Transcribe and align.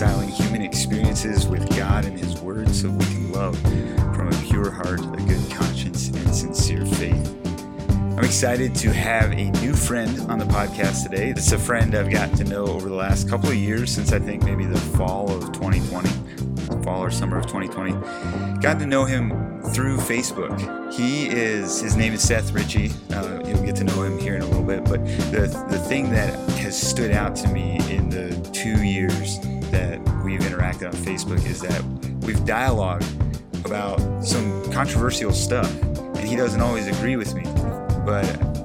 reconciling 0.00 0.28
human 0.28 0.62
experiences 0.62 1.48
with 1.48 1.68
God 1.76 2.04
and 2.04 2.16
His 2.16 2.40
Word 2.40 2.72
so 2.72 2.88
we 2.88 3.04
can 3.06 3.32
love 3.32 3.58
from 4.14 4.28
a 4.28 4.42
pure 4.46 4.70
heart, 4.70 5.00
a 5.00 5.22
good 5.24 5.50
conscience, 5.50 6.06
and 6.10 6.32
sincere 6.32 6.86
faith. 6.86 7.36
I'm 8.16 8.22
excited 8.22 8.76
to 8.76 8.92
have 8.92 9.32
a 9.32 9.50
new 9.60 9.74
friend 9.74 10.20
on 10.30 10.38
the 10.38 10.44
podcast 10.44 11.02
today. 11.02 11.30
It's 11.30 11.50
a 11.50 11.58
friend 11.58 11.96
I've 11.96 12.10
gotten 12.10 12.36
to 12.36 12.44
know 12.44 12.66
over 12.66 12.88
the 12.88 12.94
last 12.94 13.28
couple 13.28 13.48
of 13.48 13.56
years, 13.56 13.90
since 13.90 14.12
I 14.12 14.20
think 14.20 14.44
maybe 14.44 14.66
the 14.66 14.78
fall 14.78 15.32
of 15.32 15.52
2020, 15.52 16.08
fall 16.84 17.02
or 17.02 17.10
summer 17.10 17.36
of 17.36 17.46
2020. 17.46 18.60
Got 18.60 18.78
to 18.78 18.86
know 18.86 19.04
him 19.04 19.30
through 19.72 19.96
Facebook. 19.96 20.92
He 20.92 21.26
is, 21.26 21.80
his 21.80 21.96
name 21.96 22.12
is 22.12 22.22
Seth 22.22 22.52
Ritchie. 22.52 22.92
Uh, 23.12 23.40
you'll 23.44 23.64
get 23.64 23.74
to 23.74 23.84
know 23.84 24.04
him 24.04 24.16
here 24.16 24.36
in 24.36 24.42
a 24.42 24.46
little 24.46 24.62
bit. 24.62 24.84
But 24.84 25.04
the, 25.32 25.66
the 25.68 25.78
thing 25.80 26.10
that 26.10 26.38
has 26.50 26.80
stood 26.80 27.10
out 27.10 27.34
to 27.36 27.48
me 27.48 27.80
in 27.90 28.08
the 28.10 28.30
two 28.52 28.84
years 28.84 29.40
we've 30.28 30.40
interacted 30.40 30.86
on 30.88 30.92
Facebook 30.92 31.44
is 31.46 31.60
that 31.60 31.82
we've 32.26 32.44
dialogued 32.44 33.06
about 33.64 33.98
some 34.24 34.70
controversial 34.70 35.32
stuff. 35.32 35.70
And 35.82 36.28
he 36.28 36.36
doesn't 36.36 36.60
always 36.60 36.86
agree 36.86 37.16
with 37.16 37.34
me 37.34 37.44
but 38.08 38.24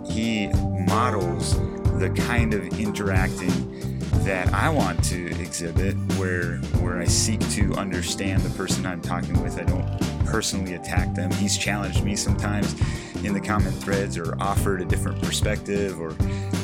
he 0.10 0.48
models 0.88 1.60
the 2.00 2.10
kind 2.16 2.54
of 2.54 2.80
interacting 2.80 3.52
that 4.24 4.48
I 4.54 4.70
want 4.70 5.04
to 5.06 5.38
exhibit 5.38 5.96
where 6.18 6.60
where 6.80 6.98
I 6.98 7.04
seek 7.04 7.42
to 7.52 7.74
understand 7.74 8.42
the 8.42 8.58
person 8.58 8.86
I'm 8.86 9.02
talking 9.02 9.44
with. 9.44 9.60
I 9.60 9.66
don't 9.66 10.26
personally 10.26 10.76
attack 10.76 11.14
them. 11.14 11.30
He's 11.32 11.58
challenged 11.58 12.06
me 12.06 12.16
sometimes 12.16 12.74
in 13.26 13.34
the 13.34 13.42
comment 13.42 13.76
threads 13.76 14.18
or 14.18 14.42
offered 14.42 14.82
a 14.82 14.86
different 14.86 15.22
perspective 15.22 16.00
or 16.00 16.16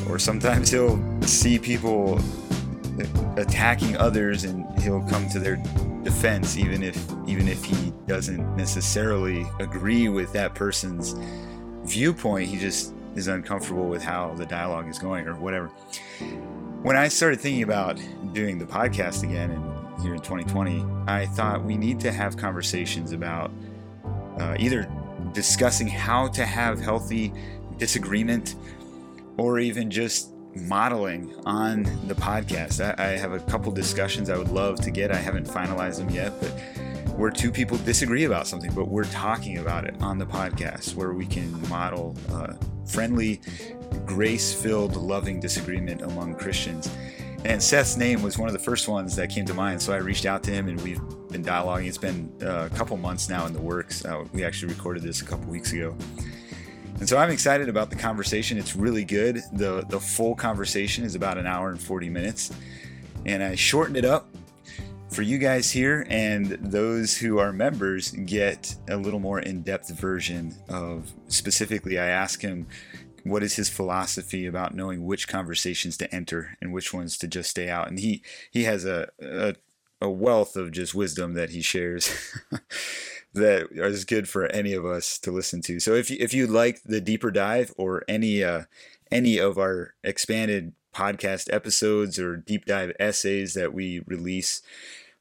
or 0.08 0.18
sometimes 0.18 0.70
he'll 0.74 0.98
see 1.20 1.58
people 1.58 2.18
attacking 3.36 3.96
others 3.96 4.44
and 4.44 4.66
he'll 4.80 5.02
come 5.08 5.28
to 5.30 5.38
their 5.38 5.56
defense 6.02 6.56
even 6.56 6.82
if 6.82 6.96
even 7.26 7.48
if 7.48 7.64
he 7.64 7.92
doesn't 8.06 8.56
necessarily 8.56 9.46
agree 9.58 10.08
with 10.08 10.32
that 10.32 10.54
person's 10.54 11.14
viewpoint, 11.84 12.48
he 12.48 12.58
just 12.58 12.94
is 13.16 13.28
uncomfortable 13.28 13.88
with 13.88 14.02
how 14.02 14.34
the 14.34 14.46
dialogue 14.46 14.88
is 14.88 14.98
going 14.98 15.26
or 15.26 15.34
whatever. 15.34 15.68
When 16.82 16.96
I 16.96 17.08
started 17.08 17.40
thinking 17.40 17.62
about 17.62 18.00
doing 18.32 18.58
the 18.58 18.64
podcast 18.64 19.22
again 19.22 19.50
and 19.50 20.00
here 20.00 20.14
in 20.14 20.20
2020, 20.20 20.84
I 21.06 21.26
thought 21.26 21.62
we 21.62 21.76
need 21.76 22.00
to 22.00 22.12
have 22.12 22.36
conversations 22.36 23.12
about 23.12 23.50
uh, 24.38 24.56
either 24.58 24.90
discussing 25.32 25.86
how 25.86 26.28
to 26.28 26.46
have 26.46 26.80
healthy 26.80 27.32
disagreement 27.76 28.56
or 29.36 29.58
even 29.58 29.90
just 29.90 30.32
modeling 30.54 31.34
on 31.46 31.84
the 32.06 32.14
podcast. 32.14 32.80
I, 32.98 33.02
I 33.02 33.08
have 33.16 33.32
a 33.32 33.40
couple 33.40 33.72
discussions 33.72 34.30
I 34.30 34.36
would 34.36 34.50
love 34.50 34.80
to 34.82 34.90
get. 34.90 35.10
I 35.10 35.16
haven't 35.16 35.46
finalized 35.46 35.98
them 35.98 36.10
yet, 36.10 36.32
but 36.40 36.50
where 37.16 37.30
two 37.30 37.50
people 37.50 37.76
disagree 37.78 38.24
about 38.24 38.46
something, 38.46 38.72
but 38.72 38.88
we're 38.88 39.04
talking 39.04 39.58
about 39.58 39.84
it 39.84 39.94
on 40.00 40.18
the 40.18 40.26
podcast 40.26 40.94
where 40.94 41.12
we 41.12 41.26
can 41.26 41.68
model 41.68 42.16
uh, 42.32 42.54
friendly, 42.86 43.40
grace 44.06 44.54
filled, 44.54 44.96
loving 44.96 45.38
disagreement 45.40 46.02
among 46.02 46.34
Christians. 46.34 46.90
And 47.44 47.62
Seth's 47.62 47.96
name 47.96 48.22
was 48.22 48.36
one 48.36 48.48
of 48.48 48.52
the 48.52 48.58
first 48.58 48.86
ones 48.86 49.16
that 49.16 49.30
came 49.30 49.46
to 49.46 49.54
mind. 49.54 49.80
So 49.80 49.92
I 49.92 49.96
reached 49.96 50.26
out 50.26 50.42
to 50.44 50.50
him 50.50 50.68
and 50.68 50.80
we've 50.82 51.00
been 51.28 51.42
dialoguing. 51.42 51.88
It's 51.88 51.98
been 51.98 52.30
uh, 52.42 52.68
a 52.70 52.76
couple 52.76 52.96
months 52.98 53.28
now 53.28 53.46
in 53.46 53.52
the 53.52 53.60
works. 53.60 54.04
Uh, 54.04 54.24
we 54.32 54.44
actually 54.44 54.74
recorded 54.74 55.02
this 55.02 55.22
a 55.22 55.24
couple 55.24 55.46
weeks 55.46 55.72
ago. 55.72 55.96
And 57.00 57.08
so 57.08 57.16
I'm 57.16 57.30
excited 57.30 57.70
about 57.70 57.88
the 57.88 57.96
conversation. 57.96 58.58
It's 58.58 58.76
really 58.76 59.04
good. 59.04 59.40
The, 59.54 59.86
the 59.88 59.98
full 59.98 60.34
conversation 60.34 61.02
is 61.02 61.14
about 61.14 61.38
an 61.38 61.46
hour 61.46 61.70
and 61.70 61.80
40 61.80 62.10
minutes. 62.10 62.52
And 63.24 63.42
I 63.42 63.54
shortened 63.54 63.96
it 63.96 64.04
up 64.04 64.28
for 65.10 65.22
you 65.22 65.38
guys 65.38 65.70
here 65.70 66.06
and 66.08 66.46
those 66.60 67.16
who 67.16 67.38
are 67.38 67.52
members 67.52 68.12
get 68.12 68.76
a 68.88 68.96
little 68.96 69.18
more 69.18 69.40
in-depth 69.40 69.90
version 69.90 70.54
of 70.68 71.12
specifically 71.26 71.98
i 71.98 72.06
ask 72.06 72.42
him 72.42 72.64
what 73.24 73.42
is 73.42 73.56
his 73.56 73.68
philosophy 73.68 74.46
about 74.46 74.72
knowing 74.72 75.04
which 75.04 75.26
conversations 75.26 75.96
to 75.96 76.14
enter 76.14 76.56
and 76.60 76.72
which 76.72 76.94
ones 76.94 77.18
to 77.18 77.26
just 77.26 77.50
stay 77.50 77.68
out 77.68 77.88
and 77.88 77.98
he 77.98 78.22
he 78.52 78.62
has 78.62 78.84
a 78.84 79.08
a, 79.20 79.56
a 80.00 80.08
wealth 80.08 80.54
of 80.54 80.70
just 80.70 80.94
wisdom 80.94 81.34
that 81.34 81.50
he 81.50 81.60
shares 81.60 82.14
that 83.32 83.68
is 83.72 84.04
good 84.04 84.28
for 84.28 84.46
any 84.46 84.72
of 84.72 84.84
us 84.84 85.18
to 85.18 85.30
listen 85.30 85.60
to 85.62 85.78
so 85.78 85.94
if 85.94 86.10
you, 86.10 86.16
if 86.20 86.34
you 86.34 86.46
like 86.46 86.82
the 86.84 87.00
deeper 87.00 87.30
dive 87.30 87.72
or 87.76 88.02
any 88.08 88.42
uh 88.42 88.62
any 89.10 89.38
of 89.38 89.58
our 89.58 89.94
expanded 90.04 90.72
podcast 90.94 91.52
episodes 91.52 92.18
or 92.18 92.36
deep 92.36 92.64
dive 92.64 92.92
essays 92.98 93.54
that 93.54 93.72
we 93.72 94.00
release 94.06 94.62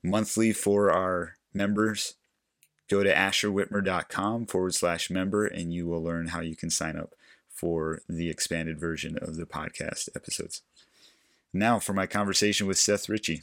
monthly 0.03 0.53
for 0.53 0.91
our 0.91 1.35
members. 1.53 2.15
Go 2.89 3.03
to 3.03 3.13
asherwitmer.com 3.13 4.47
forward 4.47 4.73
slash 4.73 5.09
member 5.09 5.45
and 5.45 5.73
you 5.73 5.87
will 5.87 6.03
learn 6.03 6.27
how 6.27 6.41
you 6.41 6.55
can 6.55 6.69
sign 6.69 6.97
up 6.97 7.13
for 7.53 8.01
the 8.07 8.29
expanded 8.29 8.79
version 8.79 9.17
of 9.21 9.35
the 9.35 9.45
podcast 9.45 10.09
episodes. 10.15 10.61
Now 11.53 11.79
for 11.79 11.93
my 11.93 12.07
conversation 12.07 12.67
with 12.67 12.77
Seth 12.77 13.09
Ritchie. 13.09 13.41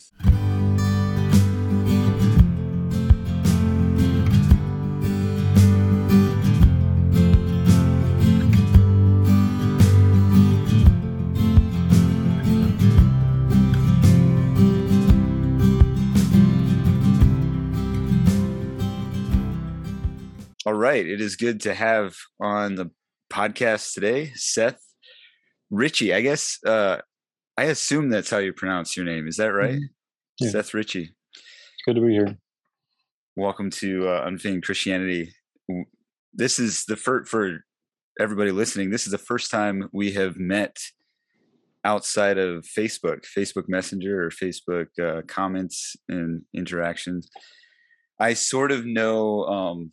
Right. 20.75 21.06
It 21.06 21.21
is 21.21 21.37
good 21.37 21.60
to 21.62 21.75
have 21.75 22.16
on 22.41 22.75
the 22.75 22.91
podcast 23.32 23.94
today 23.94 24.32
Seth 24.34 24.81
Ritchie. 25.71 26.12
I 26.12 26.21
guess 26.21 26.59
uh, 26.66 26.99
I 27.56 27.65
assume 27.65 28.10
that's 28.10 28.31
how 28.31 28.38
you 28.38 28.53
pronounce 28.53 28.97
your 28.97 29.06
name. 29.06 29.28
Is 29.28 29.37
that 29.37 29.53
right? 29.53 29.75
Mm-hmm. 29.75 30.44
Yeah. 30.44 30.50
Seth 30.50 30.75
Ritchie. 30.75 31.15
Good 31.87 31.94
to 31.94 32.00
be 32.00 32.12
here. 32.12 32.37
Welcome 33.37 33.71
to 33.71 34.09
uh, 34.09 34.31
Christianity. 34.62 35.32
This 36.34 36.59
is 36.59 36.84
the 36.84 36.97
first 36.97 37.31
for 37.31 37.65
everybody 38.19 38.50
listening. 38.50 38.91
This 38.91 39.06
is 39.06 39.12
the 39.12 39.19
first 39.19 39.50
time 39.50 39.88
we 39.93 40.12
have 40.12 40.37
met 40.37 40.77
outside 41.84 42.38
of 42.38 42.65
Facebook, 42.65 43.25
Facebook 43.38 43.69
Messenger, 43.69 44.25
or 44.25 44.31
Facebook 44.31 44.87
uh, 45.00 45.22
comments 45.28 45.94
and 46.09 46.43
interactions. 46.53 47.28
I 48.19 48.34
sort 48.34 48.72
of 48.72 48.84
know 48.84 49.44
um, 49.44 49.93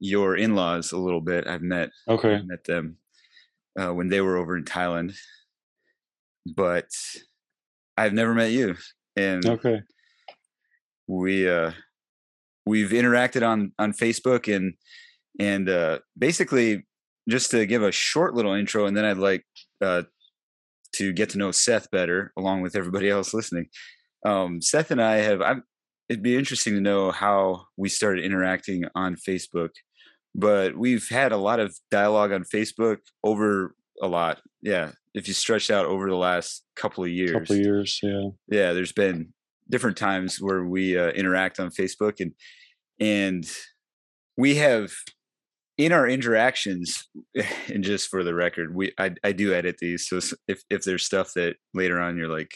your 0.00 0.36
in-laws 0.36 0.92
a 0.92 0.98
little 0.98 1.20
bit. 1.20 1.46
I've 1.46 1.62
met 1.62 1.90
okay 2.08 2.36
I've 2.36 2.46
met 2.46 2.64
them 2.64 2.98
uh, 3.78 3.92
when 3.92 4.08
they 4.08 4.20
were 4.20 4.36
over 4.36 4.56
in 4.56 4.64
Thailand, 4.64 5.16
but 6.46 6.88
I've 7.96 8.12
never 8.12 8.34
met 8.34 8.52
you. 8.52 8.76
And 9.16 9.44
okay, 9.44 9.82
we 11.06 11.48
uh, 11.50 11.72
we've 12.66 12.90
interacted 12.90 13.46
on 13.46 13.72
on 13.78 13.92
Facebook 13.92 14.54
and 14.54 14.74
and 15.40 15.68
uh, 15.68 15.98
basically 16.16 16.86
just 17.28 17.50
to 17.50 17.66
give 17.66 17.82
a 17.82 17.92
short 17.92 18.34
little 18.34 18.54
intro, 18.54 18.86
and 18.86 18.96
then 18.96 19.04
I'd 19.04 19.18
like 19.18 19.44
uh, 19.80 20.02
to 20.94 21.12
get 21.12 21.30
to 21.30 21.38
know 21.38 21.50
Seth 21.50 21.90
better 21.90 22.32
along 22.36 22.62
with 22.62 22.76
everybody 22.76 23.10
else 23.10 23.34
listening. 23.34 23.66
Um, 24.24 24.62
Seth 24.62 24.90
and 24.90 25.02
I 25.02 25.16
have. 25.16 25.42
I'm, 25.42 25.64
it'd 26.08 26.22
be 26.22 26.36
interesting 26.36 26.74
to 26.74 26.80
know 26.80 27.10
how 27.10 27.66
we 27.76 27.88
started 27.88 28.24
interacting 28.24 28.84
on 28.94 29.16
Facebook 29.16 29.70
but 30.38 30.76
we've 30.76 31.08
had 31.08 31.32
a 31.32 31.36
lot 31.36 31.58
of 31.58 31.76
dialogue 31.90 32.32
on 32.32 32.44
Facebook 32.44 32.98
over 33.24 33.74
a 34.00 34.06
lot. 34.06 34.40
Yeah, 34.62 34.92
if 35.12 35.26
you 35.26 35.34
stretch 35.34 35.68
out 35.68 35.86
over 35.86 36.08
the 36.08 36.16
last 36.16 36.64
couple 36.76 37.02
of 37.02 37.10
years, 37.10 37.32
couple 37.32 37.56
of 37.56 37.62
years, 37.62 37.98
yeah, 38.02 38.28
yeah. 38.48 38.72
There's 38.72 38.92
been 38.92 39.32
different 39.68 39.96
times 39.96 40.40
where 40.40 40.64
we 40.64 40.96
uh, 40.96 41.08
interact 41.08 41.58
on 41.58 41.70
Facebook, 41.70 42.20
and 42.20 42.32
and 43.00 43.50
we 44.36 44.56
have 44.56 44.92
in 45.76 45.92
our 45.92 46.08
interactions. 46.08 47.08
And 47.68 47.84
just 47.84 48.08
for 48.08 48.24
the 48.24 48.34
record, 48.34 48.74
we 48.74 48.92
I, 48.98 49.14
I 49.22 49.32
do 49.32 49.52
edit 49.52 49.76
these, 49.78 50.08
so 50.08 50.20
if 50.46 50.62
if 50.70 50.84
there's 50.84 51.04
stuff 51.04 51.32
that 51.34 51.56
later 51.74 52.00
on 52.00 52.16
you're 52.16 52.28
like, 52.28 52.52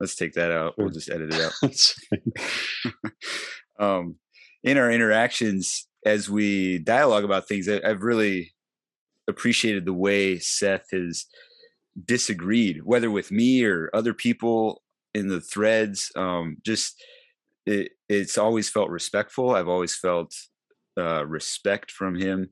let's 0.00 0.16
take 0.16 0.32
that 0.34 0.50
out, 0.50 0.74
we'll 0.76 0.90
just 0.90 1.10
edit 1.10 1.34
it 1.34 1.40
out. 1.40 3.12
um, 3.80 4.16
in 4.64 4.76
our 4.76 4.90
interactions, 4.90 5.87
as 6.04 6.30
we 6.30 6.78
dialogue 6.78 7.24
about 7.24 7.48
things, 7.48 7.68
I've 7.68 8.02
really 8.02 8.52
appreciated 9.28 9.84
the 9.84 9.92
way 9.92 10.38
Seth 10.38 10.86
has 10.92 11.26
disagreed, 12.04 12.82
whether 12.84 13.10
with 13.10 13.30
me 13.30 13.64
or 13.64 13.90
other 13.92 14.14
people 14.14 14.82
in 15.14 15.28
the 15.28 15.40
threads. 15.40 16.10
Um, 16.16 16.58
just 16.64 17.02
it, 17.66 17.92
it's 18.08 18.38
always 18.38 18.68
felt 18.70 18.90
respectful. 18.90 19.54
I've 19.54 19.68
always 19.68 19.94
felt 19.94 20.34
uh, 20.98 21.26
respect 21.26 21.90
from 21.90 22.14
him, 22.14 22.50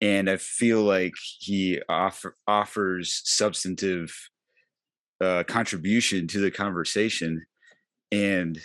and 0.00 0.30
I 0.30 0.36
feel 0.36 0.82
like 0.82 1.14
he 1.38 1.80
offer, 1.88 2.36
offers 2.46 3.20
substantive 3.24 4.14
uh, 5.22 5.44
contribution 5.44 6.26
to 6.28 6.40
the 6.40 6.50
conversation. 6.50 7.44
and 8.12 8.58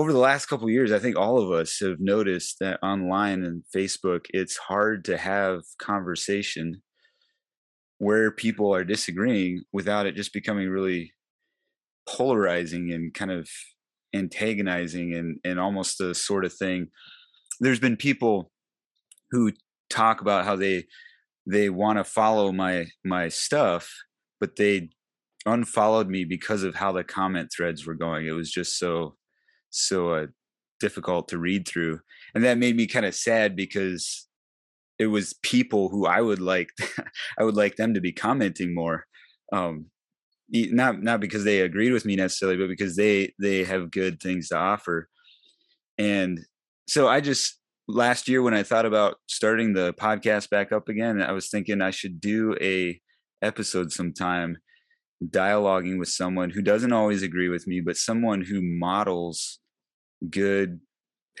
over 0.00 0.14
the 0.14 0.18
last 0.18 0.46
couple 0.46 0.70
years, 0.70 0.92
I 0.92 0.98
think 0.98 1.16
all 1.18 1.38
of 1.38 1.50
us 1.50 1.78
have 1.80 2.00
noticed 2.00 2.56
that 2.60 2.82
online 2.82 3.44
and 3.44 3.62
Facebook, 3.76 4.24
it's 4.30 4.56
hard 4.56 5.04
to 5.04 5.18
have 5.18 5.60
conversation 5.78 6.80
where 7.98 8.30
people 8.30 8.74
are 8.74 8.82
disagreeing 8.82 9.62
without 9.74 10.06
it 10.06 10.16
just 10.16 10.32
becoming 10.32 10.70
really 10.70 11.12
polarizing 12.08 12.90
and 12.90 13.12
kind 13.12 13.30
of 13.30 13.46
antagonizing 14.16 15.14
and 15.14 15.38
and 15.44 15.60
almost 15.60 15.98
the 15.98 16.14
sort 16.14 16.46
of 16.46 16.54
thing. 16.54 16.86
There's 17.60 17.78
been 17.78 17.98
people 17.98 18.50
who 19.32 19.52
talk 19.90 20.22
about 20.22 20.46
how 20.46 20.56
they 20.56 20.86
they 21.46 21.68
want 21.68 21.98
to 21.98 22.04
follow 22.04 22.52
my 22.52 22.86
my 23.04 23.28
stuff 23.28 23.92
but 24.40 24.56
they 24.56 24.88
unfollowed 25.44 26.08
me 26.08 26.24
because 26.24 26.62
of 26.62 26.74
how 26.74 26.92
the 26.92 27.04
comment 27.04 27.50
threads 27.54 27.86
were 27.86 27.94
going. 27.94 28.26
It 28.26 28.32
was 28.32 28.50
just 28.50 28.78
so 28.78 29.16
so 29.70 30.14
uh, 30.14 30.26
difficult 30.80 31.28
to 31.28 31.38
read 31.38 31.66
through 31.66 32.00
and 32.34 32.44
that 32.44 32.58
made 32.58 32.76
me 32.76 32.86
kind 32.86 33.06
of 33.06 33.14
sad 33.14 33.54
because 33.54 34.26
it 34.98 35.06
was 35.06 35.34
people 35.42 35.88
who 35.88 36.06
i 36.06 36.20
would 36.20 36.40
like 36.40 36.70
i 37.38 37.44
would 37.44 37.56
like 37.56 37.76
them 37.76 37.94
to 37.94 38.00
be 38.00 38.12
commenting 38.12 38.74
more 38.74 39.04
um 39.52 39.86
not 40.50 41.02
not 41.02 41.20
because 41.20 41.44
they 41.44 41.60
agreed 41.60 41.92
with 41.92 42.04
me 42.04 42.16
necessarily 42.16 42.56
but 42.56 42.68
because 42.68 42.96
they 42.96 43.32
they 43.38 43.62
have 43.64 43.90
good 43.90 44.20
things 44.20 44.48
to 44.48 44.56
offer 44.56 45.08
and 45.98 46.40
so 46.88 47.08
i 47.08 47.20
just 47.20 47.58
last 47.86 48.28
year 48.28 48.42
when 48.42 48.54
i 48.54 48.62
thought 48.62 48.86
about 48.86 49.16
starting 49.28 49.72
the 49.72 49.92
podcast 49.94 50.50
back 50.50 50.72
up 50.72 50.88
again 50.88 51.20
i 51.22 51.32
was 51.32 51.50
thinking 51.50 51.80
i 51.80 51.90
should 51.90 52.20
do 52.20 52.56
a 52.60 53.00
episode 53.42 53.92
sometime 53.92 54.56
dialoguing 55.28 55.98
with 55.98 56.08
someone 56.08 56.50
who 56.50 56.62
doesn't 56.62 56.92
always 56.92 57.22
agree 57.22 57.48
with 57.48 57.66
me 57.66 57.80
but 57.80 57.96
someone 57.96 58.42
who 58.42 58.60
models 58.62 59.58
good 60.30 60.80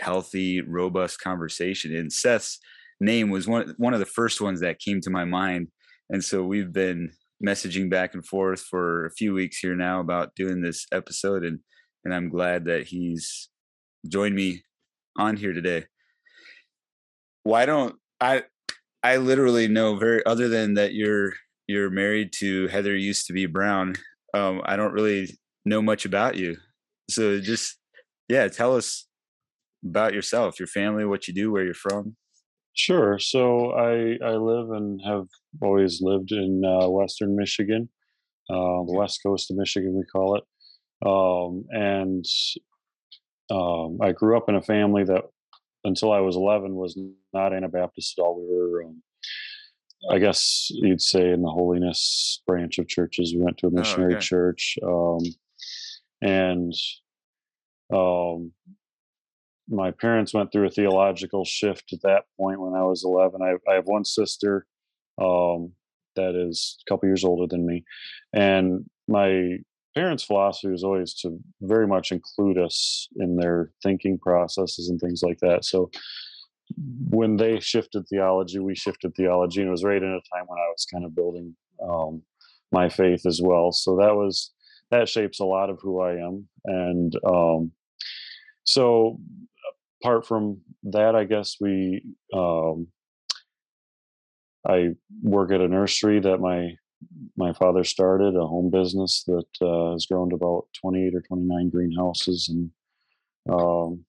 healthy 0.00 0.60
robust 0.60 1.20
conversation 1.20 1.94
and 1.94 2.12
seth's 2.12 2.58
name 3.00 3.30
was 3.30 3.46
one 3.46 3.74
one 3.78 3.94
of 3.94 4.00
the 4.00 4.06
first 4.06 4.40
ones 4.40 4.60
that 4.60 4.78
came 4.78 5.00
to 5.00 5.10
my 5.10 5.24
mind 5.24 5.68
and 6.10 6.22
so 6.22 6.42
we've 6.42 6.72
been 6.72 7.10
messaging 7.44 7.88
back 7.88 8.12
and 8.12 8.26
forth 8.26 8.60
for 8.60 9.06
a 9.06 9.10
few 9.12 9.32
weeks 9.32 9.58
here 9.58 9.74
now 9.74 10.00
about 10.00 10.34
doing 10.34 10.60
this 10.60 10.86
episode 10.92 11.44
and 11.44 11.60
and 12.04 12.14
I'm 12.14 12.28
glad 12.28 12.64
that 12.64 12.86
he's 12.86 13.48
joined 14.08 14.34
me 14.34 14.62
on 15.18 15.36
here 15.36 15.52
today. 15.52 15.84
Why 17.42 17.66
don't 17.66 17.96
I 18.20 18.44
I 19.02 19.16
literally 19.16 19.68
know 19.68 19.96
very 19.96 20.24
other 20.26 20.48
than 20.48 20.74
that 20.74 20.94
you're 20.94 21.32
you're 21.70 21.90
married 21.90 22.32
to 22.38 22.68
Heather 22.68 22.96
used 22.96 23.26
to 23.26 23.32
be 23.32 23.46
Brown. 23.46 23.94
Um 24.34 24.62
I 24.64 24.76
don't 24.76 24.92
really 24.92 25.38
know 25.64 25.82
much 25.82 26.04
about 26.04 26.36
you. 26.36 26.56
So 27.08 27.40
just 27.40 27.78
yeah, 28.28 28.48
tell 28.48 28.76
us 28.76 29.06
about 29.84 30.14
yourself, 30.14 30.58
your 30.58 30.68
family, 30.68 31.04
what 31.04 31.26
you 31.26 31.34
do, 31.34 31.50
where 31.50 31.64
you're 31.64 31.74
from. 31.74 32.16
Sure. 32.74 33.18
So 33.18 33.72
I 33.72 34.18
I 34.24 34.34
live 34.36 34.70
and 34.70 35.00
have 35.04 35.26
always 35.62 36.00
lived 36.00 36.32
in 36.32 36.62
uh, 36.64 36.88
Western 36.88 37.36
Michigan, 37.36 37.88
uh, 38.48 38.84
the 38.84 38.94
West 38.94 39.20
Coast 39.24 39.50
of 39.50 39.56
Michigan, 39.56 39.94
we 39.96 40.04
call 40.04 40.36
it. 40.36 40.44
Um, 41.04 41.64
and 41.70 42.24
um, 43.50 43.98
I 44.00 44.12
grew 44.12 44.36
up 44.36 44.48
in 44.48 44.54
a 44.54 44.62
family 44.62 45.04
that, 45.04 45.24
until 45.84 46.12
I 46.12 46.20
was 46.20 46.36
11, 46.36 46.74
was 46.74 46.98
not 47.32 47.54
Anabaptist 47.54 48.18
at 48.18 48.22
all. 48.22 48.40
We 48.40 48.54
were, 48.54 48.84
um, 48.84 49.02
I 50.08 50.18
guess 50.18 50.68
you'd 50.70 51.02
say, 51.02 51.30
in 51.30 51.42
the 51.42 51.50
holiness 51.50 52.42
branch 52.46 52.78
of 52.78 52.88
churches. 52.88 53.34
We 53.34 53.42
went 53.42 53.58
to 53.58 53.66
a 53.66 53.70
missionary 53.70 54.14
oh, 54.14 54.16
okay. 54.16 54.24
church, 54.24 54.78
um, 54.82 55.20
and 56.22 56.74
um, 57.92 58.52
my 59.68 59.90
parents 59.90 60.32
went 60.32 60.52
through 60.52 60.66
a 60.66 60.70
theological 60.70 61.44
shift 61.44 61.92
at 61.92 62.02
that 62.02 62.24
point 62.38 62.60
when 62.60 62.74
I 62.74 62.82
was 62.82 63.04
11. 63.04 63.40
I, 63.42 63.70
I 63.70 63.74
have 63.74 63.86
one 63.86 64.04
sister 64.04 64.66
um, 65.20 65.72
that 66.16 66.34
is 66.34 66.78
a 66.86 66.90
couple 66.90 67.08
years 67.08 67.24
older 67.24 67.46
than 67.46 67.66
me, 67.66 67.84
and 68.32 68.88
my 69.06 69.58
parents' 69.94 70.24
philosophy 70.24 70.68
was 70.68 70.84
always 70.84 71.14
to 71.14 71.38
very 71.62 71.86
much 71.86 72.12
include 72.12 72.58
us 72.58 73.08
in 73.16 73.36
their 73.36 73.72
thinking 73.82 74.18
processes 74.18 74.88
and 74.88 75.00
things 75.00 75.22
like 75.22 75.38
that. 75.40 75.64
So 75.64 75.90
when 76.76 77.36
they 77.36 77.60
shifted 77.60 78.04
theology, 78.08 78.58
we 78.58 78.74
shifted 78.74 79.14
theology, 79.14 79.60
and 79.60 79.68
it 79.68 79.72
was 79.72 79.84
right 79.84 80.02
in 80.02 80.08
a 80.08 80.36
time 80.36 80.46
when 80.46 80.58
I 80.58 80.68
was 80.68 80.86
kind 80.92 81.04
of 81.04 81.14
building 81.14 81.54
um, 81.82 82.22
my 82.72 82.88
faith 82.88 83.26
as 83.26 83.40
well. 83.42 83.72
So 83.72 83.96
that 83.96 84.14
was 84.14 84.52
that 84.90 85.08
shapes 85.08 85.40
a 85.40 85.44
lot 85.44 85.70
of 85.70 85.78
who 85.80 86.00
I 86.00 86.14
am, 86.14 86.48
and 86.64 87.12
um, 87.26 87.72
so 88.64 89.20
apart 90.02 90.26
from 90.26 90.60
that, 90.84 91.14
I 91.14 91.24
guess 91.24 91.56
we 91.60 92.02
um, 92.34 92.88
I 94.66 94.90
work 95.22 95.52
at 95.52 95.60
a 95.60 95.68
nursery 95.68 96.20
that 96.20 96.38
my 96.38 96.74
my 97.36 97.52
father 97.54 97.84
started, 97.84 98.36
a 98.36 98.46
home 98.46 98.70
business 98.70 99.24
that 99.26 99.46
uh, 99.62 99.92
has 99.92 100.06
grown 100.06 100.30
to 100.30 100.36
about 100.36 100.66
28 100.80 101.14
or 101.14 101.22
29 101.22 101.70
greenhouses, 101.70 102.48
and 102.48 102.70
um, 103.52 104.04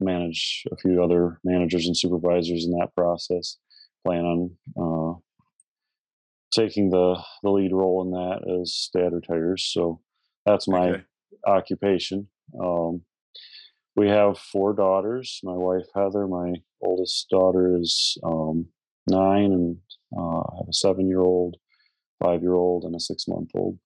manage 0.00 0.64
a 0.70 0.76
few 0.76 1.02
other 1.02 1.40
managers 1.44 1.86
and 1.86 1.96
supervisors 1.96 2.64
in 2.64 2.72
that 2.72 2.94
process. 2.96 3.56
Plan 4.06 4.24
on 4.24 4.50
uh, 4.80 5.18
taking 6.52 6.90
the 6.90 7.20
the 7.42 7.50
lead 7.50 7.72
role 7.72 8.02
in 8.02 8.10
that 8.12 8.60
as 8.60 8.90
dad 8.92 9.12
retires. 9.12 9.70
So 9.72 10.00
that's 10.46 10.68
my 10.68 10.90
okay. 10.90 11.02
occupation. 11.46 12.28
Um, 12.62 13.02
we 13.96 14.08
have 14.08 14.38
four 14.38 14.74
daughters. 14.74 15.40
My 15.42 15.56
wife 15.56 15.86
Heather, 15.94 16.26
my 16.28 16.54
oldest 16.80 17.28
daughter 17.28 17.76
is 17.76 18.16
um, 18.24 18.66
nine, 19.08 19.52
and 19.52 19.76
uh, 20.16 20.38
I 20.38 20.56
have 20.58 20.68
a 20.68 20.72
seven-year-old, 20.72 21.56
five-year-old, 22.22 22.84
and 22.84 22.94
a 22.94 23.00
six-month-old. 23.00 23.78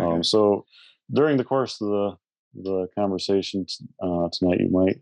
Um, 0.00 0.06
okay. 0.06 0.16
Um, 0.16 0.24
so 0.24 0.64
during 1.12 1.36
the 1.36 1.44
course 1.44 1.80
of 1.80 1.88
the 1.88 2.16
the 2.62 2.88
conversation 2.98 3.66
uh, 4.02 4.28
tonight, 4.32 4.60
you 4.60 4.70
might 4.70 4.96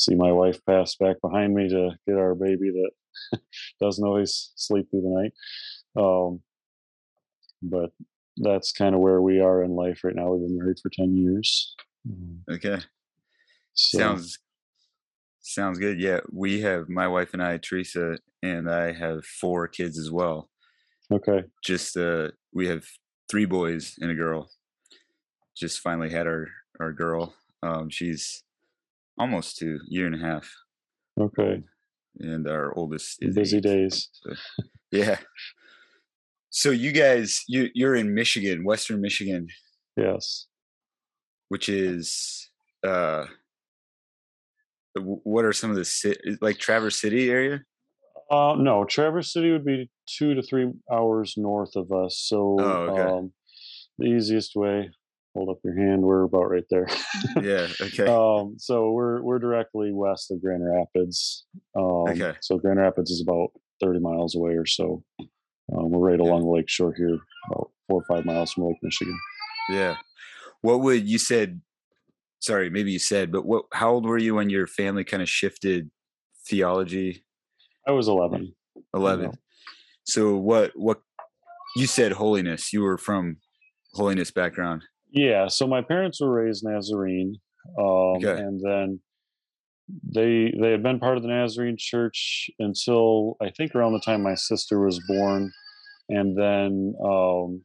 see 0.00 0.14
my 0.14 0.32
wife 0.32 0.58
pass 0.64 0.96
back 0.96 1.20
behind 1.20 1.54
me 1.54 1.68
to 1.68 1.90
get 2.06 2.16
our 2.16 2.34
baby 2.34 2.70
that 2.70 3.40
doesn't 3.80 4.04
always 4.04 4.52
sleep 4.56 4.88
through 4.90 5.02
the 5.02 5.08
night. 5.08 5.32
Um, 6.02 6.40
but 7.62 7.90
that's 8.38 8.72
kind 8.72 8.94
of 8.94 9.02
where 9.02 9.20
we 9.20 9.40
are 9.40 9.62
in 9.62 9.72
life 9.72 10.00
right 10.02 10.16
now. 10.16 10.30
We've 10.30 10.48
been 10.48 10.56
married 10.56 10.78
for 10.82 10.90
ten 10.90 11.16
years. 11.16 11.74
Um, 12.08 12.40
okay. 12.50 12.78
So. 13.74 13.98
Sounds 13.98 14.38
sounds 15.42 15.78
good. 15.78 16.00
Yeah, 16.00 16.20
we 16.32 16.62
have 16.62 16.88
my 16.88 17.06
wife 17.06 17.34
and 17.34 17.42
I, 17.42 17.58
Teresa, 17.58 18.18
and 18.42 18.70
I 18.70 18.92
have 18.92 19.24
four 19.24 19.68
kids 19.68 19.98
as 19.98 20.10
well. 20.10 20.48
Okay. 21.12 21.44
Just 21.62 21.96
uh, 21.96 22.28
we 22.54 22.68
have 22.68 22.84
three 23.30 23.44
boys 23.44 23.96
and 24.00 24.10
a 24.10 24.14
girl. 24.14 24.48
Just 25.54 25.80
finally 25.80 26.10
had 26.10 26.26
our 26.26 26.48
our 26.80 26.92
girl. 26.92 27.34
Um, 27.62 27.90
she's 27.90 28.42
almost 29.20 29.58
two, 29.58 29.78
year 29.86 30.06
and 30.06 30.14
a 30.14 30.26
half. 30.26 30.50
Okay. 31.20 31.62
And 32.18 32.48
our 32.48 32.76
oldest 32.76 33.18
is 33.20 33.34
busy 33.34 33.58
eight. 33.58 33.62
days. 33.62 34.08
So, 34.12 34.32
yeah. 34.90 35.18
So 36.48 36.70
you 36.70 36.90
guys, 36.90 37.44
you 37.46 37.68
you're 37.74 37.94
in 37.94 38.14
Michigan, 38.14 38.64
Western 38.64 39.00
Michigan. 39.00 39.46
Yes. 39.96 40.46
Which 41.48 41.68
is 41.68 42.48
uh 42.82 43.26
what 44.94 45.44
are 45.44 45.52
some 45.52 45.70
of 45.70 45.76
the 45.76 45.84
city, 45.84 46.36
like 46.40 46.58
Traverse 46.58 47.00
City 47.00 47.30
area? 47.30 47.60
Uh, 48.30 48.56
no, 48.58 48.84
Traverse 48.84 49.32
City 49.32 49.52
would 49.52 49.64
be 49.64 49.90
two 50.06 50.34
to 50.34 50.42
three 50.42 50.72
hours 50.90 51.34
north 51.36 51.76
of 51.76 51.92
us. 51.92 52.16
So 52.18 52.56
oh, 52.58 52.64
okay. 52.64 53.02
um, 53.02 53.32
the 53.98 54.06
easiest 54.06 54.56
way, 54.56 54.90
hold 55.34 55.48
up 55.48 55.58
your 55.64 55.76
hand. 55.76 56.02
We're 56.02 56.24
about 56.24 56.50
right 56.50 56.64
there. 56.70 56.88
yeah. 57.42 57.68
Okay. 57.80 58.06
Um, 58.06 58.56
so 58.58 58.90
we're 58.90 59.22
we're 59.22 59.38
directly 59.38 59.92
west 59.92 60.30
of 60.30 60.40
Grand 60.40 60.62
Rapids. 60.64 61.46
Um, 61.76 62.08
okay. 62.08 62.34
So 62.40 62.58
Grand 62.58 62.78
Rapids 62.78 63.10
is 63.10 63.22
about 63.22 63.48
thirty 63.80 64.00
miles 64.00 64.34
away 64.34 64.52
or 64.52 64.66
so. 64.66 65.02
Um, 65.20 65.90
we're 65.90 66.10
right 66.10 66.20
along 66.20 66.42
the 66.42 66.50
lake 66.50 66.68
shore 66.68 66.92
here, 66.92 67.18
about 67.50 67.70
four 67.88 68.02
or 68.02 68.16
five 68.16 68.24
miles 68.24 68.52
from 68.52 68.64
Lake 68.64 68.78
Michigan. 68.82 69.18
Yeah. 69.70 69.96
What 70.62 70.80
would 70.80 71.08
you 71.08 71.18
said 71.18 71.60
sorry, 72.40 72.70
maybe 72.70 72.90
you 72.90 72.98
said, 72.98 73.30
but 73.30 73.46
what? 73.46 73.64
How 73.72 73.90
old 73.90 74.06
were 74.06 74.18
you 74.18 74.34
when 74.34 74.50
your 74.50 74.66
family 74.66 75.04
kind 75.04 75.22
of 75.22 75.28
shifted 75.28 75.90
theology? 76.48 77.24
I 77.86 77.92
was 77.92 78.08
eleven. 78.08 78.54
Eleven. 78.94 79.32
So 80.04 80.36
what? 80.36 80.72
What? 80.74 81.00
You 81.76 81.86
said 81.86 82.12
holiness. 82.12 82.72
You 82.72 82.82
were 82.82 82.98
from 82.98 83.36
holiness 83.94 84.30
background. 84.30 84.84
Yeah. 85.12 85.48
So 85.48 85.66
my 85.66 85.82
parents 85.82 86.20
were 86.20 86.30
raised 86.30 86.64
Nazarene, 86.64 87.36
um, 87.78 87.84
okay. 88.16 88.38
and 88.38 88.60
then 88.64 89.00
they 90.02 90.52
they 90.60 90.70
had 90.70 90.82
been 90.82 91.00
part 91.00 91.16
of 91.16 91.22
the 91.22 91.28
Nazarene 91.28 91.76
church 91.78 92.50
until 92.58 93.36
I 93.40 93.50
think 93.50 93.74
around 93.74 93.92
the 93.92 94.00
time 94.00 94.22
my 94.22 94.34
sister 94.34 94.80
was 94.84 95.00
born, 95.08 95.50
and 96.08 96.36
then 96.36 96.94
um, 97.04 97.62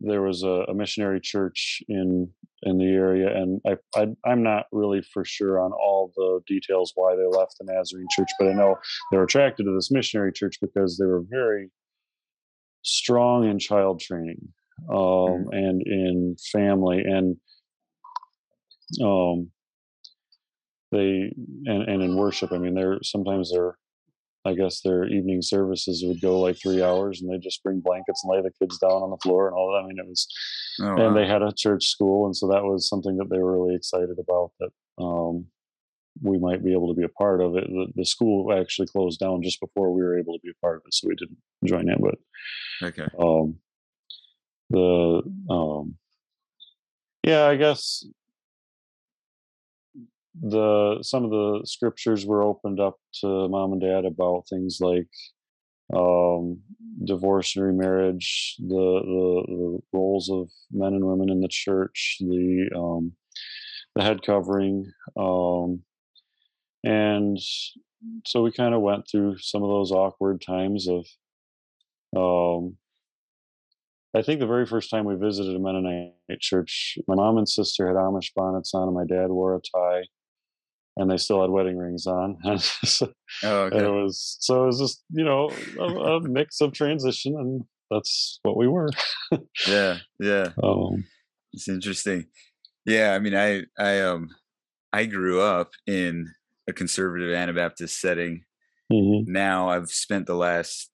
there 0.00 0.22
was 0.22 0.42
a, 0.42 0.64
a, 0.68 0.74
missionary 0.74 1.20
church 1.20 1.82
in 1.88 2.30
in 2.62 2.78
the 2.78 2.86
area, 2.86 3.36
and 3.36 3.60
I, 3.66 3.76
I 3.94 4.08
I'm 4.24 4.42
not 4.42 4.66
really 4.72 5.02
for 5.12 5.24
sure 5.24 5.60
on 5.60 5.72
all 5.72 6.12
the 6.16 6.40
details 6.46 6.92
why 6.94 7.14
they 7.14 7.26
left 7.26 7.56
the 7.58 7.70
Nazarene 7.70 8.06
church, 8.10 8.30
but 8.38 8.48
I 8.48 8.52
know 8.52 8.76
they 9.10 9.18
were 9.18 9.24
attracted 9.24 9.64
to 9.64 9.74
this 9.74 9.90
missionary 9.90 10.32
church 10.32 10.58
because 10.60 10.96
they 10.96 11.06
were 11.06 11.22
very 11.28 11.70
strong 12.82 13.48
in 13.48 13.58
child 13.58 14.00
training 14.00 14.52
um, 14.90 14.96
mm. 14.96 15.48
and 15.52 15.82
in 15.86 16.36
family 16.52 17.02
and 17.04 17.36
um, 19.02 19.50
they 20.90 21.32
and, 21.66 21.88
and 21.88 22.02
in 22.02 22.16
worship. 22.16 22.52
I 22.52 22.58
mean, 22.58 22.74
they're 22.74 22.98
sometimes 23.02 23.52
they're 23.52 23.76
I 24.44 24.54
guess 24.54 24.80
their 24.80 25.06
evening 25.06 25.40
services 25.40 26.02
would 26.04 26.20
go 26.20 26.40
like 26.40 26.58
three 26.60 26.82
hours, 26.82 27.20
and 27.20 27.30
they 27.30 27.38
just 27.38 27.62
bring 27.62 27.80
blankets 27.80 28.22
and 28.24 28.32
lay 28.32 28.42
the 28.42 28.50
kids 28.60 28.78
down 28.78 29.02
on 29.02 29.10
the 29.10 29.16
floor 29.22 29.46
and 29.46 29.56
all 29.56 29.72
that. 29.72 29.84
I 29.84 29.86
mean, 29.86 29.98
it 29.98 30.08
was, 30.08 30.26
oh, 30.80 30.96
wow. 30.96 31.06
and 31.06 31.16
they 31.16 31.26
had 31.26 31.42
a 31.42 31.52
church 31.56 31.86
school, 31.86 32.26
and 32.26 32.36
so 32.36 32.48
that 32.48 32.64
was 32.64 32.88
something 32.88 33.16
that 33.18 33.30
they 33.30 33.38
were 33.38 33.60
really 33.60 33.76
excited 33.76 34.16
about. 34.18 34.50
That 34.58 34.70
um, 34.98 35.46
we 36.20 36.38
might 36.38 36.64
be 36.64 36.72
able 36.72 36.92
to 36.92 36.98
be 36.98 37.04
a 37.04 37.08
part 37.08 37.40
of 37.40 37.56
it. 37.56 37.68
The, 37.68 37.86
the, 37.94 38.04
school 38.04 38.52
actually 38.52 38.88
closed 38.88 39.20
down 39.20 39.42
just 39.42 39.60
before 39.60 39.92
we 39.92 40.02
were 40.02 40.18
able 40.18 40.34
to 40.34 40.42
be 40.42 40.50
a 40.50 40.60
part 40.60 40.76
of 40.76 40.82
it, 40.86 40.94
so 40.94 41.08
we 41.08 41.14
didn't 41.14 41.38
join 41.64 41.88
it. 41.88 41.98
But 42.00 42.88
okay, 42.88 43.06
um, 43.20 43.56
the 44.72 45.22
um, 45.52 45.96
yeah, 47.24 47.44
I 47.46 47.56
guess 47.56 48.04
the 50.40 50.98
some 51.02 51.24
of 51.24 51.30
the 51.30 51.62
scriptures 51.64 52.26
were 52.26 52.42
opened 52.42 52.80
up 52.80 52.96
to 53.20 53.48
mom 53.48 53.72
and 53.72 53.80
dad 53.80 54.04
about 54.04 54.44
things 54.48 54.78
like 54.80 55.08
um, 55.94 56.60
divorce 57.04 57.56
and 57.56 57.66
remarriage, 57.66 58.56
the, 58.58 58.66
the, 58.66 59.44
the 59.46 59.78
roles 59.92 60.30
of 60.30 60.48
men 60.70 60.94
and 60.94 61.04
women 61.04 61.28
in 61.30 61.40
the 61.40 61.48
church, 61.48 62.16
the 62.20 62.70
um, 62.76 63.12
the 63.94 64.02
head 64.02 64.22
covering, 64.22 64.90
um, 65.16 65.82
and 66.84 67.38
so 68.26 68.42
we 68.42 68.52
kind 68.52 68.74
of 68.74 68.80
went 68.80 69.06
through 69.10 69.38
some 69.38 69.62
of 69.62 69.68
those 69.68 69.92
awkward 69.92 70.42
times 70.42 70.88
of. 70.88 71.06
I 74.14 74.22
think 74.22 74.40
the 74.40 74.46
very 74.46 74.66
first 74.66 74.90
time 74.90 75.04
we 75.04 75.14
visited 75.14 75.56
a 75.56 75.58
Mennonite 75.58 76.12
church, 76.40 76.98
my 77.08 77.14
mom 77.14 77.38
and 77.38 77.48
sister 77.48 77.86
had 77.86 77.96
Amish 77.96 78.32
bonnets 78.36 78.74
on, 78.74 78.88
and 78.88 78.94
my 78.94 79.04
dad 79.04 79.30
wore 79.30 79.56
a 79.56 79.60
tie 79.74 80.04
and 80.96 81.10
they 81.10 81.16
still 81.16 81.40
had 81.40 81.50
wedding 81.50 81.76
rings 81.76 82.06
on. 82.06 82.38
so, 82.58 83.12
oh, 83.44 83.60
okay. 83.62 83.78
and 83.78 83.86
it 83.86 83.90
was 83.90 84.36
so 84.40 84.64
it 84.64 84.66
was 84.66 84.78
just 84.78 85.04
you 85.10 85.24
know 85.24 85.50
a, 85.78 85.84
a, 85.84 86.20
mix 86.20 86.60
of 86.60 86.72
transition, 86.72 87.34
and 87.36 87.62
that's 87.90 88.38
what 88.42 88.56
we 88.56 88.68
were. 88.68 88.90
yeah, 89.66 89.98
yeah. 90.20 90.48
Um, 90.62 91.04
it's 91.52 91.68
interesting. 91.68 92.26
Yeah, 92.84 93.14
I 93.14 93.18
mean, 93.18 93.34
I 93.34 93.64
I 93.78 94.00
um 94.00 94.28
I 94.92 95.06
grew 95.06 95.40
up 95.40 95.70
in 95.86 96.32
a 96.68 96.72
conservative 96.72 97.32
Anabaptist 97.32 98.00
setting. 98.00 98.44
Mm-hmm. 98.92 99.32
Now 99.32 99.70
I've 99.70 99.90
spent 99.90 100.26
the 100.26 100.34
last 100.34 100.90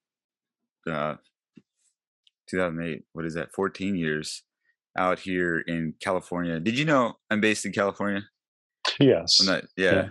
uh 0.89 1.17
2008. 2.51 3.05
What 3.13 3.25
is 3.25 3.35
that? 3.35 3.53
14 3.53 3.97
years 3.97 4.43
out 4.97 5.19
here 5.19 5.61
in 5.61 5.95
California. 6.01 6.59
Did 6.61 6.79
you 6.79 6.85
know 6.85 7.15
I'm 7.31 7.41
based 7.41 7.65
in 7.65 7.73
California? 7.73 8.23
Yes. 8.99 9.41
Not, 9.43 9.65
yeah. 9.77 9.95
yeah. 9.95 10.09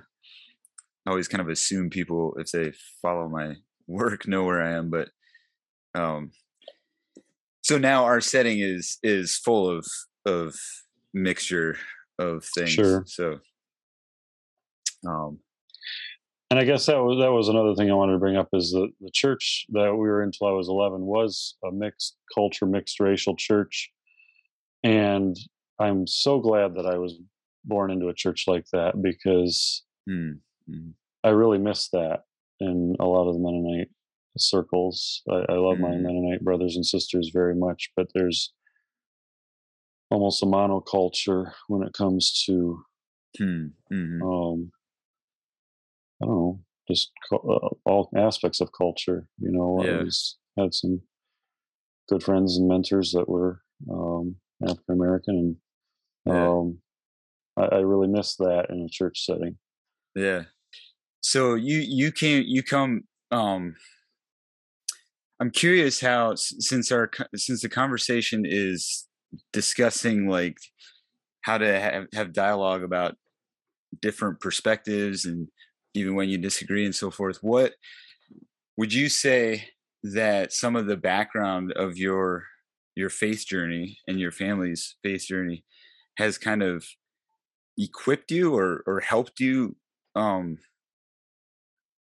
I 1.06 1.10
always 1.10 1.28
kind 1.28 1.42
of 1.42 1.50
assume 1.50 1.90
people, 1.90 2.34
if 2.38 2.52
they 2.52 2.74
follow 3.02 3.30
my 3.30 3.56
work, 3.88 4.28
know 4.28 4.44
where 4.44 4.62
I 4.62 4.74
am. 4.74 4.90
But 4.90 5.10
um, 5.96 6.32
so 7.62 7.78
now 7.78 8.06
our 8.06 8.22
setting 8.22 8.60
is 8.60 8.98
is 9.04 9.38
full 9.38 9.70
of 9.70 9.86
of 10.26 10.56
mixture 11.14 11.78
of 12.20 12.46
things. 12.46 12.72
Sure. 12.72 13.04
So, 13.08 13.40
um, 15.08 15.40
and 16.50 16.60
I 16.60 16.64
guess 16.64 16.86
that 16.86 16.98
was 16.98 17.20
that 17.20 17.32
was 17.32 17.50
another 17.50 17.76
thing 17.76 17.92
I 17.92 17.96
wanted 17.96 18.14
to 18.14 18.20
bring 18.20 18.38
up 18.38 18.50
is 18.54 18.72
that 18.72 18.90
the 19.02 19.12
church 19.14 19.66
that 19.70 19.92
we 19.92 20.08
were 20.08 20.22
in 20.22 20.28
until 20.30 20.48
I 20.48 20.52
was 20.52 20.70
11 20.70 21.02
was 21.02 21.56
a 21.64 21.72
mixed 21.72 22.18
culture, 22.34 22.66
mixed 22.66 23.00
racial 23.00 23.36
church, 23.36 23.92
and 24.84 25.36
I'm 25.80 26.08
so 26.08 26.40
glad 26.40 26.76
that 26.76 26.86
I 26.86 26.98
was 26.98 27.16
born 27.66 27.92
into 27.92 28.08
a 28.08 28.14
church 28.14 28.46
like 28.48 28.66
that 28.72 29.02
because 29.02 29.84
mm-hmm. 30.10 30.90
I 31.24 31.30
really 31.30 31.58
miss 31.58 31.90
that 31.90 32.22
in 32.60 32.96
a 33.00 33.06
lot 33.06 33.28
of 33.28 33.36
the 33.36 33.42
Mennonite 33.42 33.90
circles. 34.38 35.22
I, 35.30 35.44
I 35.50 35.56
love 35.56 35.78
mm-hmm. 35.78 35.82
my 35.84 35.96
Mennonite 35.98 36.44
brothers 36.44 36.76
and 36.76 36.86
sisters 36.86 37.32
very 37.34 37.56
much, 37.56 37.92
but 37.96 38.08
there's 38.14 38.54
almost 40.10 40.42
a 40.42 40.46
monoculture 40.46 41.52
when 41.68 41.84
it 41.84 41.94
comes 41.94 42.44
to 42.46 42.82
mm-hmm. 43.40 44.22
um, 44.24 44.72
I 46.22 46.26
don't 46.26 46.36
know, 46.36 46.60
just 46.88 47.12
uh, 47.32 47.70
all 47.86 48.10
aspects 48.16 48.62
of 48.62 48.72
culture. 48.78 49.28
You 49.40 49.52
know, 49.52 49.84
yeah. 49.84 50.00
I 50.00 50.04
was, 50.04 50.38
had 50.58 50.74
some 50.74 51.02
good 52.10 52.24
friends 52.24 52.58
and 52.58 52.68
mentors 52.68 53.12
that 53.12 53.30
were 53.30 53.62
um, 53.92 54.36
African 54.64 54.94
American, 54.94 55.58
and 56.26 56.36
yeah. 56.36 56.48
um, 56.48 56.80
I, 57.58 57.78
I 57.78 57.80
really 57.80 58.08
miss 58.08 58.36
that 58.38 58.68
in 58.70 58.82
a 58.82 58.90
church 58.90 59.26
setting. 59.26 59.58
Yeah. 60.16 60.44
So 61.22 61.56
you 61.56 61.80
you 61.80 62.12
came 62.12 62.44
you 62.48 62.64
come. 62.64 63.04
Um, 63.32 63.76
I'm 65.40 65.52
curious 65.52 66.00
how 66.00 66.34
since 66.36 66.92
our 66.92 67.12
since 67.36 67.62
the 67.62 67.70
conversation 67.70 68.44
is 68.46 69.08
discussing 69.54 70.28
like 70.28 70.58
how 71.42 71.58
to 71.58 71.80
have, 71.80 72.06
have 72.14 72.34
dialogue 72.34 72.84
about 72.84 73.16
different 74.02 74.40
perspectives 74.40 75.26
and 75.26 75.48
even 75.98 76.16
when 76.16 76.30
you 76.30 76.38
disagree 76.38 76.86
and 76.86 76.96
so 76.96 77.12
forth 77.12 77.38
what 77.42 77.74
would 78.78 78.94
you 78.94 79.10
say 79.10 79.70
that 80.04 80.54
some 80.54 80.76
of 80.76 80.86
the 80.86 80.98
background 80.98 81.72
of 81.74 81.98
your 81.98 82.46
your 82.96 83.10
faith 83.10 83.46
journey 83.46 84.00
and 84.08 84.20
your 84.20 84.32
family's 84.32 84.96
faith 85.04 85.26
journey 85.28 85.64
has 86.18 86.38
kind 86.38 86.64
of 86.64 86.86
equipped 87.78 88.32
you 88.32 88.56
or 88.56 88.84
or 88.88 89.00
helped 89.00 89.40
you 89.40 89.76
um 90.16 90.58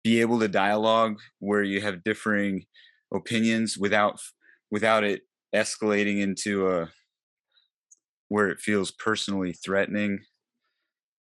be 0.03 0.21
able 0.21 0.39
to 0.39 0.47
dialogue 0.47 1.19
where 1.39 1.63
you 1.63 1.81
have 1.81 2.03
differing 2.03 2.65
opinions 3.13 3.77
without 3.77 4.19
without 4.71 5.03
it 5.03 5.21
escalating 5.53 6.21
into 6.21 6.69
a 6.69 6.89
where 8.29 8.47
it 8.49 8.59
feels 8.59 8.91
personally 8.91 9.51
threatening 9.51 10.19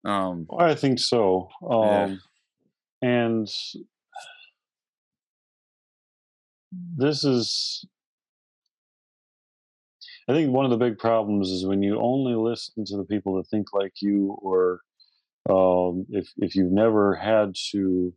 um 0.05 0.47
i 0.59 0.75
think 0.75 0.99
so 0.99 1.49
um 1.69 1.83
yeah. 1.83 2.17
And 3.07 3.49
this 6.97 7.23
is 7.23 7.87
I 10.29 10.33
think 10.33 10.53
one 10.53 10.65
of 10.65 10.73
the 10.73 10.77
big 10.77 10.99
problems 10.99 11.51
is 11.51 11.65
when 11.65 11.85
you 11.85 12.01
only 12.01 12.35
listen 12.35 12.85
to 12.87 12.97
the 12.97 13.05
people 13.05 13.37
that 13.37 13.47
think 13.49 13.69
like 13.73 13.93
you, 14.03 14.37
or 14.43 14.81
um, 15.49 16.05
if 16.11 16.29
if 16.39 16.57
you've 16.57 16.73
never 16.73 17.15
had 17.15 17.55
to 17.71 18.13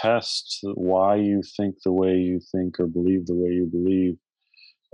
test 0.00 0.60
why 0.62 1.16
you 1.16 1.42
think 1.56 1.76
the 1.84 1.92
way 1.92 2.14
you 2.16 2.40
think 2.52 2.80
or 2.80 2.86
believe 2.86 3.26
the 3.26 3.34
way 3.34 3.50
you 3.50 3.66
believe, 3.70 4.16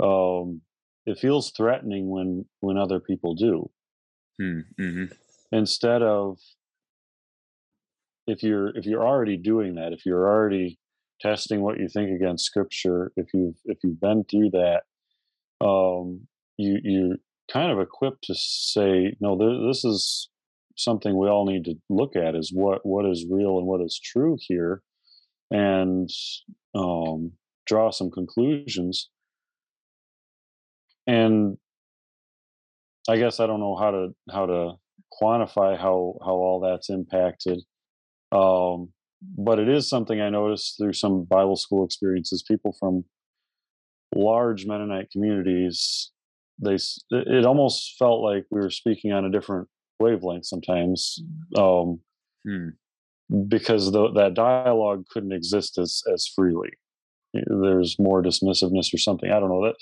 um, 0.02 0.62
it 1.06 1.16
feels 1.16 1.52
threatening 1.52 2.11
when 2.11 2.44
when 2.59 2.76
other 2.76 2.99
people 2.99 3.37
do. 3.37 3.70
Hmm, 4.40 4.61
mm-hmm. 4.80 5.04
Instead 5.52 6.02
of 6.02 6.38
if 8.30 8.42
you're 8.42 8.76
if 8.76 8.87
you're 8.87 9.06
already 9.06 9.37
doing 9.37 9.75
that, 9.76 9.92
if 9.92 10.06
you're 10.06 10.26
already 10.28 10.78
testing 11.20 11.60
what 11.60 11.78
you 11.78 11.88
think 11.88 12.10
against 12.10 12.44
Scripture, 12.44 13.12
if 13.16 13.26
you've 13.34 13.56
if 13.64 13.78
you've 13.82 14.00
been 14.00 14.25
through 14.25 14.50
that 14.50 14.82
um, 15.60 16.26
you 16.56 16.78
you're 16.82 17.16
kind 17.52 17.72
of 17.72 17.80
equipped 17.80 18.25
to 18.25 18.34
say, 18.34 19.14
no, 19.20 19.37
this 19.68 19.84
is 19.84 20.28
something 20.76 21.16
we 21.16 21.28
all 21.28 21.46
need 21.46 21.64
to 21.66 21.75
look 21.88 22.16
at: 22.16 22.34
is 22.34 22.50
what 22.52 22.84
what 22.84 23.06
is 23.06 23.26
real 23.30 23.58
and 23.58 23.66
what 23.66 23.80
is 23.80 24.00
true 24.02 24.37
here, 24.40 24.82
and 25.50 26.10
um, 26.75 27.32
draw 27.66 27.90
some 27.90 28.10
conclusions. 28.10 29.10
And 31.06 31.58
I 33.08 33.16
guess 33.16 33.40
I 33.40 33.46
don't 33.46 33.60
know 33.60 33.76
how 33.76 33.90
to 33.90 34.08
how 34.32 34.46
to 34.46 34.72
quantify 35.20 35.76
how 35.78 36.18
how 36.25 36.32
all 36.32 36.60
that's 36.60 36.90
impacted. 36.90 37.60
Um, 38.32 38.92
but 39.37 39.58
it 39.58 39.68
is 39.68 39.88
something 39.88 40.20
I 40.20 40.30
noticed 40.30 40.78
through 40.78 40.94
some 40.94 41.25
Bible 41.25 41.56
school 41.56 41.84
experiences. 41.84 42.42
People 42.42 42.75
from 42.78 43.04
large 44.14 44.66
Mennonite 44.66 45.10
communities, 45.10 46.10
they 46.58 46.78
it 47.10 47.44
almost 47.44 47.96
felt 47.99 48.22
like 48.22 48.46
we 48.50 48.60
were 48.60 48.70
speaking 48.70 49.12
on 49.12 49.25
a 49.25 49.30
different 49.30 49.68
wavelength 49.99 50.46
sometimes, 50.46 51.22
um, 51.56 52.00
hmm. 52.46 52.68
because 53.49 53.92
the, 53.92 54.10
that 54.12 54.34
dialogue 54.34 55.04
couldn't 55.10 55.32
exist 55.32 55.78
as 55.78 56.02
as 56.12 56.26
freely. 56.26 56.70
There's 57.34 57.99
more 57.99 58.22
dismissiveness 58.22 58.92
or 58.92 58.99
something. 58.99 59.30
I 59.30 59.38
don't 59.38 59.50
know 59.50 59.64
that 59.66 59.76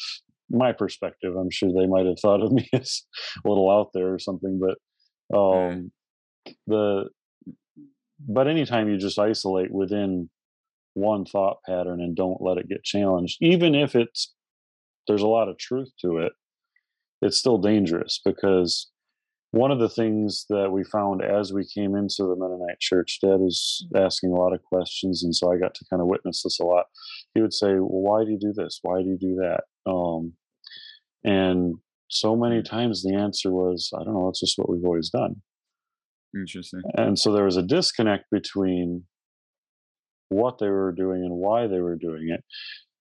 my 0.50 0.73
perspective. 0.73 1.37
I'm 1.37 1.50
sure 1.50 1.73
they 1.73 1.87
might 1.87 2.07
have 2.07 2.19
thought 2.21 2.43
of 2.43 2.52
me 2.59 2.69
as 2.73 3.02
a 3.45 3.49
little 3.49 3.71
out 3.71 3.90
there 3.93 4.12
or 4.12 4.19
something, 4.19 4.61
but 4.61 5.37
um, 5.37 5.93
the 6.67 7.09
but 8.19 8.49
anytime 8.49 8.89
you 8.89 8.97
just 8.97 9.19
isolate 9.19 9.71
within 9.71 10.31
one 10.95 11.25
thought 11.25 11.59
pattern 11.65 12.01
and 12.01 12.17
don't 12.17 12.43
let 12.43 12.59
it 12.59 12.69
get 12.69 12.83
challenged, 12.83 13.39
even 13.41 13.75
if 13.75 13.95
it's 13.95 14.35
there's 15.07 15.23
a 15.23 15.27
lot 15.27 15.49
of 15.49 15.59
truth 15.59 15.91
to 16.01 16.19
it, 16.19 16.33
it's 17.23 17.39
still 17.39 17.59
dangerous 17.59 18.21
because 18.25 18.91
one 19.53 19.71
of 19.71 19.79
the 19.79 19.89
things 19.89 20.45
that 20.51 20.71
we 20.71 20.85
found 20.85 21.23
as 21.23 21.53
we 21.53 21.65
came 21.67 21.95
into 21.97 22.25
the 22.25 22.37
Mennonite 22.37 22.81
church, 22.81 23.19
Dad 23.23 23.41
was 23.41 23.87
asking 23.97 24.31
a 24.31 24.37
lot 24.37 24.53
of 24.53 24.63
questions, 24.63 25.25
and 25.25 25.35
so 25.35 25.51
I 25.51 25.57
got 25.59 25.75
to 25.75 25.87
kind 25.89 26.03
of 26.03 26.09
witness 26.09 26.43
this 26.43 26.61
a 26.61 26.65
lot. 26.65 26.87
He 27.35 27.41
would 27.41 27.55
say, 27.55 27.75
"Well, 27.75 27.89
why 27.89 28.25
do 28.25 28.31
you 28.33 28.39
do 28.39 28.53
this? 28.53 28.79
Why 28.83 29.03
do 29.03 29.09
you 29.09 29.19
do 29.19 29.37
that?" 29.37 29.65
Um, 29.91 30.35
and 31.25 31.77
so 32.09 32.37
many 32.37 32.63
times 32.63 33.03
the 33.03 33.15
answer 33.15 33.51
was, 33.51 33.91
"I 33.95 34.05
don't 34.05 34.15
know. 34.15 34.29
It's 34.29 34.41
just 34.41 34.59
what 34.59 34.69
we've 34.69 34.85
always 34.85 35.09
done." 35.09 35.43
Interesting. 36.35 36.83
And 36.95 37.19
so 37.19 37.33
there 37.33 37.45
was 37.45 37.57
a 37.57 37.63
disconnect 37.63 38.25
between 38.31 39.05
what 40.29 40.59
they 40.59 40.69
were 40.69 40.93
doing 40.93 41.23
and 41.25 41.35
why 41.35 41.67
they 41.67 41.81
were 41.81 41.97
doing 41.97 42.29
it. 42.31 42.45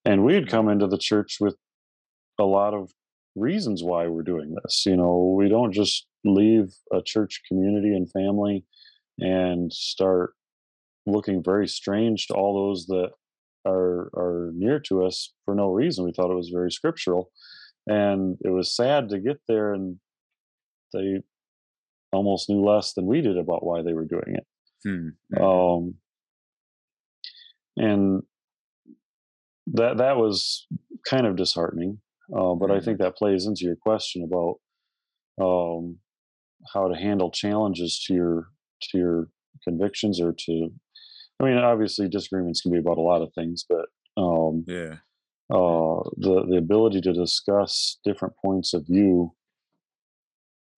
And 0.06 0.24
we 0.24 0.34
had 0.34 0.44
mm-hmm. 0.44 0.52
come 0.52 0.70
into 0.70 0.88
the 0.88 0.98
church 0.98 1.38
with 1.40 1.56
a 2.40 2.46
lot 2.46 2.74
of 2.74 2.92
reasons 3.36 3.84
why 3.84 4.08
we're 4.08 4.24
doing 4.24 4.56
this. 4.64 4.86
You 4.86 4.96
know, 4.96 5.36
we 5.38 5.50
don't 5.50 5.74
just 5.74 6.08
leave 6.24 6.74
a 6.94 7.02
church 7.02 7.42
community 7.48 7.96
and 7.96 8.12
family 8.12 8.66
and 9.20 9.72
start 9.72 10.34
looking 11.06 11.44
very 11.44 11.68
strange 11.68 12.28
to 12.28 12.34
all 12.34 12.68
those 12.68 12.86
that 12.88 13.12
are 13.66 14.10
are 14.16 14.52
near 14.54 14.80
to 14.80 15.06
us 15.06 15.34
for 15.46 15.56
no 15.56 15.70
reason. 15.70 16.06
We 16.06 16.14
thought 16.14 16.32
it 16.32 16.36
was 16.36 16.52
very 16.54 16.72
scriptural. 16.72 17.32
And 17.86 18.38
it 18.42 18.50
was 18.50 18.76
sad 18.76 19.10
to 19.10 19.20
get 19.20 19.40
there 19.48 19.74
and 19.74 19.98
they 20.94 21.22
almost 22.12 22.50
knew 22.50 22.64
less 22.64 22.94
than 22.94 23.06
we 23.06 23.22
did 23.22 23.38
about 23.38 23.66
why 23.66 23.82
they 23.84 23.94
were 23.94 24.06
doing 24.06 24.36
it. 24.36 24.48
Hmm. 24.84 25.10
Um, 25.42 25.96
and 27.76 28.24
that 29.68 29.98
that 29.98 30.18
was 30.18 30.66
kind 31.06 31.26
of 31.28 31.36
disheartening. 31.36 32.00
Uh, 32.36 32.56
but 32.56 32.72
I 32.72 32.80
Mhm. 32.80 32.84
think 32.84 33.00
that 33.00 33.16
plays 33.16 33.46
into 33.46 33.66
your 33.66 33.76
question 33.76 34.24
about 34.24 34.60
um, 35.44 36.00
how 36.74 36.88
to 36.88 36.96
handle 36.96 37.32
challenges 37.32 38.04
to 38.08 38.14
your 38.14 38.50
to 38.84 38.98
your 38.98 39.30
convictions 39.64 40.22
or 40.22 40.34
to. 40.34 40.70
I 41.40 41.46
mean, 41.46 41.58
obviously, 41.58 42.10
disagreements 42.10 42.62
can 42.62 42.72
be 42.72 42.80
about 42.80 42.98
a 42.98 43.02
lot 43.02 43.22
of 43.22 43.34
things, 43.36 43.66
but 43.70 43.88
um, 44.18 44.68
Yeah. 44.68 44.98
uh, 45.52 46.02
the 46.18 46.46
the 46.50 46.58
ability 46.58 47.02
to 47.02 47.14
discuss 47.14 48.00
different 48.06 48.36
points 48.44 48.74
of 48.74 48.86
view 48.88 49.36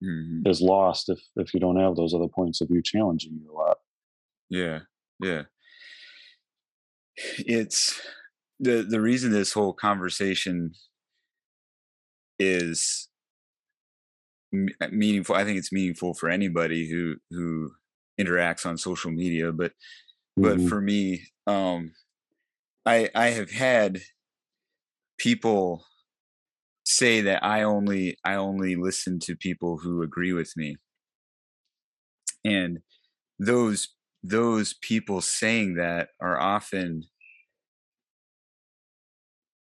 Mhm. 0.02 0.46
is 0.46 0.60
lost 0.62 1.08
if 1.08 1.20
if 1.36 1.52
you 1.54 1.60
don't 1.60 1.76
have 1.80 1.96
those 1.96 2.14
other 2.14 2.28
points 2.28 2.60
of 2.60 2.68
view 2.68 2.82
challenging 2.82 3.38
you 3.42 3.52
a 3.52 3.54
lot. 3.54 3.78
Yeah. 4.50 4.80
Yeah. 5.20 5.44
It's 7.38 8.00
the 8.58 8.82
the 8.82 9.00
reason 9.00 9.32
this 9.32 9.52
whole 9.52 9.72
conversation 9.72 10.72
is 12.38 13.08
m- 14.52 14.68
uh, 14.80 14.88
meaningful. 14.90 15.34
I 15.34 15.44
think 15.44 15.58
it's 15.58 15.72
meaningful 15.72 16.14
for 16.14 16.28
anybody 16.28 16.88
who 16.90 17.16
who 17.30 17.72
interacts 18.20 18.66
on 18.66 18.76
social 18.78 19.10
media, 19.10 19.52
but 19.52 19.72
but 20.36 20.60
Mhm. 20.60 20.68
for 20.68 20.80
me, 20.80 21.26
um, 21.46 21.92
I 22.86 23.10
I 23.14 23.28
have 23.30 23.50
had 23.50 24.02
people 25.18 25.84
say 26.90 27.20
that 27.22 27.44
I 27.44 27.62
only 27.62 28.16
I 28.24 28.34
only 28.34 28.76
listen 28.76 29.18
to 29.20 29.36
people 29.36 29.78
who 29.78 30.02
agree 30.02 30.32
with 30.32 30.56
me, 30.56 30.76
and 32.44 32.80
those 33.38 33.94
those 34.22 34.74
people 34.74 35.20
saying 35.20 35.74
that 35.76 36.10
are 36.20 36.40
often 36.40 37.04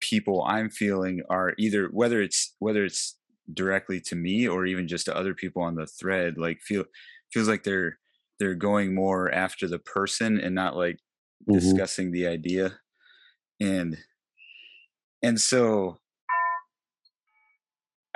people 0.01 0.45
I'm 0.45 0.71
feeling 0.71 1.23
are 1.31 1.55
either 1.59 1.89
whether 1.89 2.21
it's 2.21 2.55
whether 2.59 2.85
it's 2.85 3.19
directly 3.55 4.01
to 4.03 4.17
me 4.17 4.47
or 4.47 4.67
even 4.67 4.89
just 4.89 5.07
to 5.07 5.17
other 5.17 5.35
people 5.35 5.63
on 5.63 5.77
the 5.77 5.87
thread 5.87 6.37
like 6.37 6.61
feel 6.61 6.85
feels 7.33 7.49
like 7.49 7.63
they're 7.63 7.99
they're 8.39 8.55
going 8.55 8.95
more 8.95 9.31
after 9.33 9.67
the 9.67 9.79
person 9.79 10.39
and 10.39 10.55
not 10.55 10.77
like 10.77 10.99
Mhm. 11.47 11.81
discussing 11.81 12.13
the 12.13 12.27
idea 12.27 12.79
and 13.61 13.99
and 15.23 15.41
so 15.41 15.99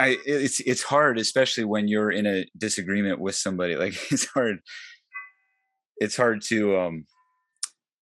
i 0.00 0.16
it's 0.24 0.60
it's 0.60 0.82
hard 0.82 1.18
especially 1.18 1.64
when 1.64 1.86
you're 1.86 2.10
in 2.10 2.26
a 2.26 2.46
disagreement 2.56 3.20
with 3.20 3.34
somebody 3.36 3.76
like 3.76 3.94
it's 4.10 4.26
hard 4.26 4.58
it's 5.98 6.16
hard 6.16 6.40
to 6.42 6.78
um 6.78 7.04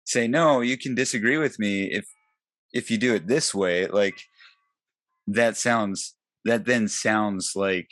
say 0.05 0.27
no 0.27 0.61
you 0.61 0.77
can 0.77 0.95
disagree 0.95 1.37
with 1.37 1.57
me 1.59 1.85
if 1.91 2.05
if 2.71 2.91
you 2.91 2.97
do 2.97 3.15
it 3.15 3.27
this 3.27 3.53
way 3.53 3.87
like 3.87 4.17
that 5.25 5.57
sounds 5.57 6.15
that 6.45 6.65
then 6.65 6.87
sounds 6.87 7.53
like 7.55 7.89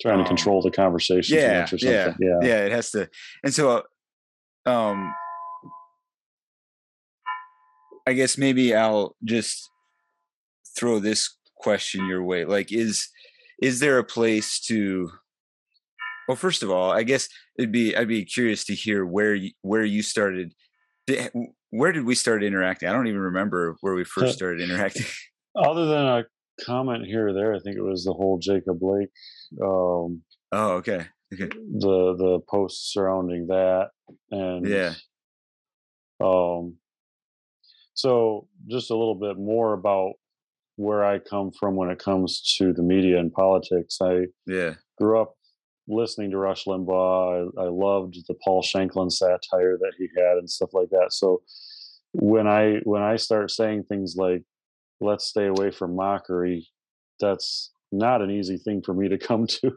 Trying 0.00 0.18
to 0.18 0.22
um, 0.22 0.28
control 0.28 0.62
the 0.62 0.70
conversation 0.70 1.36
yeah 1.36 1.60
much 1.60 1.72
or 1.74 1.76
yeah 1.76 2.04
something. 2.04 2.28
Yeah. 2.28 2.48
yeah 2.48 2.64
it 2.64 2.72
has 2.72 2.90
to 2.92 3.08
and 3.44 3.52
so 3.52 3.82
um 4.66 5.12
i 8.06 8.12
guess 8.12 8.38
maybe 8.38 8.74
i'll 8.74 9.16
just 9.24 9.68
throw 10.76 10.98
this 11.00 11.36
question 11.62 12.06
your 12.06 12.22
way 12.22 12.44
like 12.44 12.72
is 12.72 13.08
is 13.60 13.80
there 13.80 13.98
a 13.98 14.04
place 14.04 14.58
to 14.60 15.10
well 16.28 16.36
first 16.36 16.62
of 16.62 16.70
all 16.70 16.90
i 16.90 17.02
guess 17.02 17.28
it'd 17.58 17.72
be 17.72 17.96
i'd 17.96 18.08
be 18.08 18.24
curious 18.24 18.64
to 18.64 18.74
hear 18.74 19.04
where 19.06 19.34
you 19.34 19.50
where 19.62 19.84
you 19.84 20.02
started 20.02 20.52
where 21.72 21.90
did 21.90 22.04
we 22.04 22.14
start 22.14 22.44
interacting? 22.44 22.88
I 22.88 22.92
don't 22.92 23.06
even 23.06 23.20
remember 23.20 23.76
where 23.80 23.94
we 23.94 24.04
first 24.04 24.34
started 24.34 24.60
interacting. 24.60 25.06
Other 25.56 25.86
than 25.86 26.06
a 26.06 26.24
comment 26.64 27.06
here 27.06 27.28
or 27.28 27.32
there, 27.32 27.54
I 27.54 27.58
think 27.58 27.76
it 27.76 27.82
was 27.82 28.04
the 28.04 28.12
whole 28.12 28.38
Jacob 28.38 28.78
Blake, 28.78 29.08
um, 29.62 30.22
oh 30.52 30.72
okay 30.76 31.06
okay. 31.32 31.48
the 31.48 32.14
the 32.16 32.40
posts 32.48 32.92
surrounding 32.92 33.46
that, 33.48 33.88
and 34.30 34.66
Yeah. 34.66 34.94
Um, 36.20 36.76
so 37.94 38.48
just 38.68 38.90
a 38.90 38.96
little 38.96 39.16
bit 39.16 39.36
more 39.36 39.72
about 39.72 40.12
where 40.76 41.04
I 41.04 41.18
come 41.18 41.50
from 41.58 41.76
when 41.76 41.90
it 41.90 41.98
comes 41.98 42.54
to 42.58 42.72
the 42.72 42.82
media 42.82 43.18
and 43.18 43.32
politics. 43.32 43.98
I 44.02 44.26
yeah 44.46 44.74
grew 44.98 45.20
up 45.20 45.34
listening 45.88 46.30
to 46.30 46.38
Rush 46.38 46.64
Limbaugh. 46.64 47.50
I, 47.58 47.62
I 47.62 47.68
loved 47.68 48.16
the 48.28 48.34
Paul 48.44 48.62
Shanklin 48.62 49.10
satire 49.10 49.76
that 49.78 49.92
he 49.98 50.08
had 50.16 50.38
and 50.38 50.48
stuff 50.48 50.70
like 50.72 50.90
that. 50.90 51.08
So 51.12 51.42
when 52.12 52.46
I 52.46 52.76
when 52.84 53.02
I 53.02 53.16
start 53.16 53.50
saying 53.50 53.84
things 53.84 54.14
like 54.16 54.42
"Let's 55.00 55.26
stay 55.26 55.46
away 55.46 55.70
from 55.70 55.96
mockery," 55.96 56.68
that's 57.20 57.72
not 57.90 58.22
an 58.22 58.30
easy 58.30 58.56
thing 58.56 58.82
for 58.84 58.94
me 58.94 59.08
to 59.08 59.18
come 59.28 59.46
to, 59.46 59.72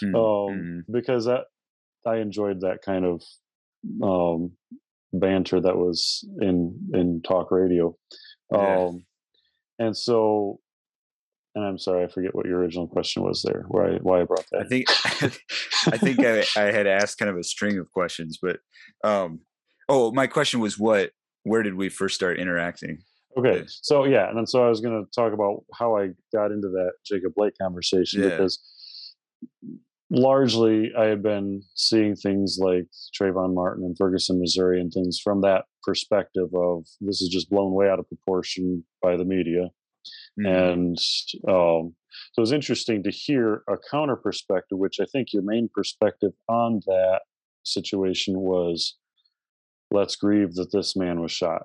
Hmm, 0.00 0.14
um, 0.14 0.20
mhm. 0.22 0.80
because 0.90 1.26
that 1.26 1.44
I 2.06 2.16
enjoyed 2.16 2.60
that 2.62 2.82
kind 2.82 3.04
of 3.04 3.22
um, 4.02 4.52
banter 5.12 5.60
that 5.60 5.76
was 5.76 6.24
in 6.40 6.78
in 6.94 7.22
talk 7.22 7.50
radio. 7.50 7.96
Yeah. 8.52 8.90
And 9.80 9.96
so, 9.96 10.60
and 11.56 11.64
I'm 11.64 11.78
sorry, 11.78 12.04
I 12.04 12.08
forget 12.08 12.34
what 12.34 12.46
your 12.46 12.58
original 12.58 12.86
question 12.86 13.24
was 13.24 13.42
there. 13.42 13.64
Why 13.68 13.98
why 14.02 14.20
I 14.20 14.24
brought 14.24 14.46
that? 14.52 14.60
I 14.60 14.64
think 14.68 14.86
I 15.92 15.96
think 15.96 16.20
I, 16.20 16.44
I 16.56 16.70
had 16.70 16.86
asked 16.86 17.18
kind 17.18 17.30
of 17.30 17.36
a 17.36 17.42
string 17.42 17.78
of 17.78 17.90
questions, 17.90 18.38
but 18.40 18.60
um, 19.02 19.40
oh, 19.88 20.12
my 20.12 20.28
question 20.28 20.60
was 20.60 20.78
what? 20.78 21.10
Where 21.42 21.62
did 21.62 21.74
we 21.74 21.88
first 21.88 22.14
start 22.14 22.38
interacting? 22.38 22.98
Okay, 23.38 23.64
so 23.66 24.04
yeah, 24.04 24.28
and 24.28 24.36
then 24.36 24.46
so 24.46 24.64
I 24.64 24.68
was 24.68 24.80
going 24.80 25.04
to 25.04 25.10
talk 25.18 25.32
about 25.32 25.64
how 25.74 25.96
I 25.96 26.10
got 26.32 26.52
into 26.52 26.68
that 26.68 26.92
Jacob 27.04 27.32
Blake 27.34 27.54
conversation 27.60 28.22
Yeah. 28.22 28.28
because 28.30 28.58
largely 30.10 30.92
I 30.96 31.04
had 31.06 31.22
been 31.22 31.62
seeing 31.74 32.16
things 32.16 32.58
like 32.60 32.86
Trayvon 33.18 33.54
Martin 33.54 33.84
and 33.84 33.96
Ferguson, 33.96 34.40
Missouri, 34.40 34.80
and 34.80 34.92
things 34.92 35.20
from 35.22 35.40
that 35.42 35.66
perspective 35.82 36.48
of 36.54 36.86
this 37.00 37.20
is 37.22 37.28
just 37.28 37.50
blown 37.50 37.72
way 37.72 37.88
out 37.88 37.98
of 37.98 38.08
proportion 38.08 38.84
by 39.02 39.16
the 39.16 39.24
media, 39.24 39.70
Mhm. 40.38 40.46
and 40.46 40.98
um, 41.48 41.96
so 42.32 42.38
it 42.38 42.40
was 42.40 42.52
interesting 42.52 43.02
to 43.04 43.10
hear 43.10 43.62
a 43.68 43.76
counter 43.90 44.16
perspective, 44.16 44.78
which 44.78 45.00
I 45.00 45.04
think 45.06 45.32
your 45.32 45.42
main 45.42 45.68
perspective 45.72 46.32
on 46.48 46.80
that 46.86 47.22
situation 47.64 48.40
was, 48.40 48.96
let's 49.90 50.16
grieve 50.16 50.54
that 50.54 50.72
this 50.72 50.96
man 50.96 51.20
was 51.20 51.32
shot. 51.32 51.62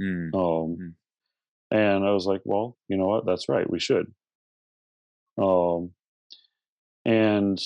Mm, 0.00 0.34
Um, 0.34 0.76
Mhm. 0.76 0.94
And 1.72 2.04
I 2.04 2.12
was 2.12 2.26
like, 2.26 2.42
well, 2.44 2.78
you 2.88 2.96
know 2.96 3.06
what? 3.08 3.26
That's 3.26 3.48
right. 3.48 3.68
We 3.70 3.78
should. 3.80 4.12
Um, 5.38 5.94
and 7.04 7.58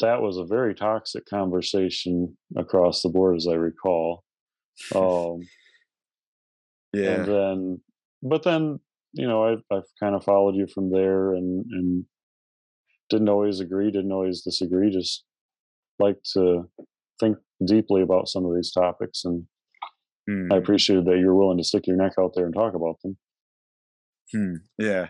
that 0.00 0.20
was 0.20 0.36
a 0.36 0.44
very 0.44 0.74
toxic 0.74 1.24
conversation 1.26 2.36
across 2.56 3.02
the 3.02 3.08
board, 3.08 3.36
as 3.36 3.46
I 3.46 3.54
recall. 3.54 4.24
Um, 4.94 5.48
yeah, 6.92 7.16
And 7.16 7.26
then 7.26 7.80
but 8.22 8.42
then 8.42 8.80
you 9.12 9.26
know 9.26 9.44
I've 9.44 9.62
I've 9.70 9.88
kind 10.00 10.14
of 10.14 10.24
followed 10.24 10.56
you 10.56 10.66
from 10.66 10.90
there 10.90 11.34
and 11.34 11.64
and 11.70 12.06
didn't 13.10 13.28
always 13.28 13.60
agree, 13.60 13.90
didn't 13.90 14.12
always 14.12 14.42
disagree, 14.42 14.90
just 14.90 15.24
like 15.98 16.18
to 16.34 16.70
think 17.20 17.38
deeply 17.66 18.02
about 18.02 18.28
some 18.28 18.44
of 18.44 18.54
these 18.54 18.72
topics 18.72 19.24
and 19.24 19.46
Hmm. 20.26 20.48
I 20.50 20.56
appreciated 20.56 21.04
that 21.04 21.18
you're 21.18 21.34
willing 21.34 21.58
to 21.58 21.64
stick 21.64 21.86
your 21.86 21.96
neck 21.96 22.14
out 22.18 22.32
there 22.34 22.46
and 22.46 22.54
talk 22.54 22.74
about 22.74 22.98
them. 23.02 23.18
Hmm. 24.32 24.56
Yeah. 24.78 25.08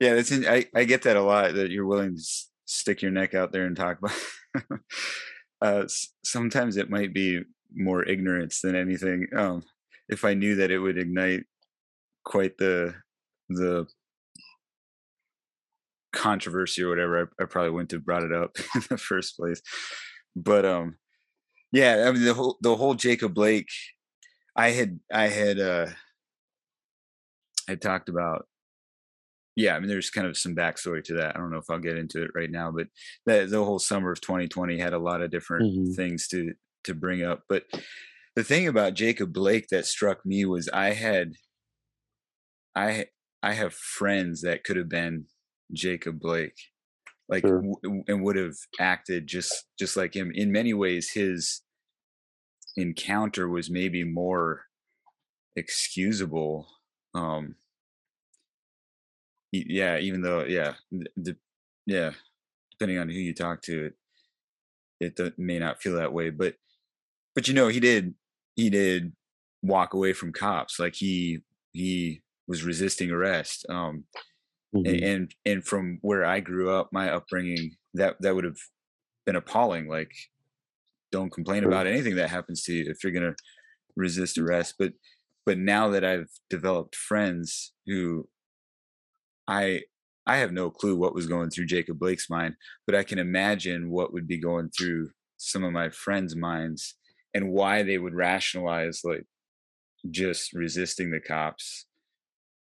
Yeah. 0.00 0.14
That's 0.14 0.30
in, 0.30 0.46
I, 0.46 0.66
I 0.74 0.84
get 0.84 1.02
that 1.02 1.16
a 1.16 1.22
lot 1.22 1.54
that 1.54 1.70
you're 1.70 1.86
willing 1.86 2.16
to 2.16 2.22
stick 2.66 3.02
your 3.02 3.10
neck 3.10 3.34
out 3.34 3.52
there 3.52 3.66
and 3.66 3.76
talk 3.76 3.98
about. 3.98 4.80
uh, 5.62 5.84
sometimes 6.24 6.76
it 6.76 6.90
might 6.90 7.14
be 7.14 7.42
more 7.74 8.02
ignorance 8.02 8.60
than 8.60 8.74
anything. 8.74 9.26
Um, 9.34 9.62
if 10.08 10.24
I 10.24 10.34
knew 10.34 10.56
that 10.56 10.70
it 10.70 10.78
would 10.78 10.98
ignite 10.98 11.44
quite 12.24 12.58
the, 12.58 12.94
the 13.48 13.86
controversy 16.12 16.82
or 16.82 16.88
whatever, 16.88 17.30
I, 17.38 17.42
I 17.42 17.46
probably 17.46 17.70
wouldn't 17.70 17.92
have 17.92 18.04
brought 18.04 18.24
it 18.24 18.32
up 18.32 18.56
in 18.74 18.82
the 18.88 18.98
first 18.98 19.36
place. 19.36 19.60
But, 20.34 20.64
um, 20.64 20.96
yeah, 21.72 22.04
I 22.06 22.12
mean, 22.12 22.24
the 22.24 22.34
whole, 22.34 22.58
the 22.60 22.76
whole 22.76 22.94
Jacob 22.94 23.34
Blake, 23.34 23.68
I 24.54 24.70
had, 24.70 25.00
I 25.12 25.28
had, 25.28 25.58
uh, 25.58 25.86
I 27.68 27.74
talked 27.74 28.08
about 28.08 28.46
yeah, 29.56 29.74
I 29.76 29.80
mean, 29.80 29.88
there's 29.88 30.10
kind 30.10 30.26
of 30.26 30.36
some 30.36 30.54
backstory 30.54 31.02
to 31.04 31.14
that. 31.14 31.34
I 31.36 31.38
don't 31.38 31.50
know 31.50 31.58
if 31.58 31.70
I'll 31.70 31.78
get 31.78 31.96
into 31.98 32.22
it 32.22 32.30
right 32.34 32.50
now, 32.50 32.70
but 32.70 32.88
the, 33.26 33.46
the 33.46 33.64
whole 33.64 33.78
summer 33.78 34.12
of 34.12 34.20
2020 34.20 34.78
had 34.78 34.92
a 34.92 34.98
lot 34.98 35.22
of 35.22 35.30
different 35.30 35.68
Mhm. 35.76 35.94
things 35.96 36.28
to 36.28 36.54
to 36.84 36.94
bring 36.94 37.22
up. 37.22 37.44
But 37.48 37.64
the 38.36 38.44
thing 38.44 38.68
about 38.68 38.94
Jacob 38.94 39.32
Blake 39.32 39.68
that 39.68 39.86
struck 39.86 40.24
me 40.26 40.44
was 40.44 40.68
I 40.68 40.92
had 40.92 41.34
I 42.74 43.06
I 43.42 43.52
have 43.54 43.74
friends 43.74 44.42
that 44.42 44.64
could 44.64 44.76
have 44.76 44.88
been 44.88 45.26
Jacob 45.72 46.20
Blake, 46.20 46.56
like 47.28 47.44
Sure. 47.44 47.62
w- 47.62 48.04
and 48.08 48.22
would 48.24 48.36
have 48.36 48.56
acted 48.80 49.26
just 49.26 49.66
just 49.78 49.96
like 49.96 50.14
him. 50.14 50.32
In 50.32 50.52
many 50.52 50.74
ways, 50.74 51.10
his 51.12 51.62
encounter 52.76 53.48
was 53.48 53.70
maybe 53.70 54.04
more 54.04 54.64
excusable. 55.56 56.68
Um, 57.14 57.56
yeah, 59.66 59.98
even 59.98 60.22
though, 60.22 60.44
yeah, 60.44 60.74
the, 61.16 61.36
yeah, 61.86 62.12
depending 62.72 62.98
on 62.98 63.08
who 63.08 63.16
you 63.18 63.34
talk 63.34 63.62
to, 63.62 63.92
it 65.00 65.18
it 65.20 65.38
may 65.38 65.58
not 65.58 65.80
feel 65.82 65.94
that 65.96 66.12
way. 66.12 66.30
But 66.30 66.56
but 67.34 67.48
you 67.48 67.54
know, 67.54 67.68
he 67.68 67.80
did 67.80 68.14
he 68.56 68.70
did 68.70 69.14
walk 69.62 69.94
away 69.94 70.14
from 70.14 70.32
cops. 70.32 70.80
Like 70.80 70.96
he 70.96 71.40
he 71.72 72.22
was 72.48 72.64
resisting 72.64 73.10
arrest. 73.10 73.66
Um, 73.70 74.06
a- 74.86 75.02
Mhm. 75.02 75.02
and 75.04 75.34
and 75.46 75.64
from 75.64 75.98
where 76.02 76.24
I 76.26 76.40
grew 76.40 76.70
up, 76.70 76.90
my 76.92 77.10
upbringing, 77.10 77.72
that 77.94 78.16
that 78.22 78.34
would 78.34 78.44
have 78.44 78.58
been 79.26 79.36
appalling. 79.36 79.88
Like, 79.88 80.12
don't 81.12 81.32
complain 81.32 81.64
about 81.64 81.86
anything 81.86 82.16
that 82.16 82.30
happens 82.30 82.62
to 82.64 82.72
you 82.74 82.90
if 82.90 83.02
you're 83.02 83.12
gonna 83.12 83.36
resist 83.96 84.38
arrest. 84.38 84.76
But 84.78 84.94
but 85.46 85.58
now 85.58 85.88
that 85.90 86.04
I've 86.04 86.28
developed 86.50 86.96
friends 86.96 87.74
who 87.86 88.28
I 89.48 89.82
I 90.26 90.38
have 90.38 90.52
no 90.52 90.70
clue 90.70 90.96
what 90.96 91.14
was 91.14 91.26
going 91.26 91.50
through 91.50 91.66
Jacob 91.66 91.98
Blake's 91.98 92.28
mind, 92.28 92.56
but 92.84 92.96
I 92.96 93.04
can 93.04 93.18
imagine 93.18 93.90
what 93.90 94.12
would 94.12 94.26
be 94.26 94.38
going 94.38 94.70
through 94.70 95.10
some 95.36 95.62
of 95.62 95.72
my 95.72 95.90
friends' 95.90 96.34
minds 96.34 96.96
and 97.34 97.52
why 97.52 97.82
they 97.82 97.98
would 97.98 98.14
rationalize 98.14 99.02
like 99.04 99.24
just 100.10 100.52
resisting 100.52 101.10
the 101.10 101.20
cops 101.20 101.86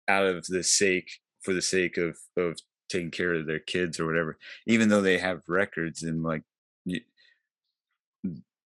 out 0.09 0.25
of 0.25 0.47
the 0.47 0.63
sake 0.63 1.11
for 1.43 1.53
the 1.53 1.63
sake 1.63 1.97
of 1.97 2.17
of 2.37 2.59
taking 2.89 3.11
care 3.11 3.35
of 3.35 3.47
their 3.47 3.61
kids 3.61 4.01
or 4.01 4.07
whatever 4.07 4.37
even 4.67 4.89
though 4.89 5.01
they 5.01 5.19
have 5.19 5.41
records 5.49 6.03
and 6.03 6.23
like 6.23 6.43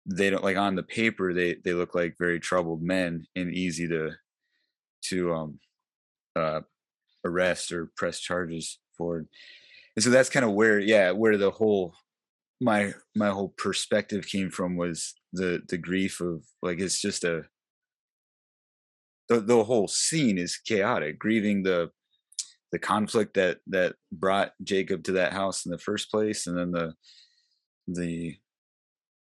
they 0.06 0.30
don't 0.30 0.44
like 0.44 0.56
on 0.56 0.74
the 0.74 0.82
paper 0.82 1.32
they 1.32 1.54
they 1.64 1.72
look 1.72 1.94
like 1.94 2.16
very 2.18 2.40
troubled 2.40 2.82
men 2.82 3.24
and 3.36 3.52
easy 3.52 3.86
to 3.86 4.10
to 5.02 5.32
um 5.34 5.60
uh 6.34 6.60
arrest 7.28 7.72
or 7.72 7.90
press 7.96 8.20
charges 8.20 8.78
for 8.96 9.24
and 9.96 10.02
so 10.04 10.10
that's 10.10 10.30
kind 10.30 10.44
of 10.44 10.52
where 10.52 10.78
yeah 10.78 11.10
where 11.10 11.36
the 11.36 11.50
whole 11.50 11.94
my 12.60 12.92
my 13.14 13.28
whole 13.28 13.54
perspective 13.56 14.26
came 14.26 14.50
from 14.50 14.76
was 14.76 15.14
the 15.32 15.62
the 15.68 15.78
grief 15.78 16.20
of 16.20 16.42
like 16.62 16.80
it's 16.80 17.00
just 17.00 17.24
a 17.24 17.42
the, 19.28 19.40
the 19.40 19.64
whole 19.64 19.88
scene 19.88 20.38
is 20.38 20.56
chaotic 20.56 21.18
grieving 21.18 21.62
the 21.62 21.90
the 22.72 22.78
conflict 22.78 23.34
that 23.34 23.58
that 23.66 23.94
brought 24.12 24.52
jacob 24.62 25.04
to 25.04 25.12
that 25.12 25.32
house 25.32 25.64
in 25.66 25.70
the 25.70 25.78
first 25.78 26.10
place 26.10 26.46
and 26.46 26.56
then 26.58 26.70
the 26.72 26.94
the 27.86 28.36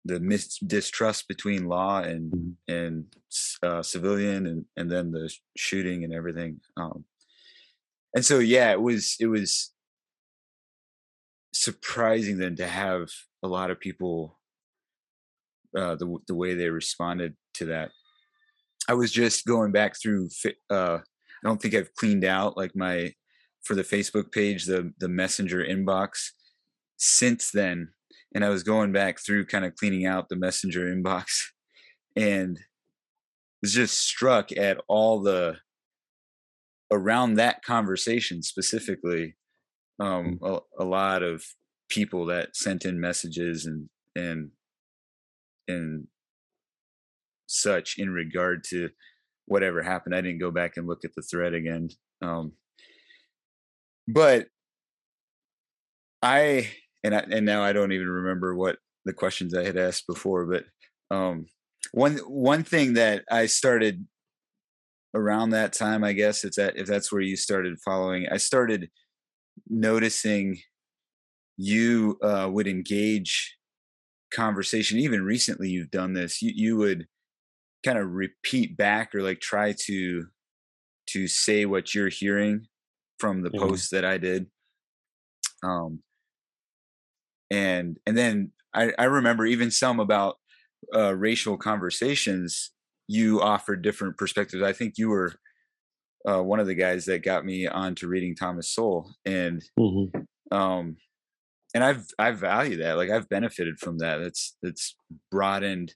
the 0.05 0.19
mis- 0.19 0.57
distrust 0.59 1.27
between 1.27 1.67
law 1.67 1.99
and 2.01 2.31
Mhm. 2.31 2.55
and 2.67 3.15
uh, 3.62 3.83
civilian 3.83 4.47
and 4.47 4.65
and 4.77 4.89
then 4.89 5.12
the 5.12 5.31
shooting 5.57 6.03
and 6.03 6.13
everything 6.13 6.59
um 6.77 7.03
and 8.15 8.26
so 8.26 8.39
yeah 8.39 8.72
it 8.72 8.82
was 8.82 9.15
it 9.19 9.28
was 9.28 9.72
surprising 11.54 12.38
then 12.38 12.56
to 12.56 12.67
have 12.67 13.10
a 13.43 13.48
lot 13.48 13.72
of 13.72 13.80
people 13.80 14.39
uh 15.78 15.95
the 15.95 16.17
the 16.28 16.36
way 16.36 16.54
they 16.54 16.69
responded 16.69 17.36
to 17.54 17.65
that. 17.65 17.91
I 18.88 18.93
was 18.93 19.12
just 19.12 19.45
going 19.45 19.72
back 19.72 20.00
through 20.02 20.30
uh 20.69 21.00
i 21.00 21.48
don't 21.48 21.62
think 21.62 21.76
i've 21.76 21.93
cleaned 21.95 22.26
out 22.26 22.58
like 22.58 22.76
my 22.76 23.13
for 23.62 23.76
the 23.76 23.84
facebook 23.84 24.32
page 24.32 24.65
the 24.65 24.93
the 25.00 25.08
messenger 25.08 25.63
inbox 25.63 26.30
since 26.98 27.52
then 27.52 27.89
and 28.34 28.43
i 28.43 28.50
was 28.50 28.63
going 28.63 28.91
back 28.91 29.19
through 29.19 29.45
kind 29.45 29.63
of 29.63 29.76
cleaning 29.76 30.06
out 30.06 30.30
the 30.30 30.36
messenger 30.36 30.93
inbox 30.93 31.26
and 32.15 32.60
was 33.62 33.74
just 33.74 34.02
struck 34.02 34.52
at 34.54 34.82
all 34.88 35.22
the 35.22 35.58
around 36.91 37.36
that 37.36 37.63
conversation 37.63 38.41
specifically 38.41 39.36
um 39.99 40.39
a, 40.43 40.58
a 40.80 40.86
lot 40.86 41.23
of 41.23 41.43
people 41.89 42.25
that 42.25 42.56
sent 42.56 42.86
in 42.86 42.99
messages 42.99 43.65
and 43.65 43.89
and 44.15 44.52
and 45.67 46.08
such 47.47 47.95
in 47.97 48.12
regard 48.12 48.63
to 48.63 48.89
whatever 49.45 49.82
happened. 49.82 50.13
I 50.13 50.21
didn't 50.21 50.39
go 50.39 50.52
back 50.52 50.78
and 50.78 50.86
look 50.86 51.04
at 51.04 51.12
the 51.15 51.23
thread 51.23 51.54
again 51.54 51.89
um 52.21 52.54
but 54.08 54.47
i 56.21 56.67
and 57.04 57.15
I, 57.15 57.19
and 57.32 57.45
now 57.45 57.63
i 57.63 57.73
don't 57.73 57.91
even 57.91 58.08
remember 58.08 58.56
what 58.56 58.78
the 59.06 59.13
questions 59.13 59.54
i 59.54 59.63
had 59.63 59.78
asked 59.78 60.08
before 60.08 60.45
but 60.45 60.65
um 61.15 61.45
one 61.91 62.17
one 62.17 62.63
thing 62.63 62.93
that 62.93 63.23
i 63.32 63.45
started 63.45 64.06
around 65.15 65.50
that 65.50 65.74
time 65.74 66.04
i 66.04 66.13
guess 66.13 66.43
it's 66.43 66.58
that 66.58 66.78
if 66.78 66.88
that's 66.88 67.12
where 67.12 67.22
you 67.22 67.36
started 67.36 67.80
following 67.84 68.28
i 68.32 68.38
started 68.38 68.89
noticing 69.69 70.58
you 71.58 72.17
uh, 72.24 72.50
would 72.52 72.67
engage 72.67 73.58
conversation. 74.34 75.00
Even 75.00 75.24
recently 75.24 75.69
you've 75.69 75.91
done 75.91 76.13
this. 76.13 76.41
You, 76.41 76.52
you 76.56 76.78
would 76.78 77.06
kind 77.84 77.98
of 77.98 78.12
repeat 78.12 78.78
back 78.78 79.13
or 79.15 79.22
like 79.22 79.39
try 79.39 79.74
to 79.86 80.26
to 81.08 81.28
say 81.28 81.65
what 81.65 81.95
you're 81.95 82.10
hearing 82.10 82.67
from 83.19 83.41
the 83.41 83.52
Yeah. 83.52 83.60
post 83.62 83.91
that 83.91 84.06
i 84.06 84.17
did. 84.17 84.48
Um 85.63 86.02
and 87.50 87.98
and 88.06 88.17
then 88.17 88.52
i 88.74 88.93
i 89.00 89.06
remember 89.06 89.45
even 89.45 89.72
some 89.72 90.00
about 90.00 90.38
uh 90.95 91.15
racial 91.15 91.58
conversations 91.58 92.72
you 93.12 93.41
offered 93.41 93.82
different 93.82 94.17
perspectives. 94.17 94.62
I 94.63 94.72
think 94.72 94.98
you 95.00 95.10
were 95.10 95.34
uh 96.30 96.43
one 96.43 96.60
of 96.60 96.67
the 96.67 96.76
guys 96.76 97.06
that 97.06 97.24
got 97.24 97.45
me 97.45 97.65
onto 97.67 98.08
reading 98.08 98.36
thomas 98.36 98.69
sowell 98.69 99.15
and 99.26 99.63
Mhm. 99.80 100.26
um 100.52 100.98
and 101.74 101.84
i've 101.84 102.06
i 102.19 102.32
value 102.32 102.78
that 102.78 102.98
like 102.98 103.10
i've 103.10 103.30
benefited 103.30 103.80
from 103.80 103.98
that. 104.00 104.19
It's 104.22 104.58
it's 104.62 104.95
broadened 105.32 105.95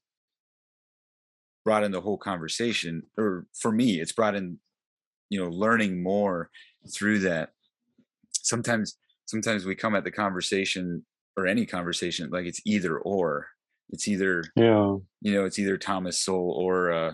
broadened 1.65 1.93
the 1.93 2.02
whole 2.02 2.17
conversation 2.17 3.04
or 3.17 3.45
for 3.54 3.71
me 3.71 4.02
it's 4.02 4.12
brought 4.12 4.36
in 4.36 4.60
you 5.30 5.39
know 5.39 5.49
learning 5.49 6.04
more 6.04 6.49
through 6.93 7.19
that. 7.19 7.52
Sometimes 8.32 8.97
sometimes 9.26 9.65
we 9.65 9.76
come 9.76 9.95
at 9.95 10.04
the 10.04 10.12
conversation 10.12 11.06
or 11.38 11.47
any 11.47 11.65
conversation 11.65 12.30
like 12.30 12.45
it's 12.45 12.62
either 12.65 12.97
or 12.97 13.47
it's 13.89 14.08
either 14.08 14.43
Yeah. 14.56 14.98
you 15.22 15.34
know 15.34 15.46
it's 15.46 15.60
either 15.60 15.78
thomas 15.78 16.19
Sowell 16.19 16.52
or 16.52 16.91
uh 16.91 17.13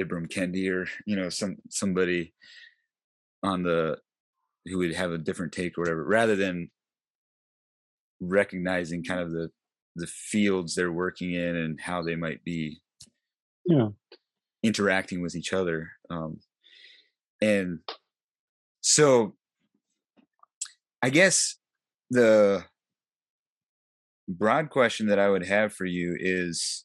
ibram 0.00 0.28
kendi 0.28 0.70
or 0.70 0.86
you 1.06 1.16
know 1.16 1.28
some 1.28 1.56
somebody 1.70 2.34
on 3.42 3.62
the 3.62 3.98
who 4.66 4.78
would 4.78 4.94
have 4.94 5.12
a 5.12 5.18
different 5.18 5.52
take 5.52 5.76
or 5.76 5.82
whatever 5.82 6.04
rather 6.04 6.36
than 6.36 6.70
recognizing 8.20 9.04
kind 9.04 9.20
of 9.20 9.30
the 9.30 9.50
the 9.96 10.06
fields 10.06 10.74
they're 10.74 10.92
working 10.92 11.32
in 11.34 11.54
and 11.56 11.80
how 11.80 12.02
they 12.02 12.16
might 12.16 12.42
be 12.44 12.80
Yeah. 13.66 13.88
interacting 14.62 15.22
with 15.22 15.34
each 15.36 15.52
other 15.52 15.90
um 16.10 16.40
and 17.40 17.80
so 18.80 19.36
I 21.02 21.10
guess 21.10 21.56
the 22.10 22.64
broad 24.28 24.70
question 24.70 25.06
that 25.08 25.18
I 25.18 25.28
would 25.28 25.46
have 25.46 25.72
for 25.72 25.84
you 25.84 26.16
is 26.18 26.84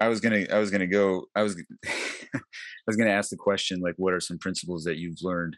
I 0.00 0.08
was 0.08 0.20
gonna 0.20 0.46
I 0.50 0.58
was 0.58 0.70
gonna 0.70 0.86
go 0.86 1.26
I 1.34 1.42
was 1.42 1.62
I 1.86 2.40
was 2.86 2.96
gonna 2.96 3.10
ask 3.10 3.30
the 3.30 3.36
question 3.36 3.80
like 3.80 3.94
what 3.96 4.14
are 4.14 4.20
some 4.20 4.38
principles 4.38 4.84
that 4.84 4.96
you've 4.96 5.22
learned 5.22 5.56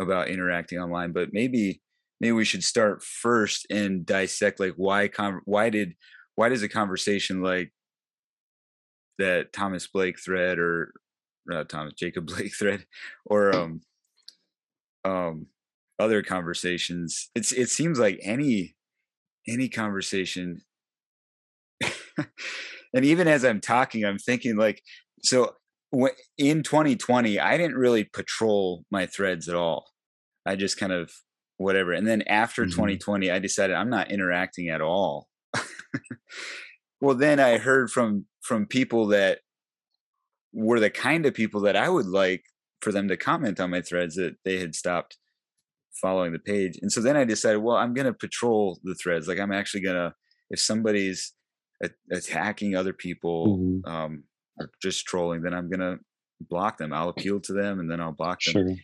about 0.00 0.28
interacting 0.28 0.78
online? 0.78 1.12
But 1.12 1.30
maybe 1.32 1.82
maybe 2.20 2.32
we 2.32 2.44
should 2.44 2.64
start 2.64 3.02
first 3.02 3.66
and 3.70 4.06
dissect 4.06 4.60
like 4.60 4.74
why 4.76 5.08
con- 5.08 5.42
why 5.44 5.68
did 5.70 5.94
why 6.36 6.48
does 6.48 6.62
a 6.62 6.68
conversation 6.68 7.42
like 7.42 7.72
that 9.18 9.52
Thomas 9.52 9.86
Blake 9.86 10.18
thread 10.18 10.58
or 10.58 10.92
Thomas 11.68 11.92
Jacob 11.94 12.26
Blake 12.34 12.54
thread 12.54 12.86
or 13.26 13.54
um 13.54 13.80
um 15.04 15.46
other 15.98 16.22
conversations 16.22 17.30
it's 17.34 17.52
it 17.52 17.68
seems 17.68 17.98
like 17.98 18.18
any 18.22 18.74
any 19.48 19.68
conversation 19.68 20.62
and 22.94 23.04
even 23.04 23.28
as 23.28 23.44
i'm 23.44 23.60
talking 23.60 24.04
i'm 24.04 24.18
thinking 24.18 24.56
like 24.56 24.82
so 25.22 25.54
in 26.38 26.62
2020 26.62 27.38
i 27.38 27.56
didn't 27.56 27.76
really 27.76 28.04
patrol 28.04 28.84
my 28.90 29.06
threads 29.06 29.48
at 29.48 29.54
all 29.54 29.86
i 30.46 30.56
just 30.56 30.78
kind 30.78 30.92
of 30.92 31.10
whatever 31.56 31.92
and 31.92 32.06
then 32.06 32.22
after 32.22 32.62
mm-hmm. 32.62 32.70
2020 32.70 33.30
i 33.30 33.38
decided 33.38 33.76
i'm 33.76 33.90
not 33.90 34.10
interacting 34.10 34.68
at 34.68 34.80
all 34.80 35.28
well 37.00 37.14
then 37.14 37.38
i 37.38 37.58
heard 37.58 37.90
from 37.90 38.26
from 38.42 38.66
people 38.66 39.06
that 39.06 39.40
were 40.52 40.80
the 40.80 40.90
kind 40.90 41.26
of 41.26 41.34
people 41.34 41.60
that 41.60 41.76
i 41.76 41.88
would 41.88 42.06
like 42.06 42.44
for 42.80 42.92
them 42.92 43.08
to 43.08 43.16
comment 43.16 43.60
on 43.60 43.70
my 43.70 43.80
threads 43.80 44.14
that 44.16 44.36
they 44.44 44.58
had 44.58 44.74
stopped 44.74 45.16
following 46.00 46.32
the 46.32 46.38
page. 46.38 46.78
And 46.82 46.90
so 46.90 47.00
then 47.00 47.16
I 47.16 47.24
decided, 47.24 47.58
well, 47.58 47.76
I'm 47.76 47.94
going 47.94 48.06
to 48.06 48.12
patrol 48.12 48.78
the 48.82 48.94
threads. 48.94 49.28
Like 49.28 49.38
I'm 49.38 49.52
actually 49.52 49.82
going 49.82 49.96
to, 49.96 50.14
if 50.50 50.60
somebody's 50.60 51.32
a- 51.82 51.90
attacking 52.10 52.74
other 52.74 52.92
people 52.92 53.58
mm-hmm. 53.58 53.90
um, 53.90 54.24
or 54.58 54.70
just 54.82 55.06
trolling, 55.06 55.42
then 55.42 55.54
I'm 55.54 55.68
going 55.68 55.80
to 55.80 55.98
block 56.40 56.78
them. 56.78 56.92
I'll 56.92 57.08
appeal 57.08 57.40
to 57.40 57.52
them 57.52 57.80
and 57.80 57.90
then 57.90 58.00
I'll 58.00 58.12
block 58.12 58.40
them. 58.42 58.52
Sure. 58.52 58.76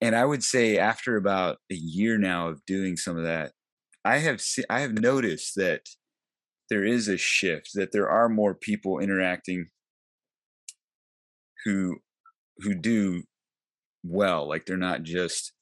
And 0.00 0.14
I 0.14 0.24
would 0.24 0.44
say 0.44 0.78
after 0.78 1.16
about 1.16 1.58
a 1.70 1.74
year 1.74 2.18
now 2.18 2.48
of 2.48 2.64
doing 2.66 2.96
some 2.96 3.16
of 3.16 3.24
that, 3.24 3.52
I 4.04 4.18
have 4.18 4.40
se- 4.40 4.64
I 4.70 4.80
have 4.80 4.92
noticed 4.92 5.54
that 5.56 5.88
there 6.70 6.84
is 6.84 7.08
a 7.08 7.16
shift 7.16 7.70
that 7.74 7.92
there 7.92 8.08
are 8.08 8.28
more 8.28 8.54
people 8.54 9.00
interacting 9.00 9.68
who 11.64 11.96
who 12.58 12.74
do 12.74 13.22
well 14.04 14.48
like 14.48 14.66
they're 14.66 14.76
not 14.76 15.02
just 15.02 15.52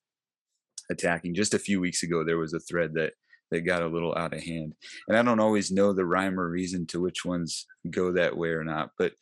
attacking. 0.90 1.35
Just 1.35 1.55
a 1.55 1.59
few 1.59 1.81
weeks 1.81 2.03
ago, 2.03 2.25
there 2.25 2.38
was 2.38 2.55
a 2.55 2.61
thread 2.61 2.94
that 2.94 3.12
that 3.51 3.61
got 3.61 3.83
a 3.83 3.88
little 3.88 4.14
out 4.16 4.35
of 4.35 4.42
hand, 4.42 4.75
and 5.09 5.16
I 5.16 5.22
don't 5.22 5.40
always 5.40 5.70
know 5.70 5.92
the 5.92 6.05
rhyme 6.05 6.38
or 6.38 6.49
reason 6.49 6.87
to 6.88 7.01
which 7.01 7.25
ones 7.25 7.66
go 7.90 8.12
that 8.12 8.37
way 8.37 8.49
or 8.49 8.64
not. 8.64 8.90
But 8.99 9.12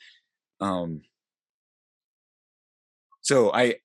um, 0.61 1.03
so 3.25 3.53
I, 3.53 3.77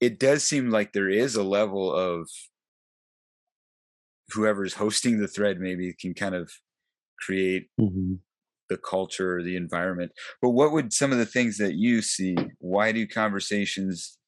it 0.00 0.18
does 0.18 0.44
seem 0.44 0.70
like 0.70 0.92
there 0.92 1.08
is 1.08 1.36
a 1.36 1.42
level 1.42 1.92
of 1.92 2.28
whoever's 4.30 4.74
hosting 4.74 5.18
the 5.18 5.28
thread 5.28 5.58
maybe 5.58 5.94
can 5.98 6.12
kind 6.12 6.34
of 6.34 6.50
create 7.18 7.68
mm-hmm. 7.80 8.14
the 8.68 8.76
culture 8.76 9.38
or 9.38 9.42
the 9.42 9.56
environment. 9.56 10.12
But 10.42 10.50
what 10.50 10.72
would 10.72 10.92
some 10.92 11.12
of 11.12 11.18
the 11.18 11.26
things 11.26 11.56
that 11.58 11.74
you 11.74 12.02
see? 12.02 12.36
Why 12.58 12.92
do 12.92 13.06
conversations 13.06 14.18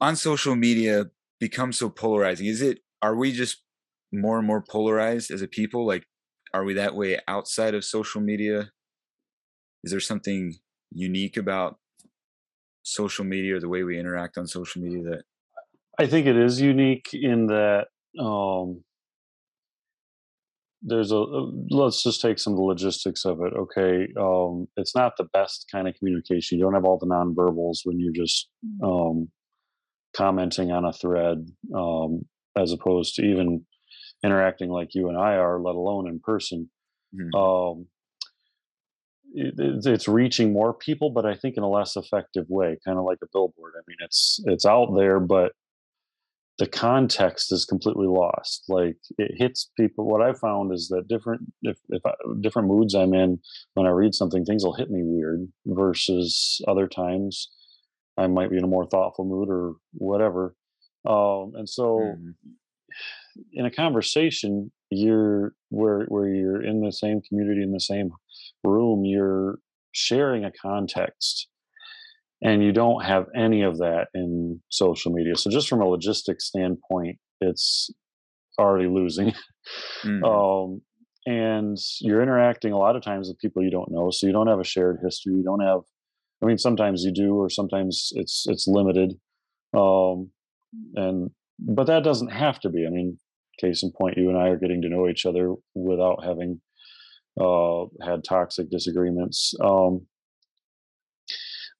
on 0.00 0.16
social 0.16 0.56
media 0.56 1.06
become 1.42 1.72
so 1.72 1.90
polarizing? 1.90 2.46
Is 2.46 2.62
it 2.62 2.78
are 3.02 3.16
we 3.16 3.32
just 3.32 3.62
more 4.12 4.38
and 4.38 4.46
more 4.46 4.62
polarized 4.62 5.32
as 5.32 5.42
a 5.42 5.48
people? 5.48 5.84
Like, 5.84 6.04
are 6.54 6.62
we 6.62 6.72
that 6.74 6.94
way 6.94 7.18
outside 7.26 7.74
of 7.74 7.84
social 7.84 8.20
media? 8.20 8.70
Is 9.82 9.90
there 9.90 9.98
something 9.98 10.54
unique 10.92 11.36
about 11.36 11.78
social 12.84 13.24
media 13.24 13.56
or 13.56 13.60
the 13.60 13.68
way 13.68 13.82
we 13.82 13.98
interact 13.98 14.38
on 14.38 14.46
social 14.46 14.80
media 14.82 15.02
that 15.02 15.22
I 15.98 16.06
think 16.06 16.28
it 16.28 16.36
is 16.36 16.60
unique 16.60 17.08
in 17.12 17.48
that 17.48 17.86
um, 18.20 18.84
there's 20.80 21.10
a 21.10 21.18
let's 21.70 22.04
just 22.04 22.20
take 22.20 22.38
some 22.38 22.52
of 22.52 22.58
the 22.58 22.62
logistics 22.62 23.24
of 23.24 23.40
it. 23.40 23.52
Okay, 23.52 24.12
um, 24.16 24.68
it's 24.76 24.94
not 24.94 25.14
the 25.18 25.28
best 25.32 25.66
kind 25.72 25.88
of 25.88 25.96
communication. 25.96 26.58
You 26.58 26.64
don't 26.64 26.74
have 26.74 26.84
all 26.84 26.98
the 26.98 27.06
nonverbals 27.06 27.80
when 27.82 27.98
you're 27.98 28.12
just 28.12 28.48
um, 28.84 29.28
commenting 30.16 30.70
on 30.70 30.84
a 30.84 30.92
thread 30.92 31.46
um, 31.74 32.22
as 32.56 32.72
opposed 32.72 33.14
to 33.16 33.22
even 33.22 33.64
interacting 34.24 34.70
like 34.70 34.94
you 34.94 35.08
and 35.08 35.18
I 35.18 35.34
are, 35.34 35.60
let 35.60 35.74
alone 35.74 36.08
in 36.08 36.20
person. 36.20 36.70
Mm-hmm. 37.14 37.36
Um, 37.36 37.86
it, 39.34 39.54
it's 39.86 40.08
reaching 40.08 40.52
more 40.52 40.74
people, 40.74 41.10
but 41.10 41.26
I 41.26 41.34
think 41.34 41.56
in 41.56 41.62
a 41.62 41.68
less 41.68 41.96
effective 41.96 42.46
way, 42.48 42.78
kind 42.84 42.98
of 42.98 43.04
like 43.04 43.18
a 43.22 43.28
billboard. 43.32 43.72
I 43.76 43.82
mean, 43.86 43.96
it's 44.00 44.40
it's 44.46 44.66
out 44.66 44.94
there, 44.96 45.20
but 45.20 45.52
the 46.58 46.66
context 46.66 47.50
is 47.50 47.64
completely 47.64 48.06
lost. 48.06 48.64
Like 48.68 48.98
it 49.18 49.32
hits 49.36 49.70
people. 49.78 50.06
What 50.06 50.22
I 50.22 50.34
found 50.34 50.72
is 50.72 50.88
that 50.88 51.08
different 51.08 51.52
if, 51.62 51.78
if 51.88 52.04
I, 52.04 52.12
different 52.40 52.68
moods 52.68 52.94
I'm 52.94 53.14
in 53.14 53.38
when 53.74 53.86
I 53.86 53.90
read 53.90 54.14
something, 54.14 54.44
things 54.44 54.64
will 54.64 54.74
hit 54.74 54.90
me 54.90 55.00
weird 55.02 55.48
versus 55.66 56.60
other 56.68 56.86
times 56.86 57.48
I 58.18 58.26
might 58.26 58.50
be 58.50 58.58
in 58.58 58.64
a 58.64 58.68
more 58.68 58.86
thoughtful 58.86 59.24
mood 59.24 59.48
or 59.48 59.74
whatever. 59.92 60.54
Um, 61.06 61.52
and 61.56 61.68
so, 61.68 61.98
mm-hmm. 61.98 62.30
in 63.52 63.66
a 63.66 63.70
conversation, 63.70 64.70
you're 64.90 65.54
where 65.70 66.04
where 66.04 66.28
you're 66.28 66.62
in 66.62 66.80
the 66.80 66.92
same 66.92 67.20
community 67.22 67.62
in 67.62 67.72
the 67.72 67.80
same 67.80 68.10
room, 68.62 69.04
you're 69.04 69.58
sharing 69.92 70.44
a 70.44 70.52
context, 70.52 71.48
and 72.42 72.62
you 72.62 72.72
don't 72.72 73.04
have 73.04 73.26
any 73.34 73.62
of 73.62 73.78
that 73.78 74.08
in 74.14 74.60
social 74.68 75.12
media. 75.12 75.36
So, 75.36 75.50
just 75.50 75.68
from 75.68 75.80
a 75.80 75.86
logistics 75.86 76.46
standpoint, 76.46 77.18
it's 77.40 77.90
already 78.58 78.88
losing. 78.88 79.34
Mm-hmm. 80.04 80.24
Um, 80.24 80.82
and 81.24 81.78
you're 82.00 82.20
interacting 82.20 82.72
a 82.72 82.78
lot 82.78 82.96
of 82.96 83.02
times 83.02 83.28
with 83.28 83.38
people 83.38 83.62
you 83.62 83.70
don't 83.70 83.92
know, 83.92 84.10
so 84.10 84.26
you 84.26 84.32
don't 84.32 84.48
have 84.48 84.58
a 84.58 84.64
shared 84.64 84.98
history. 85.02 85.34
You 85.34 85.44
don't 85.44 85.60
have 85.60 85.82
I 86.42 86.46
mean, 86.46 86.58
sometimes 86.58 87.04
you 87.04 87.12
do, 87.12 87.34
or 87.36 87.48
sometimes 87.48 88.10
it's 88.14 88.46
it's 88.48 88.66
limited, 88.66 89.14
um, 89.74 90.30
and 90.96 91.30
but 91.58 91.86
that 91.86 92.02
doesn't 92.02 92.32
have 92.32 92.58
to 92.60 92.70
be. 92.70 92.86
I 92.86 92.90
mean, 92.90 93.18
case 93.60 93.82
in 93.82 93.92
point, 93.92 94.18
you 94.18 94.28
and 94.28 94.38
I 94.38 94.48
are 94.48 94.58
getting 94.58 94.82
to 94.82 94.88
know 94.88 95.08
each 95.08 95.26
other 95.26 95.54
without 95.74 96.24
having 96.24 96.60
uh, 97.40 97.84
had 98.04 98.24
toxic 98.24 98.70
disagreements. 98.70 99.54
Um, 99.62 100.06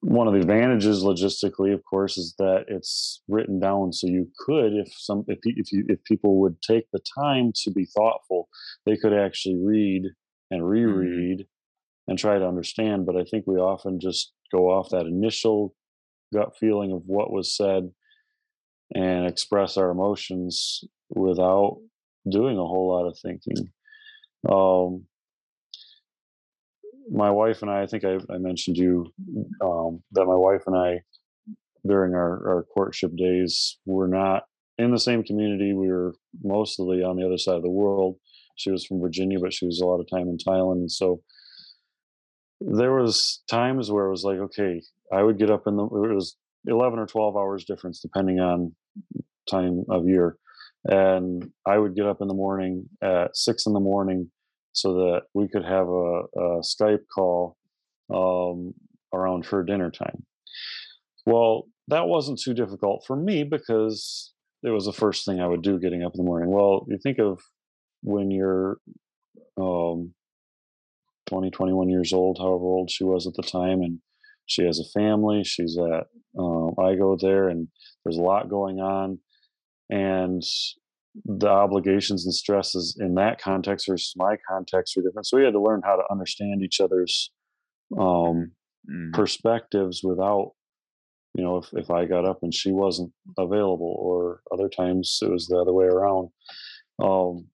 one 0.00 0.26
of 0.26 0.34
the 0.34 0.40
advantages 0.40 1.04
logistically, 1.04 1.72
of 1.72 1.82
course, 1.84 2.18
is 2.18 2.34
that 2.38 2.64
it's 2.66 3.22
written 3.28 3.60
down. 3.60 3.92
So 3.92 4.08
you 4.08 4.28
could, 4.38 4.72
if 4.72 4.92
some, 4.96 5.24
if 5.28 5.38
if 5.44 5.70
you, 5.72 5.84
if 5.88 6.02
people 6.04 6.40
would 6.40 6.60
take 6.60 6.86
the 6.92 7.00
time 7.18 7.52
to 7.62 7.70
be 7.70 7.86
thoughtful, 7.86 8.48
they 8.84 8.96
could 8.96 9.12
actually 9.12 9.56
read 9.62 10.02
and 10.50 10.62
mm-hmm. 10.62 10.70
reread. 10.70 11.46
And 12.12 12.18
try 12.18 12.38
to 12.38 12.46
understand. 12.46 13.06
But 13.06 13.16
I 13.16 13.24
think 13.24 13.46
we 13.46 13.56
often 13.56 13.98
just 13.98 14.32
go 14.52 14.70
off 14.70 14.90
that 14.90 15.06
initial 15.06 15.74
gut 16.30 16.54
feeling 16.60 16.92
of 16.92 17.04
what 17.06 17.32
was 17.32 17.56
said 17.56 17.90
and 18.94 19.26
express 19.26 19.78
our 19.78 19.90
emotions 19.90 20.84
without 21.08 21.78
doing 22.30 22.58
a 22.58 22.66
whole 22.66 22.88
lot 22.90 23.08
of 23.08 23.18
thinking. 23.18 23.72
Um, 24.46 25.06
my 27.10 27.30
wife 27.30 27.62
and 27.62 27.70
I, 27.70 27.82
I 27.82 27.86
think 27.86 28.04
I, 28.04 28.18
I 28.30 28.36
mentioned 28.36 28.76
you 28.76 29.10
um, 29.64 30.02
that 30.12 30.26
my 30.26 30.34
wife 30.34 30.64
and 30.66 30.76
I, 30.76 31.00
during 31.86 32.14
our, 32.14 32.46
our 32.46 32.66
courtship 32.74 33.16
days, 33.16 33.78
were 33.86 34.06
not 34.06 34.42
in 34.76 34.90
the 34.90 34.98
same 34.98 35.22
community. 35.22 35.72
We 35.72 35.88
were 35.88 36.14
mostly 36.44 37.02
on 37.02 37.16
the 37.16 37.24
other 37.24 37.38
side 37.38 37.56
of 37.56 37.62
the 37.62 37.70
world. 37.70 38.16
She 38.56 38.70
was 38.70 38.84
from 38.84 39.00
Virginia, 39.00 39.40
but 39.40 39.54
she 39.54 39.64
was 39.64 39.80
a 39.80 39.86
lot 39.86 40.00
of 40.00 40.10
time 40.10 40.28
in 40.28 40.36
Thailand. 40.36 40.72
And 40.72 40.92
so 40.92 41.22
there 42.66 42.94
was 42.94 43.42
times 43.50 43.90
where 43.90 44.06
it 44.06 44.10
was 44.10 44.24
like 44.24 44.38
okay 44.38 44.80
i 45.12 45.22
would 45.22 45.38
get 45.38 45.50
up 45.50 45.66
in 45.66 45.76
the 45.76 45.84
it 45.84 46.14
was 46.14 46.36
11 46.66 46.98
or 46.98 47.06
12 47.06 47.36
hours 47.36 47.64
difference 47.64 48.00
depending 48.00 48.40
on 48.40 48.74
time 49.50 49.84
of 49.88 50.06
year. 50.06 50.36
And 50.84 51.50
i 51.66 51.78
would 51.78 51.94
get 51.94 52.06
up 52.06 52.18
in 52.20 52.28
the 52.28 52.34
morning 52.34 52.88
at 53.02 53.36
six 53.36 53.66
in 53.66 53.72
the 53.72 53.80
morning 53.80 54.30
so 54.72 54.94
that 54.94 55.22
we 55.34 55.48
could 55.48 55.64
have 55.64 55.86
a, 55.86 56.22
a 56.36 56.60
skype 56.62 57.04
call 57.14 57.56
um, 58.12 58.72
around 59.12 59.46
for 59.46 59.62
dinner 59.62 59.90
time. 59.90 60.24
Well 61.26 61.64
that 61.88 62.06
wasn't 62.06 62.40
too 62.40 62.54
difficult 62.54 63.04
for 63.06 63.16
me 63.16 63.44
because 63.44 64.32
it 64.62 64.70
was 64.70 64.84
the 64.84 64.92
first 64.92 65.24
thing 65.24 65.40
i 65.40 65.46
would 65.46 65.62
do 65.62 65.78
getting 65.78 66.02
up 66.02 66.14
in 66.14 66.18
the 66.18 66.28
morning. 66.28 66.50
Well 66.50 66.84
you 66.88 66.98
think 67.00 67.18
of 67.18 67.40
when 68.02 68.30
you're 68.30 68.78
um, 69.56 70.14
20, 71.32 71.50
21 71.50 71.88
years 71.88 72.12
old, 72.12 72.38
however 72.38 72.64
old 72.64 72.90
she 72.90 73.04
was 73.04 73.26
at 73.26 73.32
the 73.34 73.42
time. 73.42 73.80
And 73.80 73.98
she 74.46 74.64
has 74.64 74.78
a 74.78 74.98
family. 74.98 75.44
She's 75.44 75.78
at 75.78 76.06
Um, 76.38 76.74
I 76.78 76.94
go 76.94 77.16
there, 77.16 77.48
and 77.48 77.68
there's 78.04 78.18
a 78.18 78.22
lot 78.22 78.48
going 78.48 78.80
on, 78.80 79.18
and 79.90 80.42
the 81.24 81.48
obligations 81.48 82.24
and 82.24 82.34
stresses 82.34 82.96
in 82.98 83.14
that 83.16 83.40
context 83.40 83.86
versus 83.86 84.14
my 84.16 84.36
context 84.48 84.96
are 84.96 85.02
different. 85.02 85.26
So 85.26 85.36
we 85.36 85.44
had 85.44 85.52
to 85.52 85.60
learn 85.60 85.82
how 85.84 85.96
to 85.96 86.10
understand 86.10 86.62
each 86.62 86.80
other's 86.80 87.30
um, 87.98 88.52
mm. 88.90 89.12
perspectives 89.12 90.00
without, 90.02 90.52
you 91.34 91.44
know, 91.44 91.58
if, 91.58 91.68
if 91.74 91.90
I 91.90 92.06
got 92.06 92.24
up 92.24 92.38
and 92.42 92.54
she 92.54 92.72
wasn't 92.72 93.12
available, 93.38 93.94
or 93.98 94.40
other 94.52 94.70
times 94.70 95.18
it 95.22 95.30
was 95.30 95.46
the 95.46 95.58
other 95.58 95.74
way 95.74 95.86
around. 95.86 96.30
Um, 97.02 97.48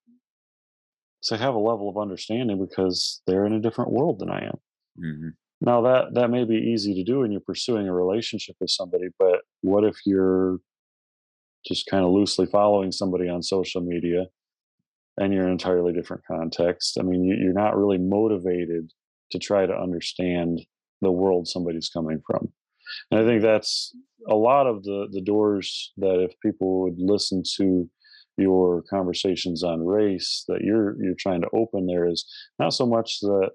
so 1.20 1.36
have 1.36 1.54
a 1.54 1.58
level 1.58 1.88
of 1.88 1.98
understanding 1.98 2.58
because 2.58 3.22
they're 3.26 3.46
in 3.46 3.52
a 3.54 3.60
different 3.60 3.92
world 3.92 4.18
than 4.18 4.30
I 4.30 4.44
am. 4.44 4.58
Mm-hmm. 5.02 5.28
Now 5.60 5.82
that 5.82 6.14
that 6.14 6.30
may 6.30 6.44
be 6.44 6.56
easy 6.56 6.94
to 6.94 7.04
do 7.04 7.20
when 7.20 7.32
you're 7.32 7.40
pursuing 7.40 7.88
a 7.88 7.92
relationship 7.92 8.56
with 8.60 8.70
somebody, 8.70 9.08
but 9.18 9.40
what 9.62 9.84
if 9.84 9.96
you're 10.06 10.58
just 11.66 11.86
kind 11.86 12.04
of 12.04 12.10
loosely 12.10 12.46
following 12.46 12.92
somebody 12.92 13.28
on 13.28 13.42
social 13.42 13.80
media 13.80 14.26
and 15.16 15.32
you're 15.32 15.42
in 15.42 15.48
an 15.48 15.52
entirely 15.52 15.92
different 15.92 16.22
context? 16.26 16.96
I 16.98 17.02
mean, 17.02 17.24
you're 17.24 17.52
not 17.52 17.76
really 17.76 17.98
motivated 17.98 18.92
to 19.32 19.38
try 19.38 19.66
to 19.66 19.74
understand 19.74 20.60
the 21.00 21.10
world 21.10 21.48
somebody's 21.48 21.90
coming 21.90 22.22
from. 22.26 22.52
And 23.10 23.20
I 23.20 23.24
think 23.24 23.42
that's 23.42 23.94
a 24.28 24.34
lot 24.34 24.66
of 24.66 24.84
the 24.84 25.08
the 25.10 25.20
doors 25.20 25.92
that 25.96 26.20
if 26.20 26.38
people 26.40 26.82
would 26.82 26.98
listen 26.98 27.42
to 27.56 27.90
your 28.38 28.82
conversations 28.82 29.62
on 29.62 29.84
race 29.84 30.44
that 30.48 30.62
you're 30.62 30.96
you're 31.02 31.14
trying 31.18 31.40
to 31.42 31.50
open 31.52 31.86
there 31.86 32.06
is 32.06 32.24
not 32.58 32.72
so 32.72 32.86
much 32.86 33.20
that 33.20 33.50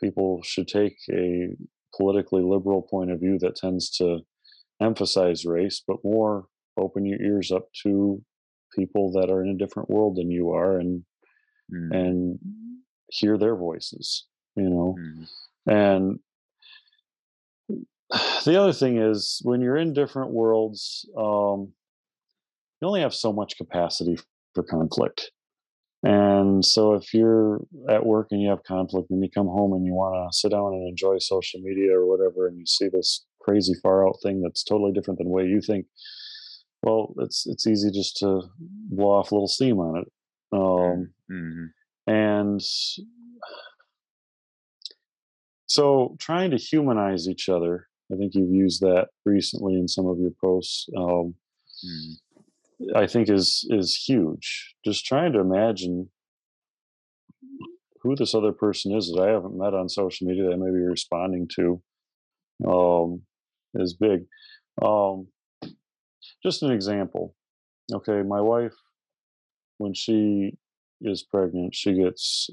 people 0.00 0.42
should 0.42 0.68
take 0.68 0.96
a 1.10 1.48
politically 1.96 2.42
liberal 2.42 2.82
point 2.82 3.10
of 3.10 3.20
view 3.20 3.38
that 3.38 3.56
tends 3.56 3.90
to 3.90 4.20
emphasize 4.80 5.44
race, 5.44 5.82
but 5.86 5.96
more 6.04 6.46
open 6.76 7.04
your 7.04 7.20
ears 7.20 7.50
up 7.50 7.66
to 7.82 8.22
people 8.74 9.12
that 9.12 9.30
are 9.30 9.42
in 9.42 9.50
a 9.50 9.56
different 9.56 9.90
world 9.90 10.16
than 10.16 10.30
you 10.30 10.50
are 10.50 10.78
and 10.78 11.02
mm. 11.72 11.94
and 11.94 12.38
hear 13.10 13.38
their 13.38 13.56
voices, 13.56 14.26
you 14.56 14.68
know. 14.68 14.96
Mm. 14.98 15.28
And 15.66 16.18
the 18.44 18.60
other 18.60 18.72
thing 18.72 18.98
is 18.98 19.40
when 19.42 19.60
you're 19.60 19.76
in 19.76 19.92
different 19.92 20.30
worlds, 20.30 21.08
um, 21.16 21.72
you 22.80 22.88
only 22.88 23.00
have 23.00 23.14
so 23.14 23.32
much 23.32 23.56
capacity 23.56 24.18
for 24.54 24.62
conflict. 24.62 25.30
And 26.02 26.64
so 26.64 26.94
if 26.94 27.12
you're 27.12 27.60
at 27.88 28.06
work 28.06 28.28
and 28.30 28.40
you 28.40 28.48
have 28.50 28.62
conflict 28.62 29.10
and 29.10 29.22
you 29.22 29.28
come 29.30 29.48
home 29.48 29.72
and 29.72 29.84
you 29.84 29.92
want 29.92 30.14
to 30.14 30.36
sit 30.36 30.52
down 30.52 30.72
and 30.72 30.88
enjoy 30.88 31.18
social 31.18 31.60
media 31.60 31.92
or 31.92 32.06
whatever, 32.06 32.46
and 32.46 32.56
you 32.56 32.66
see 32.66 32.88
this 32.88 33.26
crazy 33.40 33.74
far 33.82 34.06
out 34.06 34.16
thing 34.22 34.40
that's 34.40 34.62
totally 34.62 34.92
different 34.92 35.18
than 35.18 35.26
the 35.26 35.32
way 35.32 35.44
you 35.44 35.60
think, 35.60 35.86
well, 36.82 37.14
it's 37.18 37.46
it's 37.46 37.66
easy 37.66 37.90
just 37.90 38.16
to 38.18 38.42
blow 38.60 39.10
off 39.10 39.32
a 39.32 39.34
little 39.34 39.48
steam 39.48 39.80
on 39.80 39.98
it. 39.98 40.12
Um, 40.52 41.10
mm-hmm. 41.30 41.64
And 42.06 42.62
so 45.66 46.16
trying 46.20 46.52
to 46.52 46.56
humanize 46.56 47.28
each 47.28 47.48
other, 47.48 47.88
I 48.12 48.16
think 48.16 48.34
you've 48.34 48.54
used 48.54 48.80
that 48.82 49.08
recently 49.24 49.74
in 49.74 49.88
some 49.88 50.06
of 50.06 50.18
your 50.18 50.32
posts. 50.40 50.88
Um, 50.96 51.34
mm 51.84 52.14
I 52.94 53.06
think 53.06 53.28
is 53.28 53.66
is 53.70 53.94
huge. 53.94 54.74
Just 54.84 55.04
trying 55.04 55.32
to 55.32 55.40
imagine 55.40 56.10
who 58.02 58.14
this 58.14 58.34
other 58.34 58.52
person 58.52 58.96
is 58.96 59.10
that 59.12 59.22
I 59.22 59.32
haven't 59.32 59.58
met 59.58 59.74
on 59.74 59.88
social 59.88 60.26
media 60.26 60.44
that 60.44 60.52
I 60.52 60.56
may 60.56 60.70
be 60.70 60.84
responding 60.84 61.48
to 61.56 61.82
um, 62.66 63.22
is 63.74 63.94
big. 63.94 64.20
Um, 64.80 65.28
just 66.42 66.62
an 66.62 66.70
example. 66.70 67.34
Okay, 67.92 68.22
my 68.22 68.40
wife, 68.40 68.74
when 69.78 69.94
she 69.94 70.56
is 71.00 71.22
pregnant, 71.22 71.74
she 71.74 71.94
gets 71.94 72.50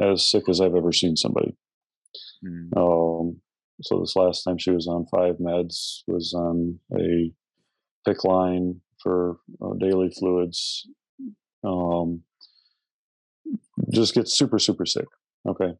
as 0.00 0.28
sick 0.28 0.48
as 0.48 0.60
I've 0.60 0.74
ever 0.74 0.92
seen 0.92 1.16
somebody. 1.16 1.56
Mm. 2.44 2.76
Um, 2.76 3.40
so 3.82 4.00
this 4.00 4.16
last 4.16 4.42
time 4.42 4.58
she 4.58 4.70
was 4.70 4.88
on 4.88 5.06
five 5.06 5.36
meds, 5.36 6.02
was 6.06 6.34
on 6.34 6.80
a 6.96 7.32
PICC 8.06 8.24
line 8.24 8.80
for 9.02 9.38
uh, 9.62 9.74
daily 9.80 10.10
fluids 10.10 10.88
um, 11.64 12.22
just 13.92 14.14
gets 14.14 14.36
super 14.36 14.58
super 14.58 14.86
sick 14.86 15.06
okay? 15.46 15.74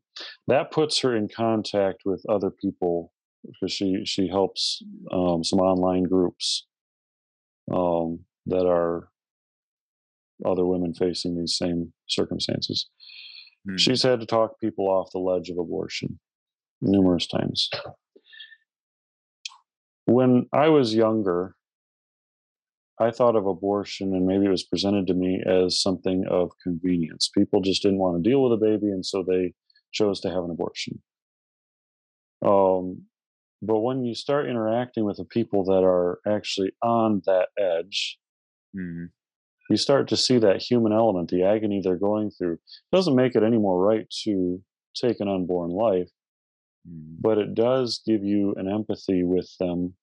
That 0.47 0.71
puts 0.71 1.01
her 1.01 1.17
in 1.17 1.29
contact 1.29 2.03
with 2.05 2.25
other 2.29 2.51
people 2.51 3.13
because 3.45 3.73
she 3.73 4.03
she 4.05 4.29
helps 4.29 4.83
um, 5.13 5.45
some 5.45 5.61
online 5.61 6.05
groups 6.05 6.67
um, 7.73 8.21
that 8.47 8.67
are 8.67 9.09
other 10.45 10.65
women 10.65 10.95
facing 10.95 11.37
these 11.37 11.57
same 11.57 11.93
circumstances. 12.07 12.89
Mm. 13.69 13.79
she's 13.79 14.05
had 14.05 14.21
to 14.21 14.27
talk 14.27 14.61
people 14.61 14.87
off 14.87 15.11
the 15.13 15.19
ledge 15.19 15.51
of 15.51 15.59
abortion 15.59 16.19
numerous 16.81 17.27
times. 17.27 17.69
When 20.07 20.47
i 20.53 20.69
was 20.69 20.95
younger 20.95 21.55
I 23.01 23.11
thought 23.11 23.37
of 23.37 23.47
abortion, 23.47 24.15
and 24.15 24.27
maybe 24.27 24.47
it 24.47 24.51
was 24.51 24.65
presented 24.65 25.07
to 25.07 25.15
me 25.15 25.43
as 25.47 25.81
something 25.81 26.25
of 26.29 26.51
convenience. 26.63 27.31
People 27.33 27.61
just 27.61 27.83
didn't 27.83 27.99
want 27.99 28.23
to 28.23 28.29
deal 28.29 28.43
with 28.43 28.53
a 28.53 28.57
baby, 28.57 28.91
and 28.91 29.07
so 29.07 29.23
they 29.23 29.55
chose 29.93 30.21
to 30.21 30.31
have 30.31 30.45
an 30.45 30.51
abortion. 30.51 31.01
Um, 32.45 33.03
but 33.63 33.81
when 33.81 34.05
you 34.05 34.15
start 34.15 34.49
interacting 34.49 35.05
with 35.05 35.17
the 35.17 35.25
people 35.25 35.65
that 35.65 35.85
are 35.85 36.21
actually 36.27 36.73
on 36.83 37.23
that 37.27 37.49
edge, 37.59 38.19
mm-hmm. 38.77 39.07
you 39.71 39.77
start 39.77 40.09
to 40.09 40.17
see 40.17 40.39
that 40.39 40.63
human 40.63 40.93
element, 40.93 41.31
the 41.31 41.45
agony 41.45 41.81
they're 41.83 41.97
going 41.97 42.31
through. 42.31 42.55
It 42.55 42.97
doesn't 42.97 43.17
make 43.17 43.35
it 43.35 43.43
any 43.43 43.59
more 43.59 43.81
right 43.81 44.09
to 44.25 44.63
take 44.95 45.21
an 45.21 45.29
unborn 45.29 45.71
life, 45.71 46.11
mm-hmm. 46.89 47.15
but 47.21 47.39
it 47.39 47.55
does 47.55 48.01
give 48.07 48.25
you 48.25 48.55
an 48.57 48.69
empathy 48.69 49.23
with 49.25 49.51
them 49.59 49.95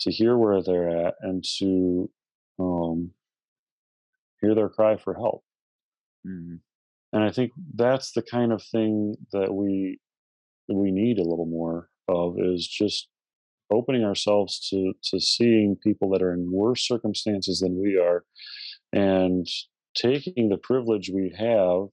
to 0.00 0.10
hear 0.10 0.36
where 0.36 0.62
they're 0.62 1.06
at 1.06 1.14
and 1.20 1.44
to 1.58 2.10
um, 2.58 3.10
hear 4.40 4.54
their 4.54 4.68
cry 4.68 4.96
for 4.96 5.14
help. 5.14 5.44
Mm-hmm. 6.26 6.56
And 7.12 7.24
I 7.24 7.30
think 7.30 7.52
that's 7.74 8.12
the 8.12 8.22
kind 8.22 8.52
of 8.52 8.62
thing 8.62 9.16
that 9.32 9.52
we 9.54 9.98
we 10.68 10.90
need 10.90 11.18
a 11.18 11.24
little 11.24 11.46
more 11.46 11.88
of 12.08 12.36
is 12.38 12.66
just 12.66 13.08
opening 13.70 14.04
ourselves 14.04 14.68
to 14.70 14.92
to 15.02 15.20
seeing 15.20 15.76
people 15.76 16.10
that 16.10 16.22
are 16.22 16.32
in 16.32 16.50
worse 16.50 16.86
circumstances 16.86 17.60
than 17.60 17.80
we 17.80 17.98
are 17.98 18.24
and 18.92 19.46
taking 19.94 20.48
the 20.48 20.58
privilege 20.58 21.10
we 21.12 21.34
have 21.36 21.88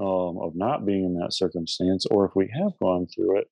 um, 0.00 0.38
of 0.38 0.52
not 0.54 0.86
being 0.86 1.04
in 1.04 1.14
that 1.14 1.32
circumstance 1.32 2.06
or 2.06 2.24
if 2.24 2.32
we 2.34 2.50
have 2.54 2.72
gone 2.80 3.06
through 3.06 3.38
it 3.38 3.48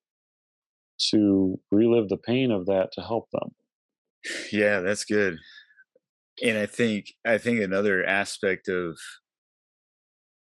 to 1.11 1.59
relive 1.71 2.09
the 2.09 2.17
pain 2.17 2.51
of 2.51 2.67
that 2.67 2.91
to 2.93 3.01
help 3.01 3.29
them. 3.33 3.55
Yeah, 4.53 4.81
that's 4.81 5.05
good. 5.05 5.39
And 6.43 6.59
I 6.59 6.67
think 6.67 7.13
I 7.27 7.39
think 7.39 7.61
another 7.61 8.05
aspect 8.05 8.69
of 8.69 8.99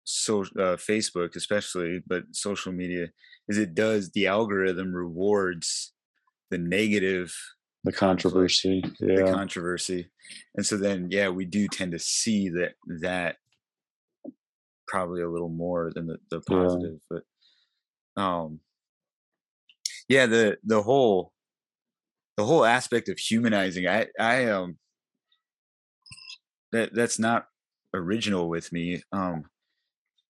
so 0.03 0.41
uh, 0.41 0.77
Facebook, 0.77 1.35
especially, 1.35 2.01
but 2.07 2.23
social 2.31 2.71
media, 2.71 3.07
is 3.49 3.57
it 3.57 3.75
does 3.75 4.11
the 4.11 4.27
algorithm 4.27 4.93
rewards 4.93 5.93
the 6.49 6.57
negative, 6.57 7.33
the 7.83 7.91
controversy, 7.91 8.81
yeah. 8.99 9.15
the 9.15 9.31
controversy, 9.31 10.09
and 10.55 10.65
so 10.65 10.77
then 10.77 11.07
yeah, 11.11 11.29
we 11.29 11.45
do 11.45 11.67
tend 11.67 11.91
to 11.91 11.99
see 11.99 12.49
that 12.49 12.73
that 13.01 13.35
probably 14.87 15.21
a 15.21 15.29
little 15.29 15.49
more 15.49 15.91
than 15.93 16.07
the, 16.07 16.17
the 16.31 16.39
positive, 16.41 16.99
yeah. 17.11 17.19
but 18.15 18.21
um 18.21 18.61
yeah 20.07 20.25
the 20.25 20.57
the 20.63 20.81
whole 20.81 21.31
the 22.37 22.45
whole 22.45 22.65
aspect 22.65 23.09
of 23.09 23.17
humanizing 23.17 23.87
i 23.87 24.07
i 24.19 24.45
um 24.45 24.77
that 26.71 26.93
that's 26.93 27.19
not 27.19 27.45
original 27.93 28.49
with 28.49 28.71
me 28.71 29.01
um 29.11 29.43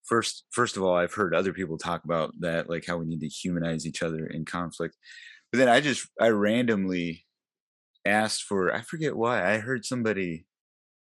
first 0.05 0.45
first 0.51 0.77
of 0.77 0.83
all 0.83 0.95
i've 0.95 1.13
heard 1.13 1.33
other 1.33 1.53
people 1.53 1.77
talk 1.77 2.03
about 2.03 2.33
that 2.39 2.69
like 2.69 2.85
how 2.85 2.97
we 2.97 3.05
need 3.05 3.19
to 3.19 3.27
humanize 3.27 3.85
each 3.85 4.01
other 4.01 4.25
in 4.25 4.45
conflict 4.45 4.95
but 5.51 5.59
then 5.59 5.69
i 5.69 5.79
just 5.79 6.07
i 6.19 6.29
randomly 6.29 7.25
asked 8.05 8.43
for 8.43 8.73
i 8.73 8.81
forget 8.81 9.15
why 9.15 9.53
i 9.53 9.57
heard 9.57 9.83
somebody 9.85 10.45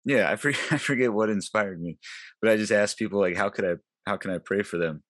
yeah 0.05 0.31
i 0.31 0.37
forget 0.37 0.61
i 0.71 0.79
forget 0.79 1.12
what 1.12 1.29
inspired 1.29 1.81
me 1.81 1.99
but 2.41 2.51
i 2.51 2.57
just 2.57 2.73
asked 2.73 2.99
people 2.99 3.21
like 3.21 3.37
how 3.37 3.51
could 3.51 3.64
i 3.64 3.75
how 4.07 4.17
can 4.17 4.31
i 4.31 4.39
pray 4.39 4.62
for 4.62 4.79
them 4.79 5.03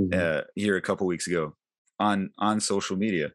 mm-hmm. 0.00 0.18
uh 0.18 0.42
here 0.54 0.76
a 0.76 0.82
couple 0.82 1.06
weeks 1.06 1.26
ago 1.26 1.54
on 2.00 2.30
on 2.38 2.60
social 2.60 2.96
media. 2.96 3.30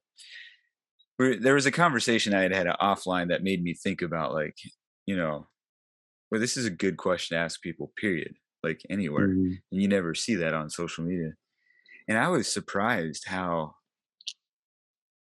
there 1.18 1.54
was 1.54 1.66
a 1.66 1.72
conversation 1.72 2.34
I 2.34 2.42
had 2.42 2.52
had 2.54 2.68
offline 2.68 3.30
that 3.30 3.44
made 3.44 3.64
me 3.64 3.74
think 3.74 4.02
about 4.02 4.34
like, 4.34 4.58
you 5.06 5.16
know, 5.16 5.48
well, 6.30 6.42
this 6.42 6.58
is 6.58 6.66
a 6.66 6.72
good 6.72 6.98
question 6.98 7.38
to 7.38 7.44
ask 7.44 7.62
people. 7.62 7.94
Period. 7.96 8.36
Like 8.64 8.82
anywhere, 8.90 9.28
mm-hmm. 9.28 9.54
and 9.72 9.82
you 9.82 9.88
never 9.88 10.16
see 10.16 10.36
that 10.36 10.56
on 10.56 10.72
social 10.72 11.06
media. 11.06 11.34
And 12.08 12.18
I 12.18 12.30
was 12.30 12.52
surprised 12.52 13.26
how 13.28 13.76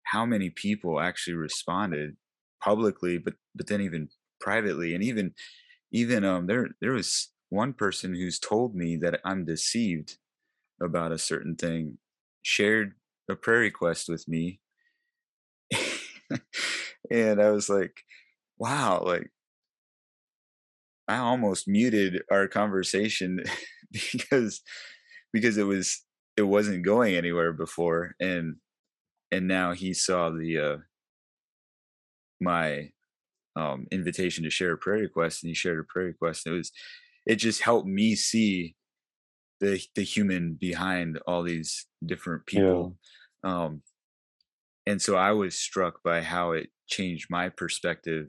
how 0.04 0.26
many 0.26 0.52
people 0.52 1.00
actually 1.00 1.34
responded 1.34 2.16
publicly, 2.64 3.18
but 3.18 3.34
but 3.56 3.66
then 3.68 3.82
even 3.82 4.10
privately, 4.40 4.94
and 4.94 5.04
even 5.04 5.34
even 5.92 6.24
um 6.24 6.46
there 6.46 6.70
there 6.80 6.92
was 6.92 7.32
one 7.50 7.74
person 7.74 8.14
who's 8.14 8.40
told 8.40 8.76
me 8.76 8.98
that 8.98 9.20
I'm 9.26 9.46
deceived 9.46 10.18
about 10.82 11.12
a 11.12 11.18
certain 11.18 11.56
thing, 11.56 11.98
shared 12.44 12.94
a 13.30 13.36
prayer 13.36 13.60
request 13.60 14.10
with 14.10 14.28
me, 14.28 14.60
and 17.12 17.42
I 17.42 17.52
was 17.52 17.70
like, 17.70 17.96
wow, 18.58 19.04
like 19.04 19.30
I 21.08 21.18
almost 21.18 21.68
muted 21.68 22.22
our 22.32 22.48
conversation 22.48 23.44
because 23.92 24.62
because 25.32 25.58
it 25.58 25.66
was 25.66 26.04
it 26.38 26.44
wasn't 26.44 26.86
going 26.86 27.16
anywhere 27.16 27.54
before 27.54 28.16
and 28.20 28.56
and 29.32 29.48
now 29.48 29.74
he 29.74 29.94
saw 29.94 30.30
the 30.30 30.58
uh 30.58 30.78
my 32.42 32.90
um 33.56 33.86
invitation 33.92 34.44
to 34.44 34.50
share 34.50 34.74
a 34.74 34.78
prayer 34.78 35.00
request 35.02 35.44
and 35.44 35.50
he 35.50 35.54
shared 35.54 35.80
a 35.80 35.84
prayer 35.84 36.08
request 36.08 36.48
it 36.48 36.52
was 36.52 36.72
it 37.26 37.36
just 37.36 37.62
helped 37.62 37.88
me 37.88 38.16
see 38.16 38.76
the 39.64 39.82
the 39.96 40.04
human 40.04 40.54
behind 40.54 41.18
all 41.26 41.42
these 41.42 41.86
different 42.06 42.46
people 42.46 42.98
yeah. 43.44 43.66
um 43.66 43.82
and 44.86 45.02
so 45.02 45.16
i 45.16 45.32
was 45.32 45.56
struck 45.58 46.04
by 46.04 46.22
how 46.22 46.52
it 46.52 46.70
changed 46.88 47.28
my 47.30 47.48
perspective 47.48 48.28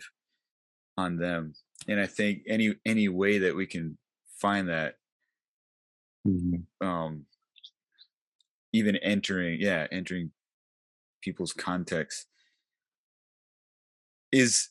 on 0.97 1.17
them 1.17 1.53
and 1.89 2.01
i 2.01 2.07
think 2.07 2.43
any 2.49 2.75
any 2.87 3.09
way 3.09 3.39
that 3.39 3.57
we 3.57 3.67
can 3.67 3.99
find 4.41 4.69
that 4.69 4.95
mm-hmm. 6.27 6.87
um 6.87 7.27
even 8.73 8.97
entering 8.97 9.61
yeah 9.61 9.87
entering 9.91 10.31
people's 11.21 11.53
context 11.53 12.27
is 14.31 14.69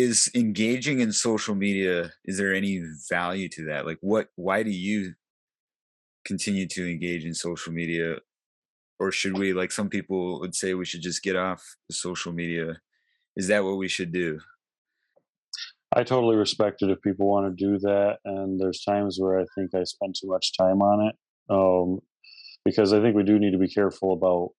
is 0.00 0.30
engaging 0.34 1.00
in 1.00 1.12
social 1.12 1.54
media 1.54 2.12
is 2.24 2.38
there 2.38 2.54
any 2.54 2.82
value 3.10 3.48
to 3.50 3.64
that? 3.66 3.86
Like 3.86 3.98
what 4.00 4.28
why 4.36 4.62
do 4.62 4.70
you 4.70 5.14
continue 6.24 6.66
to 6.68 6.90
engage 6.90 7.24
in 7.24 7.34
social 7.34 7.72
media? 7.72 8.16
Or 8.98 9.10
should 9.10 9.38
we 9.38 9.52
like 9.52 9.72
some 9.72 9.88
people 9.88 10.40
would 10.40 10.54
say 10.54 10.74
we 10.74 10.86
should 10.86 11.02
just 11.02 11.22
get 11.22 11.36
off 11.36 11.62
social 11.90 12.32
media. 12.32 12.80
Is 13.36 13.48
that 13.48 13.64
what 13.64 13.76
we 13.76 13.88
should 13.88 14.12
do? 14.12 14.40
I 15.94 16.02
totally 16.02 16.36
respect 16.36 16.82
it 16.82 16.90
if 16.90 17.00
people 17.02 17.28
want 17.28 17.46
to 17.46 17.64
do 17.64 17.78
that 17.78 18.18
and 18.24 18.60
there's 18.60 18.82
times 18.82 19.18
where 19.18 19.38
i 19.40 19.44
think 19.54 19.74
i 19.74 19.84
spend 19.84 20.14
too 20.14 20.26
much 20.26 20.56
time 20.56 20.82
on 20.82 21.08
it 21.08 21.14
um, 21.48 22.00
because 22.64 22.92
i 22.92 23.00
think 23.00 23.14
we 23.14 23.22
do 23.22 23.38
need 23.38 23.52
to 23.52 23.58
be 23.58 23.68
careful 23.68 24.12
about 24.12 24.50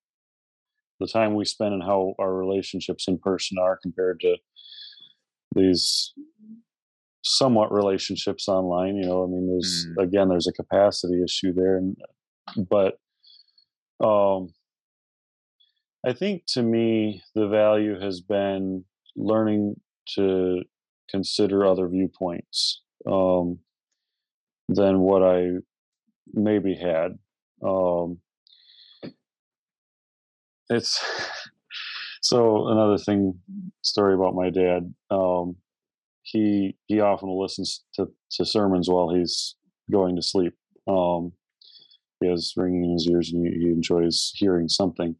the 1.00 1.06
time 1.06 1.34
we 1.34 1.44
spend 1.44 1.74
and 1.74 1.82
how 1.82 2.14
our 2.18 2.34
relationships 2.34 3.06
in 3.08 3.18
person 3.18 3.58
are 3.58 3.78
compared 3.80 4.20
to 4.20 4.36
these 5.54 6.12
somewhat 7.24 7.72
relationships 7.72 8.48
online 8.48 8.96
you 8.96 9.06
know 9.06 9.24
i 9.24 9.26
mean 9.26 9.46
there's 9.48 9.86
mm. 9.86 10.02
again 10.02 10.28
there's 10.28 10.46
a 10.46 10.52
capacity 10.52 11.22
issue 11.22 11.52
there 11.52 11.76
and 11.76 11.96
but 12.70 12.98
um 14.04 14.48
i 16.06 16.12
think 16.12 16.42
to 16.46 16.62
me 16.62 17.22
the 17.34 17.48
value 17.48 17.98
has 18.00 18.20
been 18.20 18.84
learning 19.16 19.74
to 20.06 20.62
consider 21.10 21.66
other 21.66 21.88
viewpoints 21.88 22.82
um 23.06 23.58
than 24.68 25.00
what 25.00 25.22
i 25.22 25.48
maybe 26.32 26.74
had 26.74 27.18
um 27.66 28.18
it's 30.70 31.02
so 32.22 32.68
another 32.68 32.98
thing 32.98 33.38
story 33.82 34.14
about 34.14 34.34
my 34.34 34.50
dad 34.50 34.92
um 35.10 35.56
he 36.22 36.76
he 36.86 37.00
often 37.00 37.28
listens 37.30 37.84
to 37.94 38.08
to 38.30 38.44
sermons 38.44 38.88
while 38.88 39.14
he's 39.14 39.56
going 39.90 40.16
to 40.16 40.22
sleep. 40.22 40.54
Um 40.86 41.32
he 42.20 42.28
has 42.28 42.52
ringing 42.56 42.84
in 42.84 42.92
his 42.92 43.08
ears 43.08 43.32
and 43.32 43.46
he, 43.46 43.60
he 43.60 43.66
enjoys 43.66 44.32
hearing 44.34 44.68
something. 44.68 45.14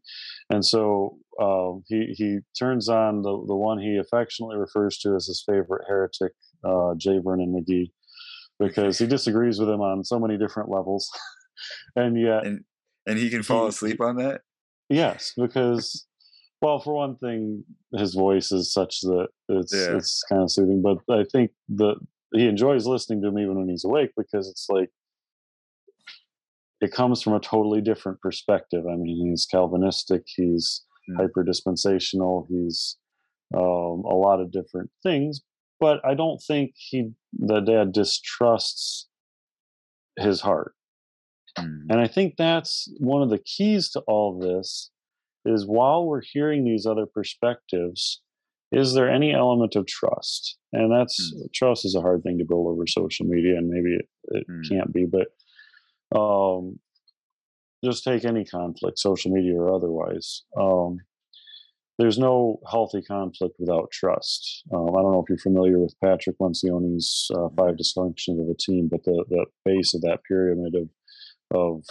And 0.49 0.65
so 0.65 1.17
uh, 1.41 1.79
he 1.87 2.13
he 2.17 2.39
turns 2.57 2.89
on 2.89 3.21
the 3.21 3.31
the 3.47 3.55
one 3.55 3.79
he 3.79 3.97
affectionately 3.97 4.57
refers 4.57 4.97
to 4.99 5.15
as 5.15 5.27
his 5.27 5.43
favorite 5.45 5.85
heretic 5.87 6.33
uh, 6.63 6.93
J. 6.97 7.19
Vernon 7.23 7.53
McGee 7.53 7.91
because 8.59 8.97
he 8.97 9.07
disagrees 9.07 9.59
with 9.59 9.69
him 9.69 9.79
on 9.81 10.03
so 10.03 10.19
many 10.19 10.37
different 10.37 10.69
levels. 10.69 11.09
And 11.97 12.17
yet 12.17 12.45
and, 12.45 12.63
and 13.05 13.19
he 13.19 13.29
can 13.29 13.43
fall 13.43 13.67
asleep 13.67 13.99
on 13.99 14.15
that? 14.15 14.41
Yes, 14.87 15.33
because 15.35 16.07
well, 16.61 16.79
for 16.79 16.93
one 16.93 17.15
thing, 17.15 17.63
his 17.95 18.13
voice 18.13 18.51
is 18.51 18.71
such 18.73 19.01
that 19.01 19.27
it's 19.47 19.73
yeah. 19.73 19.95
it's 19.95 20.23
kind 20.29 20.43
of 20.43 20.51
soothing. 20.51 20.81
But 20.81 20.97
I 21.13 21.23
think 21.23 21.51
that 21.69 21.95
he 22.33 22.47
enjoys 22.47 22.85
listening 22.85 23.21
to 23.21 23.29
him 23.29 23.39
even 23.39 23.57
when 23.57 23.69
he's 23.69 23.85
awake 23.85 24.11
because 24.17 24.49
it's 24.49 24.67
like 24.69 24.89
it 26.81 26.91
comes 26.91 27.21
from 27.21 27.33
a 27.33 27.39
totally 27.39 27.81
different 27.81 28.21
perspective. 28.21 28.85
I 28.87 28.95
mean, 28.95 29.29
he's 29.29 29.45
Calvinistic, 29.45 30.23
he's 30.25 30.83
hyper 31.17 31.43
dispensational, 31.43 32.45
he's 32.49 32.97
um, 33.55 34.03
a 34.05 34.15
lot 34.15 34.39
of 34.39 34.51
different 34.51 34.91
things. 35.01 35.41
But 35.79 36.05
I 36.05 36.13
don't 36.13 36.41
think 36.41 36.73
he 36.75 37.11
the 37.31 37.61
dad 37.61 37.93
distrusts 37.93 39.07
his 40.17 40.41
heart. 40.41 40.73
Mm. 41.57 41.85
And 41.89 41.99
I 41.99 42.07
think 42.07 42.35
that's 42.37 42.91
one 42.99 43.21
of 43.21 43.29
the 43.29 43.39
keys 43.39 43.89
to 43.91 44.01
all 44.01 44.37
this 44.37 44.91
is 45.45 45.65
while 45.65 46.05
we're 46.05 46.21
hearing 46.21 46.63
these 46.63 46.85
other 46.85 47.05
perspectives, 47.05 48.21
is 48.71 48.93
there 48.93 49.09
any 49.09 49.33
element 49.33 49.75
of 49.75 49.87
trust? 49.87 50.57
And 50.73 50.91
that's 50.91 51.33
mm. 51.33 51.51
trust 51.53 51.85
is 51.85 51.95
a 51.95 52.01
hard 52.01 52.23
thing 52.23 52.37
to 52.37 52.45
build 52.45 52.67
over 52.67 52.85
social 52.87 53.25
media, 53.25 53.57
and 53.57 53.69
maybe 53.69 53.95
it, 53.95 54.07
it 54.29 54.47
mm. 54.49 54.69
can't 54.69 54.93
be, 54.93 55.05
but 55.05 55.27
um, 56.17 56.79
just 57.83 58.03
take 58.03 58.25
any 58.25 58.45
conflict, 58.45 58.99
social 58.99 59.31
media 59.31 59.55
or 59.55 59.73
otherwise. 59.73 60.43
Um, 60.57 60.97
there's 61.97 62.17
no 62.17 62.59
healthy 62.69 63.01
conflict 63.01 63.55
without 63.59 63.91
trust. 63.91 64.63
Um, 64.73 64.89
I 64.89 65.01
don't 65.01 65.11
know 65.11 65.21
if 65.21 65.29
you're 65.29 65.37
familiar 65.37 65.79
with 65.79 65.99
Patrick 66.01 66.37
Lencioni's 66.39 67.29
uh, 67.35 67.49
five 67.57 67.75
dysfunctions 67.75 68.41
of 68.41 68.49
a 68.49 68.55
team, 68.57 68.87
but 68.89 69.03
the, 69.03 69.25
the 69.29 69.45
base 69.65 69.93
of 69.93 70.01
that 70.01 70.19
pyramid 70.27 70.75
of 70.75 70.89
of 71.51 71.83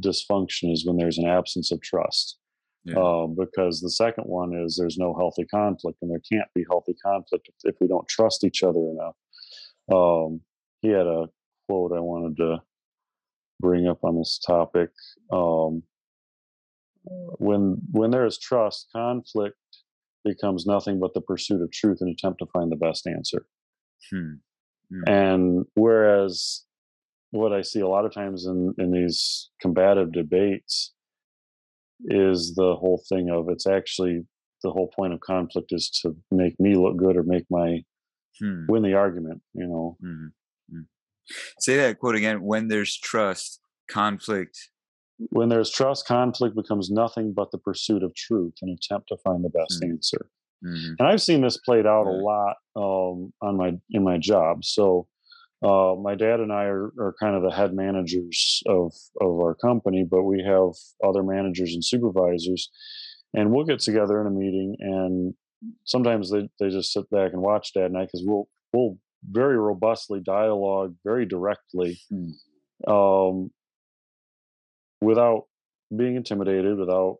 dysfunction 0.00 0.72
is 0.72 0.86
when 0.86 0.96
there's 0.96 1.18
an 1.18 1.28
absence 1.28 1.70
of 1.70 1.80
trust. 1.82 2.38
Yeah. 2.84 2.96
Um, 2.96 3.34
because 3.38 3.80
the 3.80 3.90
second 3.90 4.24
one 4.24 4.52
is 4.54 4.76
there's 4.76 4.98
no 4.98 5.14
healthy 5.14 5.46
conflict, 5.46 5.98
and 6.02 6.10
there 6.10 6.20
can't 6.30 6.48
be 6.54 6.66
healthy 6.68 6.94
conflict 7.02 7.48
if, 7.48 7.74
if 7.74 7.80
we 7.80 7.88
don't 7.88 8.06
trust 8.08 8.44
each 8.44 8.62
other 8.62 8.78
enough. 8.78 9.16
Um, 9.92 10.40
he 10.82 10.88
had 10.88 11.06
a 11.06 11.28
quote 11.66 11.92
I 11.92 12.00
wanted 12.00 12.36
to 12.38 12.62
bring 13.60 13.88
up 13.88 14.04
on 14.04 14.18
this 14.18 14.38
topic. 14.38 14.90
Um, 15.32 15.82
when 17.38 17.78
when 17.90 18.10
there 18.10 18.26
is 18.26 18.38
trust, 18.38 18.88
conflict 18.94 19.56
becomes 20.24 20.66
nothing 20.66 21.00
but 21.00 21.14
the 21.14 21.20
pursuit 21.20 21.62
of 21.62 21.70
truth 21.70 21.98
and 22.00 22.10
attempt 22.10 22.38
to 22.40 22.46
find 22.46 22.70
the 22.70 22.76
best 22.76 23.06
answer. 23.06 23.46
Hmm. 24.10 24.34
Hmm. 24.90 25.02
And 25.06 25.66
whereas 25.74 26.64
what 27.30 27.52
I 27.52 27.62
see 27.62 27.80
a 27.80 27.88
lot 27.88 28.04
of 28.04 28.12
times 28.12 28.46
in, 28.46 28.74
in 28.78 28.92
these 28.92 29.50
combative 29.60 30.12
debates 30.12 30.92
is 32.04 32.54
the 32.54 32.76
whole 32.76 33.02
thing 33.08 33.30
of 33.30 33.48
it's 33.48 33.66
actually 33.66 34.24
the 34.62 34.70
whole 34.70 34.88
point 34.88 35.12
of 35.12 35.20
conflict 35.20 35.72
is 35.72 35.90
to 36.02 36.16
make 36.30 36.58
me 36.58 36.74
look 36.76 36.96
good 36.96 37.16
or 37.16 37.22
make 37.22 37.44
my 37.50 37.82
hmm. 38.40 38.64
win 38.68 38.82
the 38.82 38.94
argument, 38.94 39.42
you 39.52 39.66
know. 39.66 39.96
Mm-hmm. 40.02 40.80
Say 41.58 41.76
that 41.76 41.98
quote 41.98 42.16
again. 42.16 42.42
When 42.42 42.68
there's 42.68 42.96
trust, 42.96 43.60
conflict. 43.88 44.70
When 45.30 45.48
there's 45.48 45.70
trust, 45.70 46.06
conflict 46.06 46.56
becomes 46.56 46.90
nothing 46.90 47.32
but 47.34 47.50
the 47.50 47.58
pursuit 47.58 48.02
of 48.02 48.14
truth 48.14 48.54
and 48.62 48.76
attempt 48.76 49.08
to 49.08 49.16
find 49.18 49.44
the 49.44 49.50
best 49.50 49.82
hmm. 49.82 49.92
answer. 49.92 50.28
Mm-hmm. 50.64 50.94
And 50.98 51.08
I've 51.08 51.22
seen 51.22 51.42
this 51.42 51.58
played 51.58 51.86
out 51.86 52.06
a 52.06 52.10
lot 52.10 52.56
um, 52.74 53.32
on 53.42 53.56
my 53.56 53.74
in 53.90 54.02
my 54.02 54.18
job. 54.18 54.64
So 54.64 55.06
uh, 55.64 55.94
my 55.96 56.14
dad 56.14 56.40
and 56.40 56.52
I 56.52 56.64
are, 56.64 56.92
are 56.98 57.14
kind 57.18 57.34
of 57.34 57.42
the 57.42 57.50
head 57.50 57.72
managers 57.72 58.62
of 58.66 58.92
of 59.20 59.30
our 59.40 59.54
company, 59.54 60.04
but 60.08 60.24
we 60.24 60.42
have 60.42 60.72
other 61.02 61.22
managers 61.22 61.72
and 61.72 61.84
supervisors, 61.84 62.70
and 63.32 63.50
we'll 63.50 63.64
get 63.64 63.80
together 63.80 64.20
in 64.20 64.26
a 64.26 64.30
meeting, 64.30 64.76
and 64.80 65.34
sometimes 65.84 66.30
they, 66.30 66.48
they 66.60 66.68
just 66.68 66.92
sit 66.92 67.08
back 67.10 67.32
and 67.32 67.40
watch 67.40 67.72
dad 67.72 67.86
and 67.86 67.96
I 67.96 68.02
because 68.02 68.22
we'll 68.26 68.48
we'll 68.74 68.98
very 69.30 69.56
robustly 69.56 70.20
dialogue 70.20 70.94
very 71.02 71.24
directly, 71.24 71.98
hmm. 72.10 72.92
um, 72.92 73.50
without 75.00 75.44
being 75.96 76.16
intimidated, 76.16 76.76
without 76.76 77.18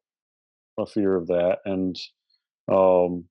a 0.79 0.85
fear 0.85 1.17
of 1.17 1.29
that, 1.29 1.59
and 1.65 1.97
um, 2.71 3.25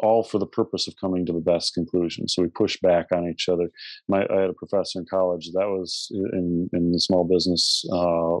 all 0.00 0.22
for 0.22 0.38
the 0.38 0.46
purpose 0.46 0.88
of 0.88 0.94
coming 1.00 1.26
to 1.26 1.32
the 1.32 1.40
best 1.40 1.74
conclusion. 1.74 2.28
So 2.28 2.42
we 2.42 2.48
push 2.48 2.78
back 2.80 3.06
on 3.12 3.28
each 3.28 3.48
other. 3.48 3.70
My, 4.08 4.26
I 4.30 4.40
had 4.40 4.50
a 4.50 4.54
professor 4.54 4.98
in 5.00 5.06
college 5.08 5.50
that 5.52 5.68
was 5.68 6.08
in 6.12 6.70
in 6.72 6.92
the 6.92 7.00
small 7.00 7.24
business 7.24 7.84
uh, 7.92 8.38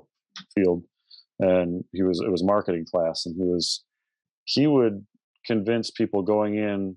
field 0.54 0.84
and 1.42 1.84
he 1.92 2.02
was 2.02 2.20
it 2.20 2.30
was 2.30 2.44
marketing 2.44 2.86
class, 2.90 3.26
and 3.26 3.34
he 3.36 3.42
was 3.42 3.84
he 4.44 4.66
would 4.66 5.04
convince 5.44 5.90
people 5.90 6.22
going 6.22 6.56
in 6.56 6.96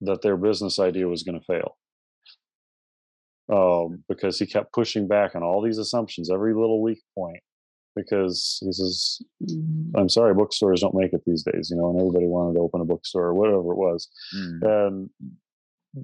that 0.00 0.22
their 0.22 0.36
business 0.36 0.78
idea 0.78 1.08
was 1.08 1.24
going 1.24 1.38
to 1.38 1.44
fail 1.44 1.76
um, 3.52 4.04
because 4.08 4.38
he 4.38 4.46
kept 4.46 4.72
pushing 4.72 5.08
back 5.08 5.34
on 5.34 5.42
all 5.42 5.60
these 5.60 5.78
assumptions, 5.78 6.30
every 6.30 6.54
little 6.54 6.80
weak 6.80 7.02
point. 7.16 7.40
Because 8.02 8.58
he 8.64 8.72
says, 8.72 9.22
mm-hmm. 9.42 9.96
"I'm 9.96 10.08
sorry, 10.08 10.34
bookstores 10.34 10.80
don't 10.80 10.94
make 10.94 11.12
it 11.12 11.22
these 11.26 11.42
days," 11.42 11.70
you 11.70 11.76
know, 11.76 11.90
and 11.90 12.00
everybody 12.00 12.26
wanted 12.26 12.54
to 12.54 12.60
open 12.60 12.80
a 12.80 12.84
bookstore 12.84 13.26
or 13.26 13.34
whatever 13.34 13.72
it 13.72 13.76
was, 13.76 14.08
mm. 14.36 14.62
and 14.62 15.10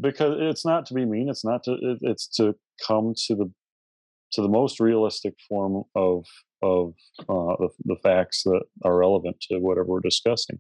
because 0.01 0.37
it's 0.41 0.65
not 0.65 0.87
to 0.87 0.95
be 0.95 1.05
mean, 1.05 1.29
it's 1.29 1.45
not 1.45 1.63
to, 1.65 1.73
it, 1.73 1.99
it's 2.03 2.27
to 2.37 2.55
come 2.87 3.15
to 3.27 3.35
the 3.35 3.51
to 4.33 4.43
the 4.43 4.49
most 4.49 4.81
realistic 4.81 5.35
form 5.49 5.85
of 5.95 6.25
of 6.63 6.95
uh, 7.29 7.57
the, 7.61 7.69
the, 7.85 7.97
facts 8.03 8.43
that 8.45 8.63
are 8.85 8.97
relevant 8.97 9.39
to 9.39 9.59
whatever 9.59 9.85
we're 9.85 10.01
discussing. 10.01 10.59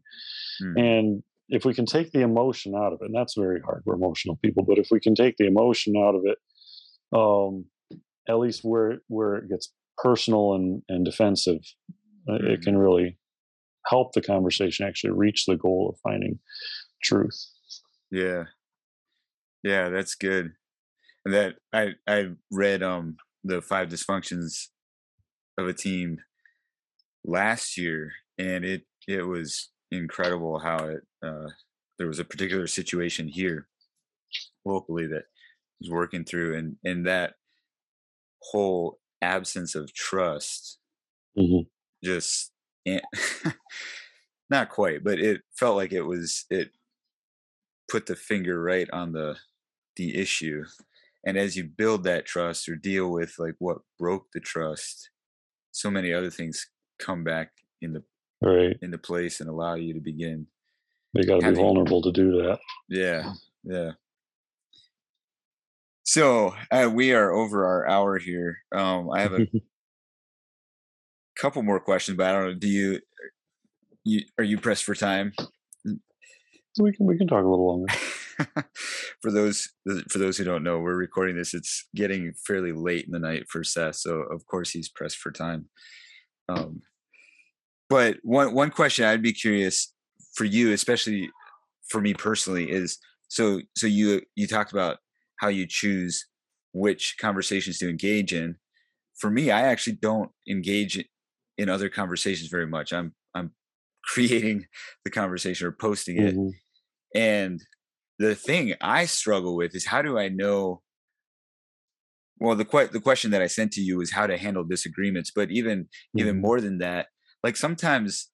Mm. 0.63 0.79
And 0.79 1.23
if 1.49 1.65
we 1.65 1.73
can 1.73 1.87
take 1.87 2.13
the 2.13 2.21
emotion 2.21 2.75
out 2.75 2.93
of 2.93 3.01
it, 3.01 3.07
and 3.07 3.15
that's 3.15 3.35
very 3.35 3.61
hard, 3.61 3.83
we're 3.87 3.95
emotional 3.95 4.37
people, 4.37 4.65
but 4.65 4.77
if 4.77 4.89
we 4.91 5.01
can 5.01 5.15
take 5.15 5.37
the 5.39 5.47
emotion 5.47 5.97
out 5.97 6.15
of 6.15 6.23
it, 6.27 6.39
um, 7.19 7.65
at 8.29 8.39
least 8.39 8.61
where 8.65 8.99
where 9.09 9.37
it 9.37 9.49
gets 9.49 9.73
personal 9.99 10.55
and, 10.55 10.83
and 10.89 11.05
defensive, 11.05 11.61
mm. 12.29 12.43
it 12.45 12.63
can 12.63 12.77
really 12.77 13.19
help 13.87 14.13
the 14.13 14.23
conversation 14.23 14.87
actually 14.87 15.13
reach 15.13 15.45
the 15.47 15.57
goal 15.57 15.91
of 15.93 16.01
finding 16.03 16.39
truth. 17.03 17.37
Yeah. 18.11 18.45
Yeah, 19.63 19.89
that's 19.89 20.15
good. 20.15 20.53
And 21.25 21.35
that 21.35 21.55
I 21.73 21.93
I 22.07 22.29
read 22.51 22.83
um 22.83 23.17
the 23.43 23.63
five 23.63 23.89
dysfunctions 23.89 24.69
of 25.59 25.69
a 25.69 25.73
team 25.73 26.19
last 27.25 27.79
year, 27.79 28.13
and 28.39 28.65
it 28.65 28.83
it 29.09 29.23
was 29.23 29.71
incredible 29.91 30.59
how 30.59 30.85
it 30.87 31.01
uh, 31.25 31.49
there 31.99 32.09
was 32.09 32.19
a 32.19 32.25
particular 32.25 32.67
situation 32.67 33.29
here 33.29 33.69
locally 34.65 35.07
that 35.07 35.25
was 35.81 35.91
working 35.91 36.25
through, 36.25 36.57
and 36.57 36.77
and 36.85 37.07
that 37.07 37.35
whole 38.43 38.99
absence 39.23 39.75
of 39.75 39.93
trust 39.95 40.79
mm-hmm. 41.39 41.67
just 42.03 42.53
not 44.51 44.69
quite, 44.69 45.03
but 45.03 45.19
it 45.19 45.43
felt 45.59 45.77
like 45.77 45.93
it 45.93 46.03
was 46.03 46.45
it 46.51 46.71
put 47.91 48.07
the 48.07 48.17
finger 48.17 48.61
right 48.63 48.89
on 48.91 49.13
the 49.13 49.37
the 49.97 50.17
issue 50.17 50.65
and 51.25 51.37
as 51.37 51.57
you 51.57 51.65
build 51.65 52.05
that 52.05 52.27
trust 52.27 52.69
or 52.69 52.75
deal 52.75 53.11
with 53.11 53.35
like 53.39 53.55
what 53.59 53.79
broke 53.99 54.27
the 54.33 54.41
trust 54.41 55.11
so 55.71 55.91
many 55.91 56.13
other 56.13 56.31
things 56.31 56.67
come 56.99 57.23
back 57.23 57.51
in 57.81 57.93
the 57.93 58.03
right. 58.43 58.77
into 58.83 58.99
place 58.99 59.41
and 59.41 59.49
allow 59.49 59.75
you 59.75 59.95
to 59.95 60.01
begin 60.01 60.47
you 61.13 61.25
got 61.25 61.41
to 61.41 61.51
be 61.53 61.55
vulnerable 61.55 62.03
to 62.03 62.11
do 62.11 62.43
that. 62.43 62.59
Yeah 62.89 63.35
yeah 63.63 63.93
so 66.05 66.55
uh, 66.71 66.89
we 66.93 67.13
are 67.13 67.33
over 67.33 67.67
our 67.67 67.87
hour 67.89 68.19
here 68.19 68.59
um 68.75 69.11
i 69.11 69.21
have 69.21 69.33
a 69.33 69.47
couple 71.37 71.63
more 71.63 71.81
questions 71.81 72.17
but 72.17 72.27
i 72.27 72.33
don't 72.33 72.45
know 72.45 72.55
do 72.55 72.69
you 72.69 73.01
you 74.05 74.23
are 74.39 74.45
you 74.45 74.59
pressed 74.59 74.85
for 74.85 74.95
time 74.95 75.33
we 76.79 76.93
can 76.93 77.07
we 77.07 77.17
can 77.17 77.27
talk 77.27 77.45
a 77.45 77.49
little 77.49 77.67
longer 77.67 77.95
for 79.23 79.31
those 79.31 79.69
for 80.09 80.19
those 80.19 80.37
who 80.37 80.45
don't 80.45 80.65
know, 80.65 80.79
we're 80.79 80.97
recording 80.97 81.37
this. 81.37 81.55
It's 81.55 81.87
getting 81.95 82.33
fairly 82.47 82.73
late 82.73 83.05
in 83.05 83.13
the 83.13 83.19
night 83.19 83.45
for 83.49 83.63
Seth, 83.63 83.97
so 83.97 84.23
of 84.31 84.47
course 84.47 84.71
he's 84.71 84.89
pressed 84.89 85.19
for 85.19 85.31
time. 85.31 85.69
Um, 86.49 86.83
but 87.89 88.17
one 88.23 88.55
one 88.55 88.71
question 88.71 89.05
I'd 89.05 89.23
be 89.23 89.33
curious 89.33 89.93
for 90.35 90.45
you, 90.45 90.73
especially 90.73 91.31
for 91.89 92.01
me 92.01 92.15
personally, 92.15 92.71
is 92.71 92.99
so 93.29 93.61
so 93.77 93.87
you 93.87 94.23
you 94.35 94.47
talked 94.47 94.73
about 94.73 94.99
how 95.39 95.49
you 95.49 95.67
choose 95.67 96.27
which 96.73 97.17
conversations 97.21 97.79
to 97.79 97.89
engage 97.89 98.33
in. 98.33 98.57
For 99.17 99.31
me, 99.31 99.51
I 99.51 99.63
actually 99.63 99.97
don't 99.97 100.31
engage 100.49 101.03
in 101.57 101.69
other 101.69 101.89
conversations 101.89 102.49
very 102.49 102.67
much. 102.67 102.93
I'm 102.93 103.15
I'm 103.35 103.53
creating 104.05 104.67
the 105.05 105.11
conversation 105.11 105.67
or 105.67 105.73
posting 105.73 106.19
it. 106.19 106.35
Mm-hmm. 106.35 106.49
And 107.15 107.61
the 108.19 108.35
thing 108.35 108.75
I 108.81 109.07
struggle 109.07 109.57
with 109.57 109.75
is 109.75 109.87
how 109.87 110.03
do 110.03 110.19
I 110.19 110.29
know? 110.29 110.83
Well, 112.39 112.57
the 112.57 112.65
que- 112.65 112.89
the 112.89 113.01
question 113.01 113.31
that 113.31 113.43
I 113.43 113.47
sent 113.47 113.73
to 113.73 113.81
you 113.81 114.01
is 114.01 114.13
how 114.13 114.27
to 114.27 114.37
handle 114.37 114.65
disagreements, 114.65 115.31
but 115.35 115.51
even 115.51 115.85
mm-hmm. 115.85 116.21
even 116.21 116.41
more 116.41 116.61
than 116.61 116.79
that, 116.79 117.07
like 117.43 117.57
sometimes 117.57 118.31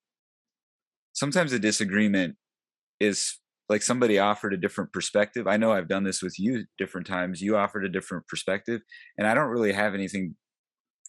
sometimes 1.12 1.52
a 1.52 1.58
disagreement 1.58 2.36
is 2.98 3.38
like 3.70 3.82
somebody 3.82 4.18
offered 4.18 4.52
a 4.52 4.58
different 4.58 4.92
perspective. 4.92 5.46
I 5.46 5.56
know 5.56 5.72
I've 5.72 5.88
done 5.88 6.04
this 6.04 6.22
with 6.22 6.38
you 6.38 6.64
different 6.76 7.06
times. 7.06 7.40
You 7.40 7.56
offered 7.56 7.86
a 7.86 7.88
different 7.88 8.26
perspective, 8.28 8.82
and 9.16 9.26
I 9.26 9.32
don't 9.32 9.48
really 9.48 9.72
have 9.72 9.94
anything 9.94 10.34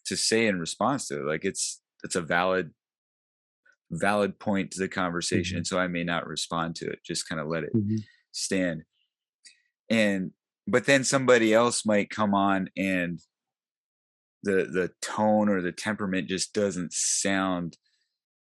to 0.05 0.15
say 0.15 0.47
in 0.47 0.59
response 0.59 1.09
to 1.09 1.19
it. 1.19 1.25
Like 1.25 1.43
it's 1.43 1.81
it's 2.03 2.15
a 2.15 2.21
valid 2.21 2.71
valid 3.91 4.39
point 4.39 4.71
to 4.71 4.79
the 4.79 4.87
conversation, 4.87 5.57
mm-hmm. 5.57 5.65
so 5.65 5.77
I 5.77 5.87
may 5.87 6.05
not 6.05 6.25
respond 6.25 6.77
to 6.77 6.85
it. 6.85 6.99
Just 7.05 7.27
kind 7.27 7.41
of 7.41 7.47
let 7.47 7.65
it 7.65 7.75
mm-hmm 7.75 7.97
stand 8.31 8.83
and 9.89 10.31
but 10.67 10.85
then 10.85 11.03
somebody 11.03 11.53
else 11.53 11.85
might 11.85 12.09
come 12.09 12.33
on 12.33 12.69
and 12.77 13.19
the 14.43 14.67
the 14.71 14.91
tone 15.01 15.49
or 15.49 15.61
the 15.61 15.71
temperament 15.71 16.27
just 16.27 16.53
doesn't 16.53 16.93
sound 16.93 17.77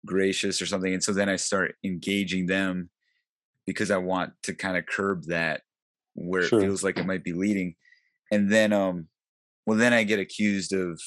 gracious 0.06 0.62
or 0.62 0.66
something 0.66 0.94
and 0.94 1.04
so 1.04 1.14
then 1.14 1.30
i 1.30 1.36
start 1.36 1.76
engaging 1.84 2.48
them 2.48 2.90
because 3.66 3.92
i 3.92 3.98
want 3.98 4.34
to 4.44 4.54
kind 4.54 4.78
of 4.78 4.86
curb 4.86 5.24
that 5.28 5.62
where 6.14 6.44
sure. 6.44 6.60
it 6.60 6.64
feels 6.64 6.84
like 6.84 6.98
it 6.98 7.06
might 7.06 7.24
be 7.24 7.34
leading 7.34 7.76
and 8.32 8.52
then 8.52 8.72
um 8.74 9.08
well 9.66 9.78
then 9.78 9.94
i 9.94 10.04
get 10.04 10.20
accused 10.20 10.74
of 10.74 11.00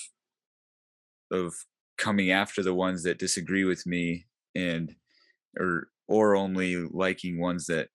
of 1.31 1.55
coming 1.97 2.31
after 2.31 2.63
the 2.63 2.75
ones 2.75 3.03
that 3.03 3.19
disagree 3.19 3.65
with 3.65 3.87
me 3.87 4.27
and 4.55 4.95
or 5.59 5.89
or 6.07 6.37
only 6.37 6.77
liking 6.77 7.41
ones 7.41 7.67
that 7.67 7.89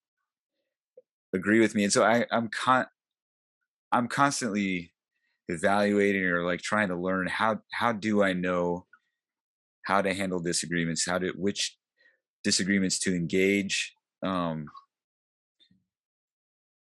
agree 1.33 1.59
with 1.59 1.73
me 1.73 1.83
and 1.83 1.93
so 1.93 2.03
i 2.03 2.25
i'm 2.31 2.47
con 2.49 2.85
i'm 3.91 4.07
constantly 4.07 4.93
evaluating 5.49 6.23
or 6.23 6.43
like 6.43 6.61
trying 6.61 6.87
to 6.89 6.95
learn 6.95 7.27
how 7.27 7.59
how 7.71 7.91
do 7.91 8.23
i 8.23 8.33
know 8.33 8.85
how 9.85 10.01
to 10.01 10.13
handle 10.13 10.39
disagreements 10.39 11.05
how 11.07 11.17
to 11.17 11.29
which 11.35 11.77
disagreements 12.43 12.99
to 12.99 13.15
engage 13.15 13.93
um 14.23 14.65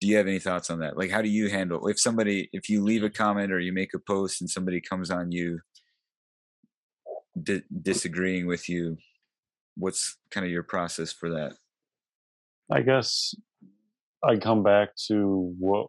do 0.01 0.07
you 0.07 0.17
have 0.17 0.27
any 0.27 0.39
thoughts 0.39 0.69
on 0.69 0.79
that 0.79 0.97
like 0.97 1.09
how 1.09 1.21
do 1.21 1.29
you 1.29 1.49
handle 1.49 1.87
if 1.87 1.99
somebody 1.99 2.49
if 2.53 2.69
you 2.69 2.83
leave 2.83 3.03
a 3.03 3.09
comment 3.09 3.51
or 3.51 3.59
you 3.59 3.73
make 3.73 3.93
a 3.93 3.99
post 3.99 4.41
and 4.41 4.49
somebody 4.49 4.81
comes 4.81 5.09
on 5.09 5.31
you 5.31 5.59
di- 7.41 7.63
disagreeing 7.81 8.45
with 8.45 8.67
you 8.69 8.97
what's 9.75 10.17
kind 10.29 10.45
of 10.45 10.51
your 10.51 10.63
process 10.63 11.11
for 11.11 11.29
that 11.29 11.53
i 12.71 12.81
guess 12.81 13.33
I 14.23 14.37
come 14.37 14.63
back 14.63 14.95
to 15.07 15.53
what 15.59 15.87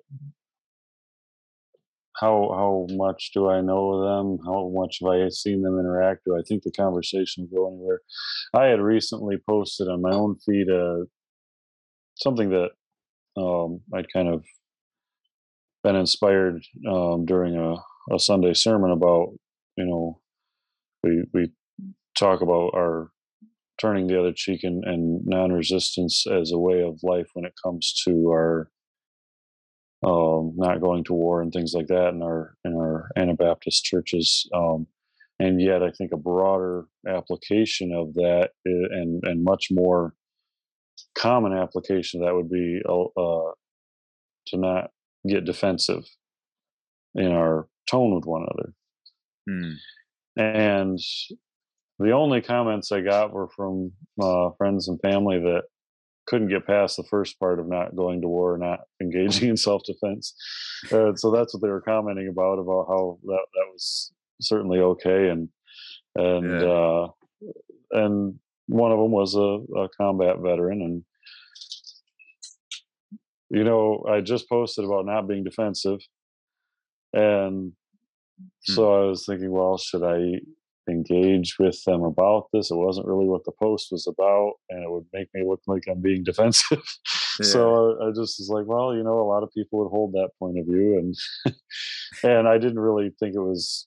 how 2.16 2.51
how 2.53 2.86
much 2.90 3.30
do 3.32 3.49
I 3.49 3.61
know 3.61 4.03
them? 4.05 4.38
How 4.45 4.70
much 4.74 4.99
have 5.01 5.11
I 5.11 5.28
seen 5.28 5.62
them 5.62 5.78
interact? 5.78 6.24
Do 6.24 6.36
I 6.36 6.42
think 6.47 6.62
the 6.62 6.72
conversation 6.72 7.49
will 7.51 7.68
go 7.68 7.74
anywhere? 7.74 8.01
I 8.53 8.66
had 8.66 8.80
recently 8.80 9.36
posted 9.49 9.88
on 9.88 10.03
my 10.03 10.11
own 10.11 10.36
feed 10.45 10.68
uh, 10.68 11.05
something 12.16 12.50
that 12.50 12.70
um, 13.36 13.80
I'd 13.92 14.12
kind 14.12 14.28
of 14.28 14.44
been 15.82 15.96
inspired 15.96 16.62
um, 16.88 17.24
during 17.26 17.56
a, 17.56 17.76
a 18.14 18.18
Sunday 18.18 18.54
sermon 18.54 18.90
about. 18.90 19.34
You 19.76 19.86
know, 19.86 20.20
we 21.02 21.24
we 21.32 21.52
talk 22.16 22.40
about 22.40 22.70
our 22.74 23.10
turning 23.80 24.06
the 24.06 24.18
other 24.18 24.32
cheek 24.32 24.62
and, 24.62 24.84
and 24.84 25.26
non-resistance 25.26 26.26
as 26.26 26.52
a 26.52 26.58
way 26.58 26.80
of 26.80 27.00
life 27.02 27.26
when 27.34 27.44
it 27.44 27.54
comes 27.62 27.92
to 28.06 28.28
our 28.28 28.70
um, 30.06 30.52
not 30.56 30.80
going 30.80 31.02
to 31.04 31.14
war 31.14 31.40
and 31.40 31.52
things 31.52 31.72
like 31.74 31.86
that 31.86 32.10
in 32.10 32.22
our 32.22 32.56
in 32.64 32.74
our 32.74 33.10
Anabaptist 33.16 33.84
churches. 33.84 34.48
Um, 34.54 34.86
and 35.40 35.60
yet, 35.60 35.82
I 35.82 35.90
think 35.90 36.12
a 36.12 36.16
broader 36.16 36.84
application 37.08 37.92
of 37.92 38.14
that 38.14 38.50
eh, 38.66 38.70
and 38.92 39.22
and 39.24 39.42
much 39.42 39.68
more 39.70 40.14
common 41.16 41.53
application 41.53 42.20
that 42.20 42.34
would 42.34 42.51
be 42.51 42.80
uh, 42.88 43.05
uh, 43.20 43.53
to 44.49 44.57
not 44.57 44.90
get 45.28 45.45
defensive 45.45 46.05
in 47.14 47.30
our 47.30 47.66
tone 47.90 48.14
with 48.14 48.24
one 48.26 48.42
another. 48.42 48.72
Hmm. 49.49 49.72
And 50.36 50.99
the 51.99 52.11
only 52.11 52.40
comments 52.42 52.90
I 52.90 53.01
got 53.01 53.32
were 53.32 53.49
from 53.49 53.92
uh, 54.20 54.51
friends 54.59 54.88
and 54.88 55.01
family 55.01 55.38
that 55.40 55.62
couldn't 56.26 56.49
get 56.49 56.66
past 56.66 56.97
the 56.97 57.05
first 57.05 57.38
part 57.38 57.61
of 57.61 57.68
not 57.68 57.95
going 57.95 58.22
to 58.22 58.28
war, 58.28 58.57
not 58.59 58.80
engaging 59.01 59.51
in 59.51 59.57
self-defense. 59.57 60.34
Uh, 60.90 61.14
so 61.14 61.30
that's 61.30 61.55
what 61.55 61.62
they 61.62 61.68
were 61.68 61.82
commenting 61.82 62.28
about 62.28 62.59
about 62.59 62.86
how 62.88 63.18
that 63.24 63.45
that 63.55 63.66
was 63.72 64.12
certainly 64.40 64.80
okay, 64.80 65.28
and 65.28 65.49
and 66.16 66.61
Yeah. 66.61 66.68
uh, 66.68 67.09
and 67.92 68.38
one 68.66 68.92
of 68.92 68.98
them 68.98 69.10
was 69.10 69.34
a, 69.34 69.58
a 69.78 69.88
combat 69.96 70.36
veteran, 70.40 70.82
and 70.82 71.04
you 73.50 73.64
know, 73.64 74.04
I 74.08 74.20
just 74.20 74.48
posted 74.48 74.84
about 74.84 75.06
not 75.06 75.28
being 75.28 75.44
defensive, 75.44 76.00
and 77.12 77.72
hmm. 78.38 78.72
so 78.72 78.92
I 78.92 79.06
was 79.06 79.26
thinking, 79.26 79.50
well, 79.50 79.78
should 79.78 80.02
I 80.02 80.40
engage 80.88 81.56
with 81.58 81.82
them 81.84 82.02
about 82.02 82.48
this? 82.52 82.70
It 82.70 82.76
wasn't 82.76 83.06
really 83.06 83.26
what 83.26 83.44
the 83.44 83.52
post 83.52 83.88
was 83.90 84.06
about, 84.06 84.54
and 84.70 84.82
it 84.82 84.90
would 84.90 85.06
make 85.12 85.28
me 85.34 85.44
look 85.46 85.60
like 85.66 85.84
I'm 85.88 86.00
being 86.00 86.24
defensive. 86.24 86.82
so 87.42 87.98
I, 88.00 88.08
I 88.08 88.10
just 88.10 88.38
was 88.38 88.50
like, 88.50 88.66
well, 88.66 88.94
you 88.94 89.02
know, 89.02 89.20
a 89.20 89.28
lot 89.28 89.42
of 89.42 89.52
people 89.52 89.80
would 89.80 89.90
hold 89.90 90.12
that 90.12 90.30
point 90.38 90.58
of 90.58 90.66
view, 90.66 90.98
and 90.98 91.54
and 92.22 92.48
I 92.48 92.58
didn't 92.58 92.80
really 92.80 93.10
think 93.20 93.34
it 93.34 93.40
was 93.40 93.86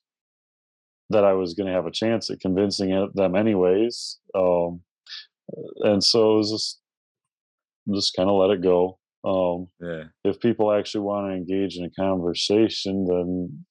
that 1.10 1.24
I 1.24 1.34
was 1.34 1.54
going 1.54 1.68
to 1.68 1.74
have 1.74 1.86
a 1.86 1.92
chance 1.92 2.30
at 2.30 2.40
convincing 2.40 3.10
them, 3.14 3.36
anyways. 3.36 4.20
Um, 4.36 4.82
and 5.82 6.04
so 6.04 6.34
it 6.34 6.38
was 6.38 6.52
just 6.52 6.80
just 7.94 8.16
kind 8.16 8.30
of 8.30 8.36
let 8.36 8.50
it 8.52 8.62
go. 8.62 9.00
Um, 9.24 9.68
yeah, 9.82 10.04
if 10.24 10.40
people 10.40 10.72
actually 10.72 11.02
want 11.02 11.28
to 11.32 11.36
engage 11.36 11.78
in 11.78 11.86
a 11.86 11.90
conversation, 11.92 13.06
then 13.06 13.66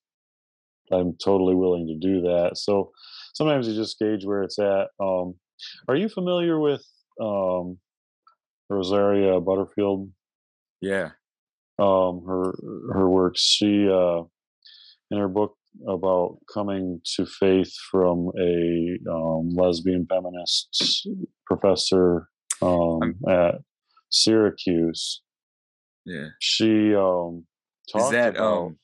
I'm 0.90 1.16
totally 1.22 1.54
willing 1.54 1.86
to 1.88 1.94
do 1.96 2.22
that. 2.22 2.52
So 2.54 2.92
sometimes 3.34 3.68
you 3.68 3.74
just 3.74 3.98
gauge 3.98 4.24
where 4.24 4.42
it's 4.42 4.58
at. 4.58 4.88
Um, 5.00 5.34
are 5.88 5.96
you 5.96 6.08
familiar 6.08 6.58
with 6.60 6.84
um, 7.20 7.78
Rosaria 8.70 9.40
Butterfield? 9.40 10.10
yeah, 10.80 11.10
Um, 11.78 12.24
her 12.26 12.54
her 12.92 13.08
works. 13.08 13.40
She 13.40 13.88
uh, 13.88 14.22
in 15.10 15.18
her 15.18 15.28
book 15.28 15.56
about 15.88 16.38
coming 16.52 17.00
to 17.16 17.26
faith 17.26 17.72
from 17.90 18.30
a 18.38 18.98
um, 19.10 19.50
lesbian 19.54 20.06
feminist 20.08 21.08
professor 21.46 22.28
um, 22.62 23.14
at 23.28 23.56
Syracuse. 24.10 25.22
yeah. 26.04 26.28
She 26.40 26.94
um, 26.94 27.44
Is 27.94 28.10
that 28.10 28.36
about. 28.36 28.66
um? 28.66 28.78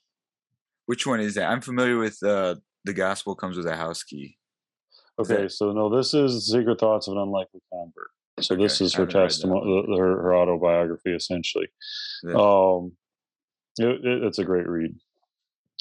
Which 0.86 1.07
one 1.07 1.20
is 1.20 1.34
that? 1.36 1.49
I'm 1.49 1.61
familiar 1.61 1.97
with 1.97 2.22
uh, 2.22 2.57
the 2.84 2.93
gospel 2.93 3.34
comes 3.34 3.57
with 3.57 3.66
a 3.66 3.76
house 3.76 4.03
key. 4.03 4.36
Is 5.20 5.30
Okay, 5.30 5.43
that- 5.45 5.53
so 5.53 5.72
no, 5.72 5.95
this 5.95 6.12
is 6.14 6.51
Secret 6.51 6.78
Thoughts 6.80 7.07
of 7.09 7.12
an 7.12 7.20
Unlikely 7.22 7.61
Convert. 7.72 8.11
So 8.40 8.57
this 8.57 8.80
is 8.80 8.95
her 8.95 9.03
haven't 9.03 9.14
read 9.14 9.22
that 9.24 9.28
testimony, 9.28 9.86
her, 9.99 10.22
her 10.22 10.34
autobiography, 10.34 11.14
essentially. 11.14 11.68
Yeah. 12.24 12.34
Um, 12.34 12.93
it, 13.78 14.05
it- 14.05 14.22
it's 14.24 14.38
a 14.38 14.45
great 14.45 14.66
read. 14.68 14.95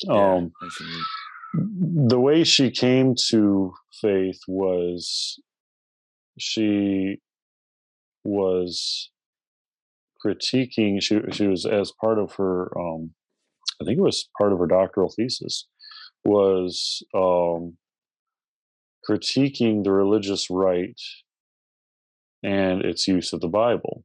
Yeah, 0.03 0.33
Um, 0.35 0.51
I 0.61 0.69
should 0.69 0.87
read- 0.87 2.09
the 2.09 2.19
way 2.19 2.43
she 2.43 2.71
came 2.71 3.13
to 3.29 3.73
faith 4.01 4.39
was 4.47 5.39
she 6.39 7.17
was 8.23 9.11
critiquing. 10.25 11.01
She 11.01 11.19
she 11.31 11.47
was 11.47 11.65
as 11.65 11.91
part 11.99 12.19
of 12.19 12.33
her. 12.35 12.71
Um, 12.79 13.13
I 13.81 13.85
think 13.85 13.97
it 13.97 14.01
was 14.03 14.29
part 14.37 14.53
of 14.53 14.59
her 14.59 14.67
doctoral 14.67 15.11
thesis 15.15 15.67
was 16.23 17.03
um, 17.15 17.77
critiquing 19.09 19.83
the 19.83 19.91
religious 19.91 20.49
right 20.49 20.99
and 22.43 22.83
its 22.85 23.07
use 23.07 23.33
of 23.33 23.41
the 23.41 23.47
Bible. 23.47 24.03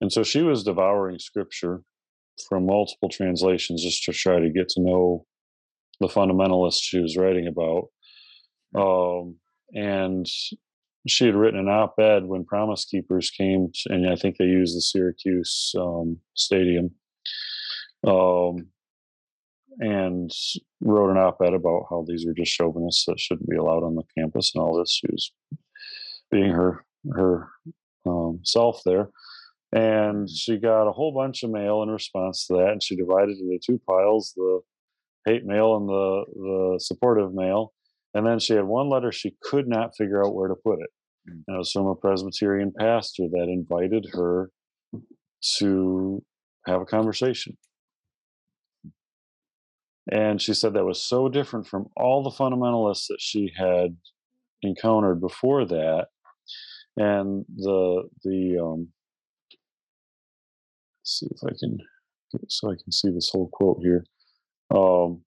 And 0.00 0.12
so 0.12 0.22
she 0.24 0.42
was 0.42 0.64
devouring 0.64 1.18
scripture 1.20 1.82
from 2.48 2.66
multiple 2.66 3.08
translations 3.08 3.82
just 3.82 4.04
to 4.04 4.12
try 4.12 4.38
to 4.38 4.50
get 4.50 4.68
to 4.70 4.80
know 4.80 5.26
the 6.00 6.08
fundamentalists 6.08 6.82
she 6.82 7.00
was 7.00 7.16
writing 7.16 7.46
about. 7.46 7.88
Um, 8.76 9.36
and 9.72 10.26
she 11.06 11.26
had 11.26 11.34
written 11.34 11.60
an 11.60 11.68
op 11.68 11.94
ed 11.98 12.24
when 12.24 12.44
Promise 12.44 12.84
Keepers 12.84 13.30
came, 13.30 13.70
and 13.86 14.10
I 14.10 14.16
think 14.16 14.36
they 14.36 14.44
used 14.44 14.76
the 14.76 14.80
Syracuse 14.80 15.72
um, 15.78 16.18
Stadium. 16.34 16.90
Um, 18.06 18.68
and 19.80 20.30
wrote 20.80 21.10
an 21.10 21.18
op 21.18 21.38
ed 21.44 21.54
about 21.54 21.86
how 21.88 22.04
these 22.06 22.26
were 22.26 22.34
just 22.34 22.50
chauvinists 22.50 23.04
that 23.06 23.20
shouldn't 23.20 23.48
be 23.48 23.56
allowed 23.56 23.84
on 23.84 23.94
the 23.94 24.02
campus 24.16 24.52
and 24.54 24.62
all 24.62 24.76
this. 24.76 24.92
She 24.92 25.06
was 25.10 25.32
being 26.30 26.50
her 26.50 26.84
her 27.12 27.48
um, 28.06 28.40
self 28.44 28.82
there. 28.84 29.10
And 29.72 30.28
she 30.30 30.56
got 30.58 30.88
a 30.88 30.92
whole 30.92 31.12
bunch 31.12 31.42
of 31.42 31.50
mail 31.50 31.82
in 31.82 31.90
response 31.90 32.46
to 32.46 32.54
that, 32.54 32.70
and 32.72 32.82
she 32.82 32.96
divided 32.96 33.36
it 33.38 33.42
into 33.42 33.58
two 33.64 33.80
piles: 33.86 34.32
the 34.36 34.60
hate 35.26 35.44
mail 35.44 35.76
and 35.76 35.88
the 35.88 36.24
the 36.34 36.80
supportive 36.80 37.34
mail. 37.34 37.72
And 38.14 38.26
then 38.26 38.38
she 38.38 38.54
had 38.54 38.64
one 38.64 38.88
letter 38.88 39.12
she 39.12 39.36
could 39.42 39.68
not 39.68 39.94
figure 39.96 40.24
out 40.24 40.34
where 40.34 40.48
to 40.48 40.54
put 40.54 40.80
it, 40.80 40.90
Mm. 41.28 41.44
and 41.46 41.54
it 41.56 41.58
was 41.58 41.72
from 41.72 41.86
a 41.86 41.94
Presbyterian 41.94 42.72
pastor 42.72 43.28
that 43.28 43.48
invited 43.48 44.06
her 44.12 44.50
to 45.58 46.22
have 46.66 46.80
a 46.80 46.86
conversation. 46.86 47.56
And 50.10 50.40
she 50.40 50.54
said 50.54 50.72
that 50.72 50.84
was 50.84 51.02
so 51.02 51.28
different 51.28 51.66
from 51.66 51.88
all 51.96 52.22
the 52.22 52.30
fundamentalists 52.30 53.08
that 53.08 53.20
she 53.20 53.52
had 53.56 53.96
encountered 54.62 55.20
before 55.20 55.66
that. 55.66 56.08
And 56.96 57.44
the 57.54 58.08
the 58.24 58.58
um, 58.58 58.88
see 61.08 61.26
if 61.30 61.38
I 61.44 61.54
can 61.58 61.78
so 62.48 62.70
I 62.70 62.74
can 62.82 62.92
see 62.92 63.10
this 63.10 63.30
whole 63.30 63.48
quote 63.52 63.78
here. 63.82 64.04
Um, 64.70 65.22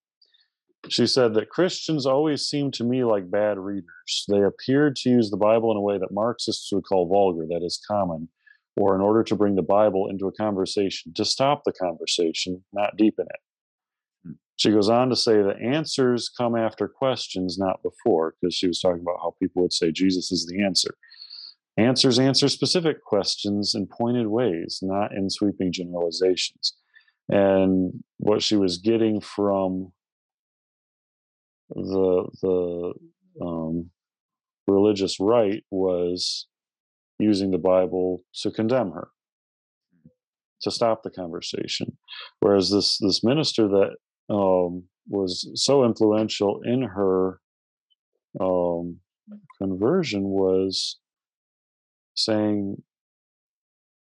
she 0.89 1.05
said 1.05 1.33
that 1.35 1.49
Christians 1.49 2.05
always 2.05 2.47
seem 2.47 2.71
to 2.71 2.83
me 2.83 3.03
like 3.03 3.29
bad 3.29 3.57
readers. 3.59 4.25
They 4.27 4.41
appeared 4.43 4.95
to 4.97 5.09
use 5.09 5.29
the 5.29 5.37
Bible 5.37 5.71
in 5.71 5.77
a 5.77 5.81
way 5.81 5.97
that 5.97 6.11
Marxists 6.11 6.71
would 6.71 6.85
call 6.85 7.07
vulgar, 7.07 7.45
that 7.47 7.63
is 7.63 7.79
common, 7.87 8.29
or 8.75 8.95
in 8.95 9.01
order 9.01 9.23
to 9.23 9.35
bring 9.35 9.55
the 9.55 9.61
Bible 9.61 10.07
into 10.09 10.27
a 10.27 10.33
conversation, 10.33 11.13
to 11.15 11.25
stop 11.25 11.63
the 11.65 11.73
conversation, 11.73 12.63
not 12.73 12.97
deepen 12.97 13.25
it. 13.29 13.39
Hmm. 14.25 14.33
She 14.57 14.71
goes 14.71 14.89
on 14.89 15.09
to 15.09 15.15
say 15.15 15.41
that 15.41 15.61
answers 15.61 16.29
come 16.35 16.55
after 16.55 16.87
questions, 16.87 17.57
not 17.59 17.83
before, 17.83 18.35
because 18.41 18.55
she 18.55 18.67
was 18.67 18.79
talking 18.79 19.01
about 19.01 19.19
how 19.21 19.35
people 19.39 19.61
would 19.61 19.73
say 19.73 19.91
Jesus 19.91 20.31
is 20.31 20.47
the 20.47 20.63
answer. 20.63 20.95
Answers 21.77 22.19
answer 22.19 22.49
specific 22.49 23.03
questions 23.03 23.73
in 23.75 23.87
pointed 23.87 24.27
ways, 24.27 24.79
not 24.81 25.13
in 25.13 25.29
sweeping 25.29 25.71
generalizations. 25.71 26.75
And 27.29 28.03
what 28.17 28.43
she 28.43 28.57
was 28.57 28.77
getting 28.77 29.21
from 29.21 29.93
the 31.69 32.27
the 32.41 32.93
um, 33.41 33.89
religious 34.67 35.17
right 35.19 35.63
was 35.71 36.47
using 37.19 37.51
the 37.51 37.57
Bible 37.57 38.23
to 38.41 38.51
condemn 38.51 38.91
her, 38.91 39.09
to 40.61 40.71
stop 40.71 41.03
the 41.03 41.09
conversation. 41.09 41.97
Whereas 42.41 42.69
this 42.69 42.97
this 42.97 43.23
minister 43.23 43.69
that 43.69 43.95
um, 44.33 44.83
was 45.07 45.49
so 45.55 45.85
influential 45.85 46.61
in 46.65 46.81
her 46.83 47.39
um, 48.41 48.97
conversion 49.57 50.23
was 50.23 50.99
saying, 52.15 52.83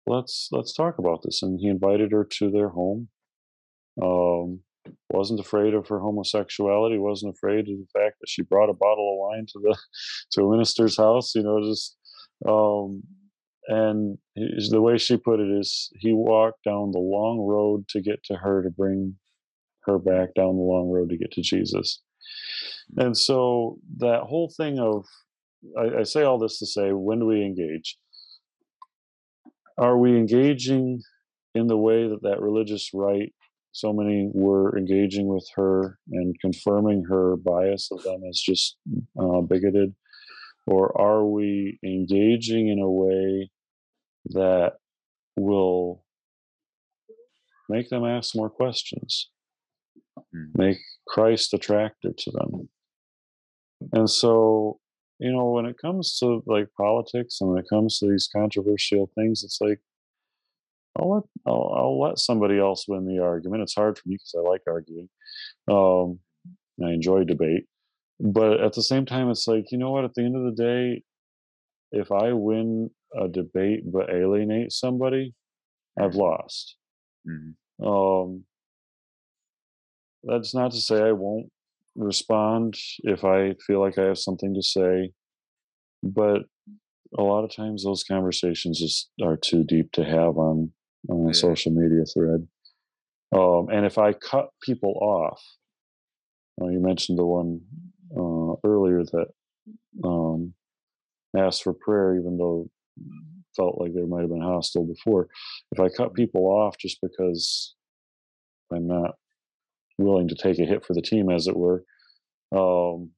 "Let's 0.06 0.48
let's 0.52 0.72
talk 0.74 0.98
about 0.98 1.22
this," 1.22 1.42
and 1.42 1.58
he 1.60 1.68
invited 1.68 2.12
her 2.12 2.24
to 2.38 2.50
their 2.50 2.70
home. 2.70 3.08
Um, 4.00 4.60
wasn't 5.10 5.40
afraid 5.40 5.74
of 5.74 5.88
her 5.88 6.00
homosexuality. 6.00 6.98
wasn't 6.98 7.34
afraid 7.34 7.60
of 7.60 7.78
the 7.78 7.86
fact 7.92 8.16
that 8.20 8.28
she 8.28 8.42
brought 8.42 8.70
a 8.70 8.74
bottle 8.74 9.12
of 9.12 9.18
wine 9.18 9.46
to 9.52 9.58
the 9.60 9.76
to 10.32 10.44
a 10.46 10.50
minister's 10.50 10.96
house. 10.96 11.34
You 11.34 11.42
know, 11.42 11.60
just 11.62 11.96
um, 12.46 13.02
and 13.68 14.18
he- 14.34 14.68
the 14.70 14.80
way 14.82 14.98
she 14.98 15.16
put 15.16 15.40
it 15.40 15.50
is, 15.50 15.90
he 15.94 16.12
walked 16.12 16.64
down 16.64 16.92
the 16.92 16.98
long 16.98 17.40
road 17.40 17.88
to 17.88 18.00
get 18.00 18.22
to 18.24 18.34
her 18.36 18.62
to 18.62 18.70
bring 18.70 19.16
her 19.84 19.98
back 19.98 20.34
down 20.34 20.56
the 20.56 20.62
long 20.62 20.90
road 20.90 21.10
to 21.10 21.16
get 21.18 21.32
to 21.32 21.42
Jesus. 21.42 22.02
And 22.96 23.16
so 23.16 23.78
that 23.98 24.22
whole 24.22 24.52
thing 24.56 24.78
of, 24.78 25.06
I, 25.76 26.00
I 26.00 26.02
say 26.04 26.22
all 26.22 26.38
this 26.38 26.58
to 26.58 26.66
say, 26.66 26.92
when 26.92 27.18
do 27.20 27.26
we 27.26 27.44
engage? 27.44 27.98
Are 29.76 29.96
we 29.98 30.16
engaging 30.16 31.02
in 31.54 31.66
the 31.66 31.76
way 31.76 32.08
that 32.08 32.22
that 32.22 32.40
religious 32.40 32.90
right 32.94 33.32
so 33.72 33.92
many 33.92 34.30
were 34.32 34.76
engaging 34.76 35.28
with 35.28 35.46
her 35.54 35.98
and 36.10 36.34
confirming 36.40 37.04
her 37.04 37.36
bias 37.36 37.90
of 37.92 38.02
them 38.02 38.22
as 38.28 38.40
just 38.40 38.76
uh, 39.20 39.40
bigoted? 39.40 39.94
Or 40.66 40.98
are 41.00 41.24
we 41.24 41.78
engaging 41.84 42.68
in 42.68 42.78
a 42.80 42.90
way 42.90 43.50
that 44.30 44.74
will 45.36 46.04
make 47.68 47.88
them 47.88 48.04
ask 48.04 48.34
more 48.34 48.50
questions, 48.50 49.30
Mm. 50.34 50.50
make 50.56 50.78
Christ 51.06 51.54
attractive 51.54 52.16
to 52.16 52.30
them? 52.32 52.68
And 53.92 54.10
so, 54.10 54.80
you 55.18 55.32
know, 55.32 55.50
when 55.50 55.66
it 55.66 55.76
comes 55.78 56.18
to 56.18 56.42
like 56.46 56.68
politics 56.76 57.40
and 57.40 57.50
when 57.50 57.58
it 57.58 57.68
comes 57.68 57.98
to 57.98 58.08
these 58.10 58.28
controversial 58.34 59.10
things, 59.16 59.42
it's 59.44 59.60
like, 59.60 59.80
I'll 60.96 61.14
let 61.14 61.22
I'll, 61.46 61.72
I'll 61.76 62.00
let 62.00 62.18
somebody 62.18 62.58
else 62.58 62.86
win 62.88 63.06
the 63.06 63.22
argument. 63.22 63.62
It's 63.62 63.74
hard 63.74 63.98
for 63.98 64.08
me 64.08 64.16
because 64.16 64.34
I 64.36 64.48
like 64.48 64.62
arguing. 64.66 65.08
Um, 65.68 66.20
I 66.84 66.92
enjoy 66.92 67.24
debate, 67.24 67.66
but 68.20 68.60
at 68.60 68.74
the 68.74 68.82
same 68.82 69.06
time, 69.06 69.30
it's 69.30 69.48
like 69.48 69.72
you 69.72 69.78
know 69.78 69.90
what? 69.92 70.04
At 70.04 70.14
the 70.14 70.22
end 70.24 70.36
of 70.36 70.44
the 70.44 70.62
day, 70.62 71.02
if 71.92 72.12
I 72.12 72.32
win 72.32 72.90
a 73.18 73.28
debate 73.28 73.82
but 73.90 74.10
alienate 74.10 74.72
somebody, 74.72 75.34
I've 76.00 76.14
lost. 76.14 76.76
Mhm. 77.28 77.54
Um, 77.82 78.44
that's 80.24 80.54
not 80.54 80.72
to 80.72 80.78
say 80.80 81.00
I 81.02 81.12
won't 81.12 81.50
respond 81.98 82.74
if 83.00 83.24
I 83.24 83.54
feel 83.66 83.80
like 83.80 83.98
I 83.98 84.04
have 84.04 84.18
something 84.18 84.54
to 84.54 84.62
say, 84.62 85.12
but 86.02 86.42
a 87.18 87.22
lot 87.22 87.44
of 87.44 87.54
times 87.54 87.84
those 87.84 88.04
conversations 88.04 88.78
just 88.78 89.10
are 89.22 89.36
too 89.36 89.64
deep 89.64 89.92
to 89.92 90.04
have 90.04 90.36
on 90.38 90.72
on 91.10 91.20
a 91.22 91.26
Yeah. 91.28 91.32
social 91.32 91.72
media 91.72 92.04
thread. 92.12 92.46
Um, 93.32 93.68
and 93.70 93.84
if 93.86 93.98
I 93.98 94.12
cut 94.12 94.48
people 94.62 94.94
off, 95.00 95.42
uh, 96.60 96.68
you 96.68 96.80
mentioned 96.80 97.18
the 97.18 97.26
one 97.26 97.60
uh, 98.16 98.54
earlier 98.64 99.04
that 99.04 99.28
um, 100.04 100.54
asked 101.36 101.62
for 101.62 101.72
prayer, 101.72 102.18
even 102.18 102.36
though 102.38 102.70
felt 103.56 103.80
like 103.80 103.92
they 103.94 104.02
might 104.02 104.20
have 104.20 104.30
been 104.30 104.40
hostile 104.40 104.86
before. 104.86 105.28
If 105.72 105.80
I 105.80 105.88
cut 105.88 106.14
people 106.14 106.46
off 106.46 106.76
just 106.78 107.00
because 107.00 107.74
I'm 108.72 108.86
not 108.86 109.16
willing 109.98 110.28
to 110.28 110.34
take 110.34 110.58
a 110.58 110.64
hit 110.64 110.84
for 110.84 110.94
the 110.94 111.02
team, 111.02 111.30
as 111.30 111.46
it 111.46 111.56
were, 111.56 111.84
um, 112.52 113.10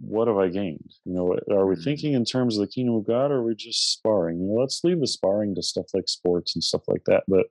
what 0.00 0.28
have 0.28 0.36
I 0.36 0.48
gained? 0.48 0.92
You 1.04 1.14
know, 1.14 1.38
are 1.50 1.66
we 1.66 1.74
Mhm. 1.74 1.82
thinking 1.84 2.12
in 2.12 2.24
terms 2.24 2.56
of 2.56 2.60
the 2.66 2.72
kingdom 2.72 2.94
of 2.94 3.06
God, 3.06 3.32
or 3.32 3.36
are 3.38 3.42
we 3.42 3.54
just 3.54 3.92
sparring? 3.92 4.38
You 4.40 4.46
know, 4.46 4.60
let's 4.60 4.84
leave 4.84 5.00
the 5.00 5.06
sparring 5.08 5.54
to 5.56 5.62
stuff 5.62 5.86
like 5.92 6.08
sports 6.08 6.54
and 6.54 6.62
stuff 6.62 6.82
like 6.86 7.04
that. 7.06 7.24
But 7.26 7.46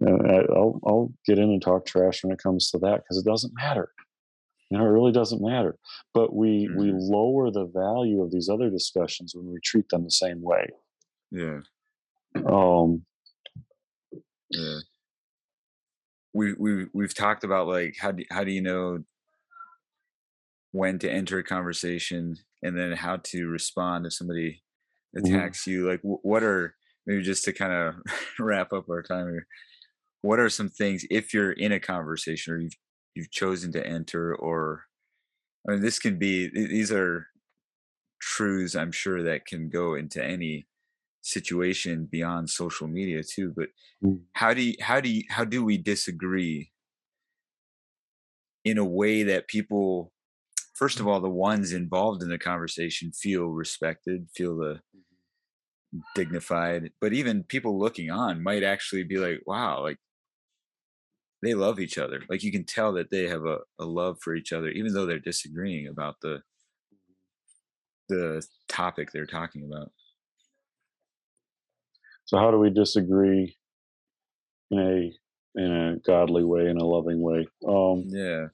you 0.00 0.06
know, 0.06 0.16
I- 0.26 0.52
I'll 0.52 0.80
I'll 0.84 1.12
get 1.26 1.38
in 1.38 1.50
and 1.50 1.62
talk 1.62 1.84
trash 1.86 2.24
when 2.24 2.32
it 2.32 2.42
comes 2.42 2.70
to 2.70 2.78
that 2.78 3.02
because 3.02 3.18
it 3.18 3.24
doesn't 3.24 3.54
matter. 3.54 3.92
You 4.70 4.78
know, 4.78 4.84
it 4.84 4.88
really 4.88 5.12
doesn't 5.12 5.42
matter. 5.42 5.78
But 6.14 6.34
we 6.34 6.68
we 6.76 6.88
Mhm. 6.88 7.08
lower 7.10 7.50
the 7.50 7.66
value 7.66 8.22
of 8.22 8.30
these 8.32 8.48
other 8.48 8.70
discussions 8.70 9.34
when 9.34 9.46
we 9.52 9.60
treat 9.60 9.88
them 9.90 10.04
the 10.04 10.10
same 10.10 10.42
way. 10.42 10.70
Yeah. 11.30 11.60
Um, 12.46 13.04
Yeah. 14.50 14.80
We 16.32 16.54
we 16.54 16.86
we've 16.94 17.14
talked 17.14 17.44
about 17.44 17.66
like 17.68 17.96
how 17.98 18.12
do 18.12 18.24
how 18.30 18.44
do 18.44 18.52
you 18.52 18.62
know 18.62 19.04
when 20.72 20.98
to 21.00 21.10
enter 21.10 21.38
a 21.38 21.44
conversation 21.44 22.36
and 22.62 22.78
then 22.78 22.92
how 22.92 23.16
to 23.16 23.46
respond 23.46 24.06
if 24.06 24.12
somebody 24.12 24.62
Mhm. 25.18 25.50
attacks 25.50 25.66
you 25.66 25.88
like 25.88 26.00
what 26.02 26.42
are 26.44 26.76
maybe 27.06 27.22
just 27.22 27.44
to 27.44 27.52
kind 27.52 27.72
of 27.72 27.96
wrap 28.38 28.72
up 28.72 28.88
our 28.88 29.02
time 29.02 29.28
here 29.28 29.46
what 30.22 30.40
are 30.40 30.50
some 30.50 30.68
things 30.70 31.06
if 31.10 31.34
you're 31.34 31.52
in 31.52 31.72
a 31.72 31.80
conversation 31.80 32.54
or 32.54 32.58
you've 32.58 32.76
you've 33.16 33.30
chosen 33.32 33.72
to 33.72 33.86
enter 33.86 34.34
or 34.36 34.84
I 35.68 35.72
mean 35.72 35.82
this 35.82 35.98
can 36.00 36.18
be 36.18 36.48
these 36.48 36.92
are 36.92 37.28
truths 38.20 38.76
I'm 38.76 38.92
sure 38.92 39.22
that 39.24 39.46
can 39.46 39.70
go 39.70 39.94
into 39.94 40.24
any 40.24 40.66
situation 41.22 42.08
beyond 42.10 42.48
social 42.48 42.88
media 42.88 43.22
too 43.22 43.52
but 43.56 43.68
Mm. 44.02 44.22
how 44.32 44.54
do 44.54 44.62
you 44.62 44.74
how 44.80 44.98
do 44.98 45.10
you 45.10 45.24
how 45.28 45.44
do 45.44 45.62
we 45.62 45.76
disagree 45.76 46.72
in 48.64 48.78
a 48.78 48.84
way 48.84 49.22
that 49.22 49.46
people 49.46 50.10
first 50.74 50.98
of 51.00 51.04
mm. 51.04 51.10
all 51.10 51.20
the 51.20 51.28
ones 51.28 51.72
involved 51.72 52.22
in 52.22 52.30
the 52.30 52.38
conversation 52.38 53.12
feel 53.12 53.48
respected 53.48 54.28
feel 54.34 54.56
the 54.56 54.80
mm-hmm. 54.96 55.98
dignified 56.14 56.90
but 56.98 57.12
even 57.12 57.44
people 57.44 57.78
looking 57.78 58.10
on 58.10 58.42
might 58.42 58.62
actually 58.62 59.04
be 59.04 59.18
like 59.18 59.42
wow 59.46 59.82
like 59.82 59.98
they 61.42 61.54
love 61.54 61.80
each 61.80 61.98
other. 61.98 62.22
Like 62.28 62.42
you 62.42 62.52
can 62.52 62.64
tell 62.64 62.92
that 62.92 63.10
they 63.10 63.26
have 63.26 63.46
a, 63.46 63.58
a 63.78 63.84
love 63.84 64.18
for 64.20 64.34
each 64.34 64.52
other 64.52 64.68
even 64.68 64.92
though 64.92 65.06
they're 65.06 65.18
disagreeing 65.18 65.88
about 65.88 66.16
the 66.20 66.42
mm-hmm. 66.92 68.14
the 68.14 68.46
topic 68.68 69.10
they're 69.12 69.26
talking 69.26 69.64
about 69.64 69.90
so 72.30 72.38
how 72.38 72.52
do 72.52 72.58
we 72.60 72.70
disagree 72.70 73.56
in 74.70 74.78
a 74.78 75.60
in 75.60 75.72
a 75.72 75.96
godly 76.06 76.44
way, 76.44 76.68
in 76.68 76.76
a 76.76 76.84
loving 76.84 77.20
way? 77.20 77.48
Um, 77.66 78.04
yeah. 78.06 78.46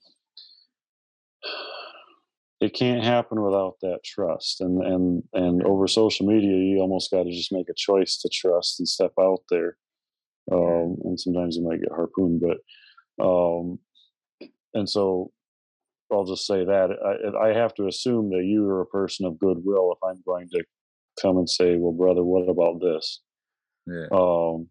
It 2.59 2.73
can't 2.73 3.05
happen 3.05 3.43
without 3.43 3.75
that 3.83 3.99
trust 4.03 4.63
and 4.63 4.83
and 4.83 5.23
and 5.35 5.63
over 5.63 5.87
social 5.89 6.27
media 6.27 6.57
you 6.57 6.79
almost 6.79 7.11
got 7.11 7.25
to 7.25 7.31
just 7.31 7.53
make 7.53 7.69
a 7.69 7.75
choice 7.77 8.17
to 8.23 8.31
trust 8.33 8.81
and 8.81 8.89
step 8.89 9.13
out 9.21 9.41
there 9.51 9.77
um 10.51 10.97
and 11.05 11.21
sometimes 11.21 11.59
you 11.59 11.63
might 11.63 11.83
get 11.83 11.93
harpooned 11.93 12.41
but 12.41 13.23
um 13.23 13.79
and 14.73 14.89
so 14.89 15.31
i'll 16.11 16.25
just 16.25 16.47
say 16.47 16.65
that 16.65 16.91
i 17.05 17.49
i 17.49 17.53
have 17.53 17.75
to 17.75 17.89
assume 17.89 18.31
that 18.31 18.45
you 18.45 18.67
are 18.67 18.81
a 18.81 18.87
person 18.87 19.27
of 19.27 19.39
goodwill 19.39 19.93
if 19.93 19.99
i'm 20.09 20.23
going 20.25 20.49
to 20.49 20.65
come 21.21 21.37
and 21.37 21.51
say 21.51 21.77
well 21.77 21.93
brother 21.93 22.25
what 22.25 22.49
about 22.49 22.81
this 22.81 23.21
yeah 23.87 24.07
um 24.13 24.69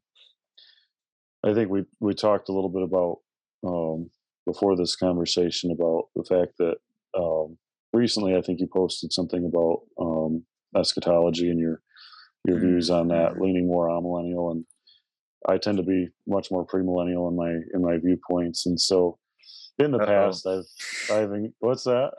i 1.43 1.53
think 1.53 1.69
we 1.69 1.83
we 1.99 2.13
talked 2.13 2.49
a 2.49 2.51
little 2.53 2.69
bit 2.69 2.83
about 2.83 3.17
um 3.65 4.09
before 4.45 4.75
this 4.75 4.95
conversation 4.95 5.71
about 5.71 6.05
the 6.15 6.23
fact 6.23 6.53
that 6.57 6.75
um 7.17 7.57
recently 7.93 8.35
i 8.35 8.41
think 8.41 8.59
you 8.59 8.67
posted 8.67 9.11
something 9.13 9.45
about 9.45 9.81
um 9.99 10.43
eschatology 10.75 11.49
and 11.49 11.59
your 11.59 11.81
your 12.45 12.59
views 12.59 12.89
on 12.89 13.07
that 13.07 13.33
Mhm. 13.33 13.39
leaning 13.41 13.67
more 13.67 13.89
on 13.89 14.03
millennial 14.03 14.51
and 14.51 14.65
i 15.47 15.57
tend 15.57 15.77
to 15.77 15.83
be 15.83 16.09
much 16.27 16.51
more 16.51 16.65
premillennial 16.65 17.29
in 17.29 17.35
my 17.35 17.51
in 17.73 17.81
my 17.81 17.97
viewpoints 17.97 18.65
and 18.65 18.79
so 18.79 19.17
in 19.79 19.91
the 19.91 19.99
Uh-oh. 19.99 20.05
past 20.05 20.45
i've 20.47 20.65
i've 21.11 21.31
what's 21.59 21.83
that 21.83 22.11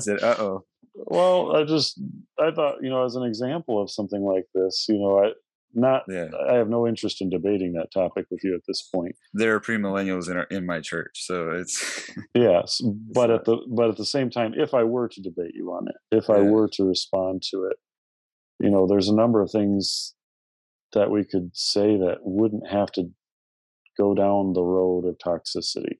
said 0.00 0.22
uh-oh 0.22 0.64
well 0.94 1.54
i 1.56 1.64
just 1.64 2.00
i 2.38 2.50
thought 2.50 2.82
you 2.82 2.88
know 2.90 3.04
as 3.04 3.14
an 3.16 3.22
example 3.24 3.80
of 3.80 3.90
something 3.90 4.22
like 4.22 4.46
this 4.54 4.86
you 4.88 4.98
know 4.98 5.24
i 5.24 5.32
not 5.76 6.02
yeah. 6.08 6.28
I 6.48 6.54
have 6.54 6.68
no 6.68 6.86
interest 6.86 7.20
in 7.20 7.30
debating 7.30 7.74
that 7.74 7.92
topic 7.92 8.26
with 8.30 8.40
you 8.42 8.54
at 8.54 8.62
this 8.66 8.82
point. 8.82 9.16
There 9.34 9.54
are 9.54 9.60
premillennials 9.60 10.30
in 10.30 10.36
our 10.36 10.44
in 10.44 10.66
my 10.66 10.80
church 10.80 11.24
so 11.24 11.50
it's 11.50 12.10
yes 12.34 12.80
but 13.12 13.30
at 13.30 13.44
the 13.44 13.58
but 13.68 13.90
at 13.90 13.96
the 13.96 14.04
same 14.04 14.30
time 14.30 14.54
if 14.56 14.74
i 14.74 14.82
were 14.82 15.08
to 15.08 15.20
debate 15.20 15.52
you 15.54 15.70
on 15.70 15.86
it 15.88 16.16
if 16.16 16.30
i 16.30 16.40
were 16.40 16.68
to 16.68 16.84
respond 16.84 17.42
to 17.50 17.64
it 17.64 17.76
you 18.60 18.70
know 18.70 18.86
there's 18.86 19.08
a 19.08 19.14
number 19.14 19.40
of 19.40 19.50
things 19.50 20.14
that 20.92 21.10
we 21.10 21.24
could 21.24 21.50
say 21.54 21.96
that 21.96 22.18
wouldn't 22.22 22.66
have 22.68 22.90
to 22.92 23.10
go 23.98 24.14
down 24.14 24.52
the 24.52 24.62
road 24.62 25.04
of 25.04 25.18
toxicity. 25.18 25.98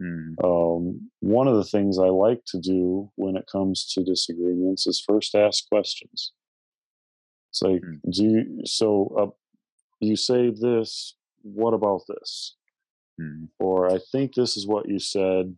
Mm, 0.00 0.34
um, 0.42 1.10
one 1.20 1.48
of 1.48 1.56
the 1.56 1.64
things 1.64 1.98
I 1.98 2.08
like 2.08 2.40
to 2.46 2.58
do 2.58 3.10
when 3.16 3.36
it 3.36 3.44
comes 3.50 3.86
to 3.92 4.02
disagreements 4.02 4.86
is 4.86 5.04
first 5.06 5.34
ask 5.34 5.68
questions. 5.68 6.32
It's 7.52 7.62
like, 7.62 7.82
Mm. 7.82 8.00
do 8.10 8.24
you, 8.24 8.60
so 8.66 8.88
uh, 9.18 9.30
you 10.00 10.16
say 10.16 10.50
this, 10.50 11.16
what 11.42 11.74
about 11.74 12.00
this? 12.08 12.56
mm, 13.20 13.48
Or 13.60 13.92
I 13.94 13.98
think 14.10 14.34
this 14.34 14.56
is 14.56 14.66
what 14.66 14.88
you 14.88 14.98
said. 14.98 15.54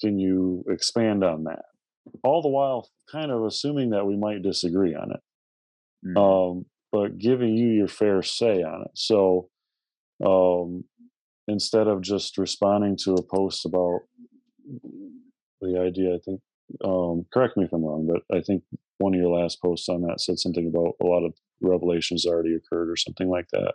Can 0.00 0.18
you 0.18 0.64
expand 0.68 1.22
on 1.22 1.44
that? 1.44 1.66
All 2.24 2.42
the 2.42 2.48
while, 2.48 2.90
kind 3.10 3.30
of 3.30 3.44
assuming 3.44 3.90
that 3.90 4.06
we 4.06 4.16
might 4.16 4.42
disagree 4.42 4.94
on 4.94 5.12
it, 5.12 5.20
mm. 6.04 6.16
um, 6.18 6.66
but 6.90 7.18
giving 7.18 7.56
you 7.56 7.68
your 7.68 7.88
fair 7.88 8.20
say 8.22 8.62
on 8.64 8.82
it. 8.82 8.90
So 8.94 9.48
um, 10.24 10.84
instead 11.46 11.86
of 11.86 12.00
just 12.02 12.36
responding 12.36 12.96
to 13.04 13.14
a 13.14 13.22
post 13.22 13.64
about 13.64 14.00
the 15.60 15.78
idea, 15.78 16.14
I 16.16 16.18
think, 16.24 16.40
um, 16.84 17.26
correct 17.32 17.56
me 17.56 17.64
if 17.64 17.72
I'm 17.72 17.84
wrong, 17.84 18.06
but 18.06 18.36
I 18.36 18.40
think 18.40 18.62
one 18.98 19.14
of 19.14 19.20
your 19.20 19.36
last 19.36 19.60
posts 19.60 19.88
on 19.88 20.02
that 20.02 20.20
said 20.20 20.38
something 20.38 20.66
about 20.66 20.94
a 21.00 21.06
lot 21.06 21.24
of 21.24 21.34
revelations 21.60 22.26
already 22.26 22.54
occurred 22.54 22.90
or 22.90 22.96
something 22.96 23.28
like 23.28 23.46
that. 23.52 23.74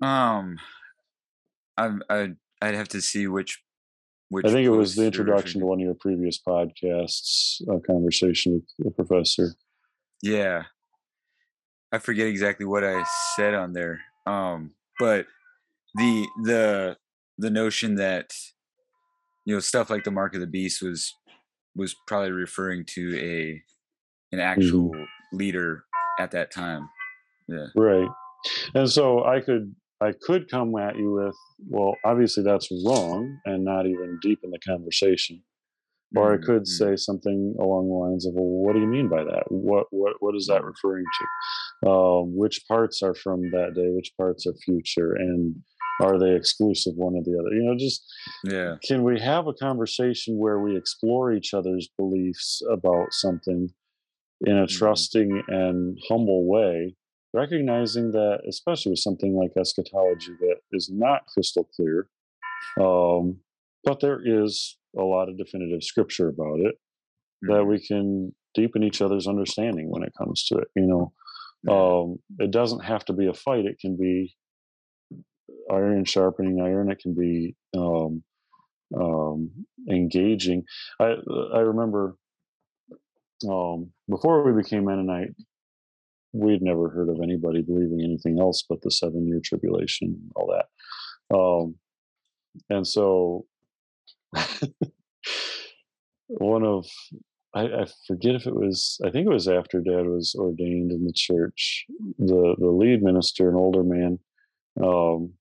Um, 0.00 0.58
I'm 1.76 2.02
I'd 2.08 2.36
I'd 2.62 2.74
have 2.74 2.88
to 2.88 3.00
see 3.00 3.26
which 3.26 3.62
which. 4.28 4.46
I 4.46 4.50
think 4.50 4.66
it 4.66 4.70
was 4.70 4.94
the 4.94 5.06
introduction 5.06 5.60
to 5.60 5.66
one 5.66 5.80
of 5.80 5.84
your 5.84 5.94
previous 5.94 6.40
podcasts, 6.40 7.60
a 7.68 7.80
conversation 7.80 8.62
with 8.78 8.96
the 8.96 9.04
professor. 9.04 9.54
Yeah, 10.22 10.64
I 11.92 11.98
forget 11.98 12.26
exactly 12.26 12.66
what 12.66 12.84
I 12.84 13.04
said 13.36 13.54
on 13.54 13.72
there. 13.72 14.00
Um, 14.26 14.74
but 14.98 15.26
the 15.94 16.26
the 16.44 16.96
the 17.38 17.50
notion 17.50 17.96
that 17.96 18.32
you 19.48 19.54
know 19.54 19.60
stuff 19.60 19.88
like 19.88 20.04
the 20.04 20.10
mark 20.10 20.34
of 20.34 20.42
the 20.42 20.46
beast 20.46 20.82
was 20.82 21.14
was 21.74 21.96
probably 22.06 22.32
referring 22.32 22.84
to 22.84 23.18
a 23.18 23.62
an 24.30 24.40
actual 24.40 24.92
leader 25.32 25.84
at 26.20 26.32
that 26.32 26.50
time. 26.50 26.86
Yeah. 27.48 27.68
Right. 27.74 28.08
And 28.74 28.90
so 28.90 29.24
I 29.24 29.40
could 29.40 29.74
I 30.02 30.12
could 30.20 30.50
come 30.50 30.76
at 30.76 30.96
you 30.96 31.12
with, 31.12 31.34
well, 31.66 31.96
obviously 32.04 32.42
that's 32.42 32.68
wrong 32.84 33.38
and 33.46 33.64
not 33.64 33.86
even 33.86 34.18
deep 34.20 34.40
in 34.44 34.50
the 34.50 34.58
conversation. 34.58 35.42
Or 36.14 36.34
I 36.34 36.36
Mm, 36.36 36.44
could 36.44 36.62
mm, 36.62 36.66
say 36.66 36.96
something 36.96 37.56
along 37.58 37.88
the 37.88 37.94
lines 37.94 38.26
of, 38.26 38.34
well, 38.34 38.44
what 38.44 38.74
do 38.74 38.80
you 38.80 38.86
mean 38.86 39.08
by 39.08 39.24
that? 39.24 39.44
What 39.48 39.86
what 39.90 40.16
what 40.20 40.36
is 40.36 40.46
that 40.48 40.62
referring 40.62 41.06
to? 41.84 41.90
Um, 41.90 42.36
which 42.36 42.66
parts 42.68 43.02
are 43.02 43.14
from 43.14 43.50
that 43.52 43.72
day? 43.74 43.88
Which 43.88 44.12
parts 44.18 44.46
are 44.46 44.52
future? 44.64 45.14
And 45.14 45.56
are 46.00 46.18
they 46.18 46.34
exclusive 46.34 46.94
one 46.96 47.14
or 47.14 47.22
the 47.22 47.38
other? 47.38 47.54
You 47.54 47.64
know 47.64 47.76
just 47.76 48.04
yeah. 48.44 48.76
can 48.84 49.02
we 49.02 49.20
have 49.20 49.46
a 49.46 49.54
conversation 49.54 50.38
where 50.38 50.60
we 50.60 50.76
explore 50.76 51.32
each 51.32 51.54
other's 51.54 51.88
beliefs 51.96 52.62
about 52.70 53.12
something 53.12 53.68
in 54.46 54.56
a 54.56 54.66
Mhm. 54.66 54.78
trusting 54.78 55.42
and 55.48 55.98
humble 56.08 56.46
way 56.46 56.94
recognizing 57.34 58.12
that 58.12 58.40
especially 58.48 58.90
with 58.90 59.00
something 59.00 59.34
like 59.34 59.50
eschatology 59.56 60.32
that 60.40 60.56
is 60.72 60.88
not 60.90 61.26
crystal 61.26 61.64
clear 61.74 62.08
um, 62.80 63.38
but 63.84 64.00
there 64.00 64.20
is 64.24 64.76
a 64.96 65.02
lot 65.02 65.28
of 65.28 65.36
definitive 65.36 65.82
scripture 65.82 66.28
about 66.28 66.60
it 66.60 66.76
that 67.42 67.62
Mhm. 67.64 67.68
we 67.68 67.80
can 67.80 68.34
deepen 68.54 68.82
each 68.82 69.02
other's 69.02 69.26
understanding 69.26 69.90
when 69.90 70.02
it 70.02 70.12
comes 70.16 70.44
to 70.46 70.56
it 70.56 70.68
you 70.76 70.86
know? 70.86 71.12
Um, 71.68 72.18
it 72.38 72.50
doesn't 72.52 72.84
have 72.84 73.04
to 73.06 73.12
be 73.12 73.26
a 73.26 73.34
fight. 73.34 73.66
It 73.66 73.78
can 73.80 73.96
be 73.96 74.34
iron 75.70 76.04
sharpening 76.04 76.60
iron 76.60 76.90
it 76.90 76.98
can 76.98 77.14
be 77.14 77.54
um, 77.76 78.22
um, 78.98 79.50
engaging. 79.90 80.64
I 81.00 81.14
i 81.54 81.60
remember 81.60 82.16
um, 83.48 83.90
before 84.08 84.42
we 84.42 84.60
became 84.60 84.84
mennonite 84.84 85.30
we'd 86.32 86.62
never 86.62 86.88
heard 86.90 87.08
of 87.08 87.20
anybody 87.22 87.62
believing 87.62 88.02
anything 88.02 88.38
else 88.38 88.64
but 88.68 88.80
the 88.82 88.90
seven 88.90 89.26
year 89.26 89.40
tribulation 89.42 90.08
and 90.08 90.32
all 90.36 90.52
that. 90.52 91.36
Um, 91.36 91.74
and 92.70 92.86
so 92.86 93.46
one 96.28 96.64
of 96.64 96.86
I, 97.54 97.62
I 97.62 97.86
forget 98.06 98.34
if 98.34 98.46
it 98.46 98.54
was 98.54 99.00
I 99.04 99.10
think 99.10 99.26
it 99.26 99.32
was 99.32 99.48
after 99.48 99.80
dad 99.80 100.06
was 100.06 100.34
ordained 100.38 100.92
in 100.92 101.04
the 101.04 101.12
church 101.14 101.86
the 102.18 102.54
the 102.58 102.68
lead 102.68 103.02
minister 103.02 103.48
an 103.48 103.56
older 103.56 103.82
man 103.82 104.18
um 104.82 105.32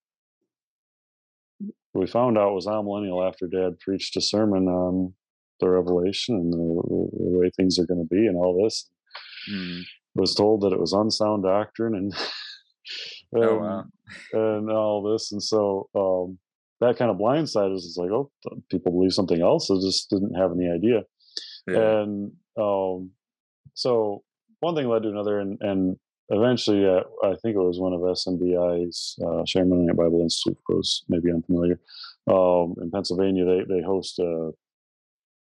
we 1.98 2.08
found 2.08 2.38
out 2.38 2.54
was 2.54 2.68
millennial 2.68 3.24
after 3.24 3.48
dad 3.48 3.80
preached 3.80 4.16
a 4.18 4.22
sermon 4.22 4.68
on 4.68 5.14
the 5.60 5.70
revelation 5.70 6.36
and 6.36 6.54
the, 6.54 6.58
the 6.58 7.40
way 7.40 7.50
things 7.56 7.80
are 7.80 7.86
going 7.86 8.06
to 8.08 8.16
be 8.16 8.28
and 8.28 8.38
all 8.38 8.62
this. 8.64 8.90
Mhm. 9.52 9.82
was 10.16 10.34
told 10.36 10.62
that 10.62 10.74
it 10.74 10.80
was 10.80 10.94
unsound 10.94 11.44
doctrine 11.44 11.96
and 11.96 12.14
and, 13.34 13.44
Oh, 13.44 13.58
wow. 13.60 13.84
and 14.34 14.72
all 14.72 15.02
this 15.12 15.32
and 15.32 15.42
so 15.42 15.90
um 15.96 16.38
that 16.80 16.98
kind 16.98 17.10
of 17.10 17.18
blindsided 17.18 17.76
us. 17.76 17.86
It's 17.86 17.98
like 17.98 18.12
oh 18.12 18.32
people 18.70 18.92
believe 18.92 19.14
something 19.14 19.42
else. 19.42 19.72
I 19.72 19.76
just 19.82 20.10
didn't 20.10 20.36
have 20.36 20.52
any 20.52 20.70
idea. 20.70 21.04
Yeah. 21.68 22.02
And 22.02 22.32
um, 22.58 23.12
so 23.74 24.24
one 24.60 24.76
thing 24.76 24.88
led 24.88 25.04
to 25.04 25.10
another, 25.10 25.40
and, 25.40 25.58
and 25.62 25.98
eventually, 26.30 26.86
uh, 26.86 27.02
I 27.24 27.36
think 27.42 27.56
it 27.56 27.60
was 27.60 27.80
one 27.80 27.94
of 27.94 28.02
SMBI's 28.02 29.18
uh, 29.24 29.44
Mennonite 29.56 29.96
Bible 29.96 30.22
Institute, 30.22 30.58
for 30.66 30.76
those 30.76 31.04
maybe 31.10 31.32
unfamiliar, 31.32 31.80
um, 32.30 32.76
in 32.82 32.92
Pennsylvania. 32.92 33.46
They 33.46 33.76
they 33.76 33.82
host 33.82 34.20
a 34.20 34.52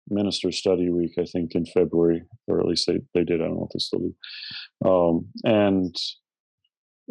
minister 0.08 0.52
study 0.52 0.90
week, 0.90 1.14
I 1.18 1.24
think, 1.24 1.54
in 1.54 1.66
February, 1.66 2.22
or 2.46 2.60
at 2.60 2.66
least 2.66 2.86
they 2.86 3.00
they 3.14 3.24
did. 3.24 3.40
I 3.40 3.46
don't 3.46 3.56
know 3.56 3.68
if 3.68 3.72
they 3.72 3.78
still 3.78 4.00
do. 4.00 4.88
Um, 4.88 5.26
and 5.44 5.94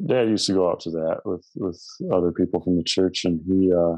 Dad 0.06 0.30
used 0.30 0.48
to 0.48 0.54
go 0.54 0.70
out 0.70 0.80
to 0.82 0.92
that 0.92 1.22
with 1.26 1.46
with 1.56 1.82
other 2.12 2.32
people 2.32 2.62
from 2.62 2.78
the 2.78 2.84
church, 2.84 3.26
and 3.26 3.42
he. 3.46 3.74
Uh, 3.74 3.98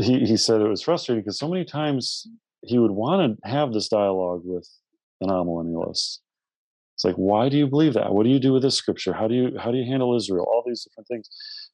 he 0.00 0.26
he 0.26 0.36
said 0.36 0.60
it 0.60 0.68
was 0.68 0.82
frustrating 0.82 1.22
because 1.22 1.38
so 1.38 1.48
many 1.48 1.64
times 1.64 2.26
he 2.62 2.78
would 2.78 2.90
want 2.90 3.38
to 3.40 3.48
have 3.48 3.72
this 3.72 3.88
dialogue 3.88 4.42
with 4.44 4.68
an 5.20 5.30
amillennialist. 5.30 6.18
It's 6.98 7.04
like, 7.04 7.14
why 7.14 7.48
do 7.48 7.56
you 7.56 7.68
believe 7.68 7.94
that? 7.94 8.12
What 8.12 8.24
do 8.24 8.30
you 8.30 8.40
do 8.40 8.52
with 8.52 8.62
this 8.62 8.74
scripture? 8.74 9.12
How 9.12 9.28
do 9.28 9.34
you 9.36 9.56
how 9.56 9.70
do 9.70 9.78
you 9.78 9.88
handle 9.88 10.16
Israel? 10.16 10.44
All 10.48 10.64
these 10.66 10.82
different 10.82 11.06
things, 11.06 11.30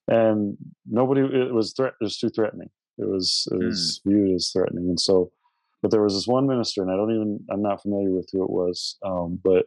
and 0.07 0.55
nobody. 0.87 1.23
It 1.23 1.55
was 1.55 1.73
threat. 1.73 1.95
It 1.99 2.05
was 2.05 2.19
too 2.19 2.29
threatening. 2.29 2.69
It 2.99 3.09
was 3.09 3.49
it 3.51 3.57
was 3.57 4.03
viewed 4.07 4.35
as 4.35 4.51
threatening, 4.53 4.85
and 4.85 5.01
so. 5.01 5.33
But 5.81 5.91
there 5.91 6.03
was 6.03 6.13
this 6.13 6.27
one 6.27 6.47
minister, 6.47 6.83
and 6.83 6.91
I 6.91 6.97
don't 6.97 7.11
even 7.11 7.41
I'm 7.51 7.63
not 7.63 7.81
familiar 7.81 8.11
with 8.11 8.29
who 8.33 8.45
it 8.45 8.51
was, 8.51 8.99
um, 9.03 9.41
but 9.43 9.65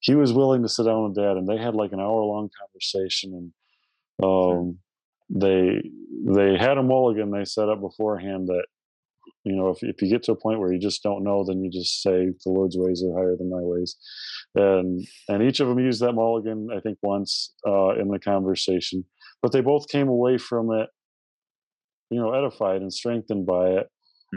he 0.00 0.14
was 0.14 0.34
willing 0.34 0.62
to 0.62 0.68
sit 0.68 0.84
down 0.84 1.04
with 1.04 1.14
Dad, 1.14 1.38
and 1.38 1.48
they 1.48 1.56
had 1.56 1.74
like 1.74 1.92
an 1.92 2.00
hour 2.00 2.22
long 2.22 2.50
conversation, 2.60 3.52
and 4.20 4.26
um, 4.28 4.78
they 5.30 5.82
they 6.26 6.58
had 6.58 6.76
a 6.76 6.82
mulligan 6.82 7.30
they 7.30 7.46
set 7.46 7.70
up 7.70 7.80
beforehand 7.80 8.48
that 8.48 8.66
you 9.44 9.54
know 9.56 9.68
if, 9.70 9.78
if 9.82 10.02
you 10.02 10.08
get 10.10 10.22
to 10.24 10.32
a 10.32 10.36
point 10.36 10.60
where 10.60 10.72
you 10.72 10.78
just 10.78 11.02
don't 11.02 11.24
know 11.24 11.44
then 11.44 11.62
you 11.64 11.70
just 11.70 12.02
say 12.02 12.26
the 12.44 12.50
lord's 12.52 12.76
ways 12.76 13.02
are 13.04 13.14
higher 13.18 13.36
than 13.36 13.48
my 13.50 13.62
ways. 13.62 13.96
And 14.54 15.06
and 15.28 15.42
each 15.42 15.60
of 15.60 15.68
them 15.68 15.78
used 15.78 16.00
that 16.02 16.12
mulligan 16.12 16.68
i 16.76 16.80
think 16.80 16.98
once 17.02 17.54
uh, 17.66 17.90
in 18.00 18.08
the 18.08 18.18
conversation 18.18 19.04
but 19.42 19.52
they 19.52 19.60
both 19.60 19.88
came 19.88 20.08
away 20.08 20.36
from 20.38 20.70
it 20.72 20.88
you 22.10 22.18
know 22.20 22.32
edified 22.32 22.82
and 22.82 22.92
strengthened 22.92 23.46
by 23.46 23.66
it. 23.78 23.86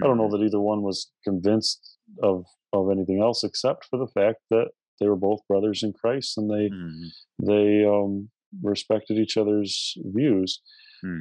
I 0.01 0.08
don't 0.08 0.18
know 0.18 0.28
Mhm. 0.28 0.32
that 0.39 0.45
either 0.45 0.60
one 0.60 0.82
was 0.82 1.12
convinced 1.24 1.97
of 2.22 2.45
of 2.72 2.89
anything 2.89 3.20
else 3.22 3.43
except 3.43 3.86
for 3.86 3.97
the 3.99 4.08
fact 4.08 4.39
that 4.49 4.70
they 4.99 5.08
were 5.08 5.16
both 5.16 5.41
brothers 5.47 5.84
in 5.84 5.93
christ 5.93 6.38
and 6.38 6.49
they 6.49 6.70
Mhm. 6.70 7.08
they 7.49 7.86
um 7.86 8.30
respected 8.62 9.18
each 9.18 9.36
other's 9.38 9.95
views. 10.18 10.62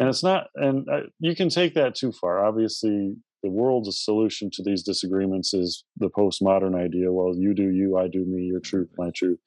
And 0.00 0.08
it's 0.10 0.22
not 0.22 0.48
and 0.54 0.88
uh, 0.88 1.04
you 1.18 1.34
can 1.34 1.48
take 1.48 1.74
that 1.74 1.94
too 1.94 2.12
far. 2.12 2.44
Obviously 2.44 3.16
the 3.42 3.50
world's 3.50 4.04
solution 4.04 4.50
to 4.52 4.62
these 4.62 4.82
disagreements 4.82 5.52
is 5.52 5.84
the 5.96 6.10
postmodern 6.10 6.74
idea 6.74 7.12
well 7.12 7.34
you 7.36 7.54
do 7.54 7.70
you 7.70 7.98
i 7.98 8.06
do 8.08 8.24
me 8.24 8.42
your 8.42 8.60
truth 8.60 8.88
my 8.96 9.10
truth 9.14 9.38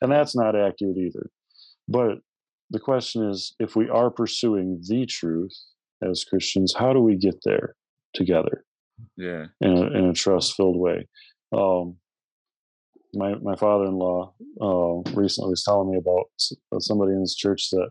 and 0.00 0.10
that's 0.10 0.36
not 0.36 0.56
accurate 0.56 0.96
either. 0.96 1.30
But 1.86 2.18
the 2.70 2.80
question 2.80 3.28
is 3.28 3.54
if 3.58 3.76
we 3.76 3.88
are 3.88 4.10
pursuing 4.10 4.80
the 4.88 5.06
truth 5.06 5.54
as 6.02 6.24
christians 6.24 6.74
how 6.76 6.92
do 6.92 7.00
we 7.00 7.16
get 7.16 7.36
there 7.44 7.76
together? 8.14 8.64
Yeah. 9.16 9.46
In 9.60 9.76
a, 9.76 9.86
in 9.86 10.04
a 10.06 10.12
trust 10.14 10.54
filled 10.54 10.78
way. 10.78 11.08
Um, 11.52 11.96
my 13.12 13.34
my 13.42 13.54
father-in-law 13.54 14.32
uh, 14.60 15.10
recently 15.12 15.50
was 15.50 15.62
telling 15.62 15.90
me 15.90 15.98
about 15.98 16.26
uh, 16.72 16.80
somebody 16.80 17.12
in 17.12 17.20
his 17.20 17.36
church 17.36 17.68
that 17.70 17.90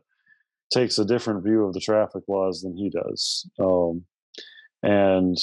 takes 0.73 0.97
a 0.97 1.05
different 1.05 1.43
view 1.43 1.63
of 1.63 1.73
the 1.73 1.79
traffic 1.79 2.23
laws 2.27 2.61
than 2.61 2.75
he 2.75 2.89
does. 2.89 3.49
Um, 3.59 4.03
and 4.83 5.37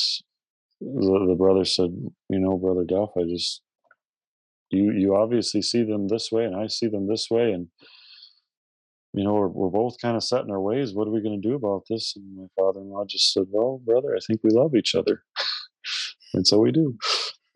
the, 0.81 1.27
the 1.29 1.35
brother 1.37 1.65
said, 1.65 1.91
"You 2.29 2.39
know, 2.39 2.57
brother 2.57 2.85
Duff, 2.85 3.11
I 3.17 3.23
just 3.23 3.63
you 4.71 4.93
you 4.93 5.17
obviously 5.17 5.63
see 5.63 5.83
them 5.83 6.09
this 6.09 6.31
way, 6.31 6.45
and 6.45 6.55
I 6.55 6.67
see 6.69 6.87
them 6.87 7.09
this 7.09 7.29
way, 7.31 7.53
and 7.53 7.69
you 9.15 9.25
know 9.25 9.35
we're 9.35 9.49
we're 9.49 9.71
both 9.71 10.01
kind 10.01 10.17
of 10.17 10.23
set 10.23 10.45
in 10.45 10.51
our 10.51 10.61
ways. 10.61 10.95
What 10.95 11.09
are 11.09 11.13
we 11.13 11.23
going 11.23 11.41
to 11.41 11.49
do 11.49 11.55
about 11.55 11.85
this?" 11.89 12.15
And 12.15 12.37
my 12.37 12.47
father-in-law 12.59 13.07
just 13.07 13.33
said, 13.33 13.47
"Well, 13.51 13.81
brother, 13.85 14.15
I 14.15 14.21
think 14.27 14.41
we 14.45 14.51
love 14.51 14.75
each 14.77 14.95
other, 14.95 15.25
and 16.35 16.47
so 16.47 16.59
we 16.59 16.71
do." 16.71 16.97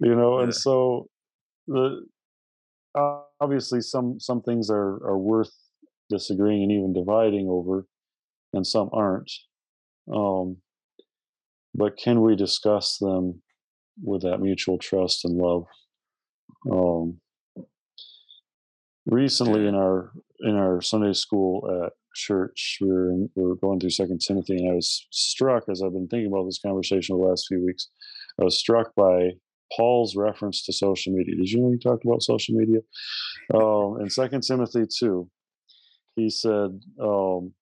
You 0.00 0.14
know, 0.16 0.40
and 0.40 0.54
so 0.54 1.08
the 1.68 2.04
uh, 2.94 3.20
obviously 3.40 3.80
some 3.80 4.18
some 4.18 4.42
things 4.42 4.70
are 4.70 5.04
are 5.06 5.18
worth 5.18 5.52
disagreeing 6.10 6.62
and 6.62 6.72
even 6.72 6.92
dividing 6.92 7.48
over 7.48 7.86
and 8.52 8.66
some 8.66 8.90
aren't 8.92 9.30
um 10.14 10.56
but 11.74 11.96
can 11.96 12.20
we 12.20 12.36
discuss 12.36 12.98
them 12.98 13.42
with 14.02 14.22
that 14.22 14.40
mutual 14.40 14.78
trust 14.78 15.24
and 15.24 15.36
love? 15.36 15.64
Um 16.70 17.20
recently 19.06 19.66
in 19.66 19.74
our 19.74 20.12
in 20.40 20.56
our 20.56 20.80
sunday 20.80 21.12
school 21.12 21.84
at 21.84 21.92
church 22.14 22.78
we 22.80 22.88
were, 22.88 23.10
in, 23.10 23.28
we 23.34 23.42
were 23.42 23.56
going 23.56 23.78
through 23.78 23.90
second 23.90 24.18
timothy 24.18 24.56
and 24.56 24.70
i 24.70 24.74
was 24.74 25.06
struck 25.10 25.64
as 25.68 25.82
i've 25.82 25.92
been 25.92 26.08
thinking 26.08 26.30
about 26.32 26.44
this 26.44 26.60
conversation 26.64 27.16
the 27.16 27.22
last 27.22 27.46
few 27.48 27.64
weeks 27.64 27.88
i 28.40 28.44
was 28.44 28.58
struck 28.58 28.94
by 28.94 29.30
paul's 29.76 30.14
reference 30.14 30.64
to 30.64 30.72
social 30.72 31.12
media. 31.12 31.34
Did 31.36 31.50
you 31.50 31.60
know 31.60 31.72
he 31.72 31.78
talked 31.78 32.04
about 32.04 32.22
social 32.22 32.54
media? 32.54 32.80
Um 33.52 34.00
in 34.00 34.08
second 34.08 34.42
timothy 34.42 34.84
2 34.98 35.28
he 36.16 36.30
said 36.30 36.80
um 37.02 37.52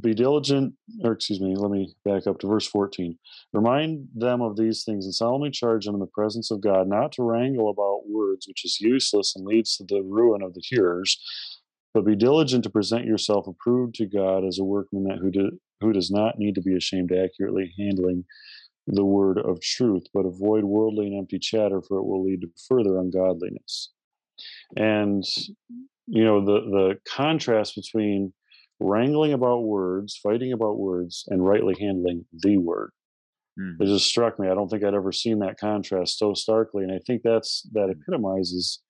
be 0.00 0.12
diligent 0.12 0.74
or 1.04 1.12
excuse 1.12 1.40
me 1.40 1.54
let 1.56 1.70
me 1.70 1.94
back 2.04 2.26
up 2.26 2.38
to 2.38 2.48
verse 2.48 2.66
14 2.66 3.16
remind 3.52 4.08
them 4.14 4.40
of 4.42 4.56
these 4.56 4.82
things 4.82 5.04
and 5.04 5.14
solemnly 5.14 5.50
charge 5.50 5.84
them 5.84 5.94
in 5.94 6.00
the 6.00 6.06
presence 6.06 6.50
of 6.50 6.60
god 6.60 6.88
not 6.88 7.12
to 7.12 7.22
wrangle 7.22 7.70
about 7.70 8.08
words 8.08 8.46
which 8.48 8.64
is 8.64 8.80
useless 8.80 9.34
and 9.36 9.46
leads 9.46 9.76
to 9.76 9.84
the 9.84 10.02
ruin 10.02 10.42
of 10.42 10.52
the 10.54 10.62
hearers 10.64 11.20
but 11.94 12.04
be 12.04 12.16
diligent 12.16 12.64
to 12.64 12.70
present 12.70 13.04
yourself 13.04 13.46
approved 13.46 13.94
to 13.94 14.06
god 14.06 14.44
as 14.44 14.58
a 14.58 14.64
workman 14.64 15.04
that 15.04 15.18
who, 15.18 15.30
do, 15.30 15.50
who 15.80 15.92
does 15.92 16.10
not 16.10 16.38
need 16.38 16.56
to 16.56 16.62
be 16.62 16.76
ashamed 16.76 17.12
accurately 17.12 17.72
handling 17.78 18.24
the 18.88 19.04
word 19.04 19.38
of 19.38 19.60
truth 19.60 20.04
but 20.14 20.26
avoid 20.26 20.64
worldly 20.64 21.06
and 21.06 21.16
empty 21.16 21.38
chatter 21.38 21.80
for 21.82 21.98
it 21.98 22.04
will 22.04 22.24
lead 22.24 22.40
to 22.40 22.48
further 22.68 22.98
ungodliness. 22.98 23.90
And 24.76 25.24
you 26.06 26.24
know 26.24 26.44
the 26.44 26.60
the 26.60 26.94
contrast 27.06 27.74
between 27.74 28.32
wrangling 28.80 29.32
about 29.32 29.62
words 29.64 30.18
fighting 30.22 30.52
about 30.52 30.78
words 30.78 31.24
and 31.28 31.44
rightly 31.44 31.74
handling 31.78 32.24
the 32.32 32.56
word 32.58 32.90
Mhm. 33.58 33.80
it 33.80 33.86
just 33.86 34.06
struck 34.06 34.38
me 34.38 34.48
i 34.48 34.54
don't 34.54 34.68
think 34.68 34.84
i'd 34.84 34.94
ever 34.94 35.10
seen 35.12 35.40
that 35.40 35.58
contrast 35.58 36.18
so 36.18 36.32
starkly 36.34 36.84
and 36.84 36.92
i 36.92 36.98
think 37.06 37.22
that's 37.22 37.62
that 37.72 37.90
epitomizes 37.90 38.80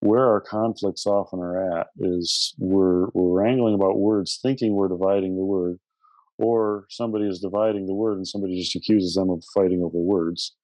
where 0.00 0.26
our 0.26 0.40
conflicts 0.40 1.06
often 1.06 1.40
are 1.40 1.78
at 1.80 1.88
is 1.98 2.54
we're 2.58 3.08
we're 3.14 3.40
wrangling 3.42 3.74
about 3.74 3.98
words, 3.98 4.38
thinking 4.42 4.74
we're 4.74 4.88
dividing 4.88 5.36
the 5.36 5.44
word, 5.44 5.78
or 6.38 6.86
somebody 6.90 7.26
is 7.26 7.40
dividing 7.40 7.86
the 7.86 7.94
word 7.94 8.16
and 8.18 8.28
somebody 8.28 8.60
just 8.60 8.76
accuses 8.76 9.14
them 9.14 9.30
of 9.30 9.42
fighting 9.54 9.82
over 9.82 9.96
words. 9.98 10.54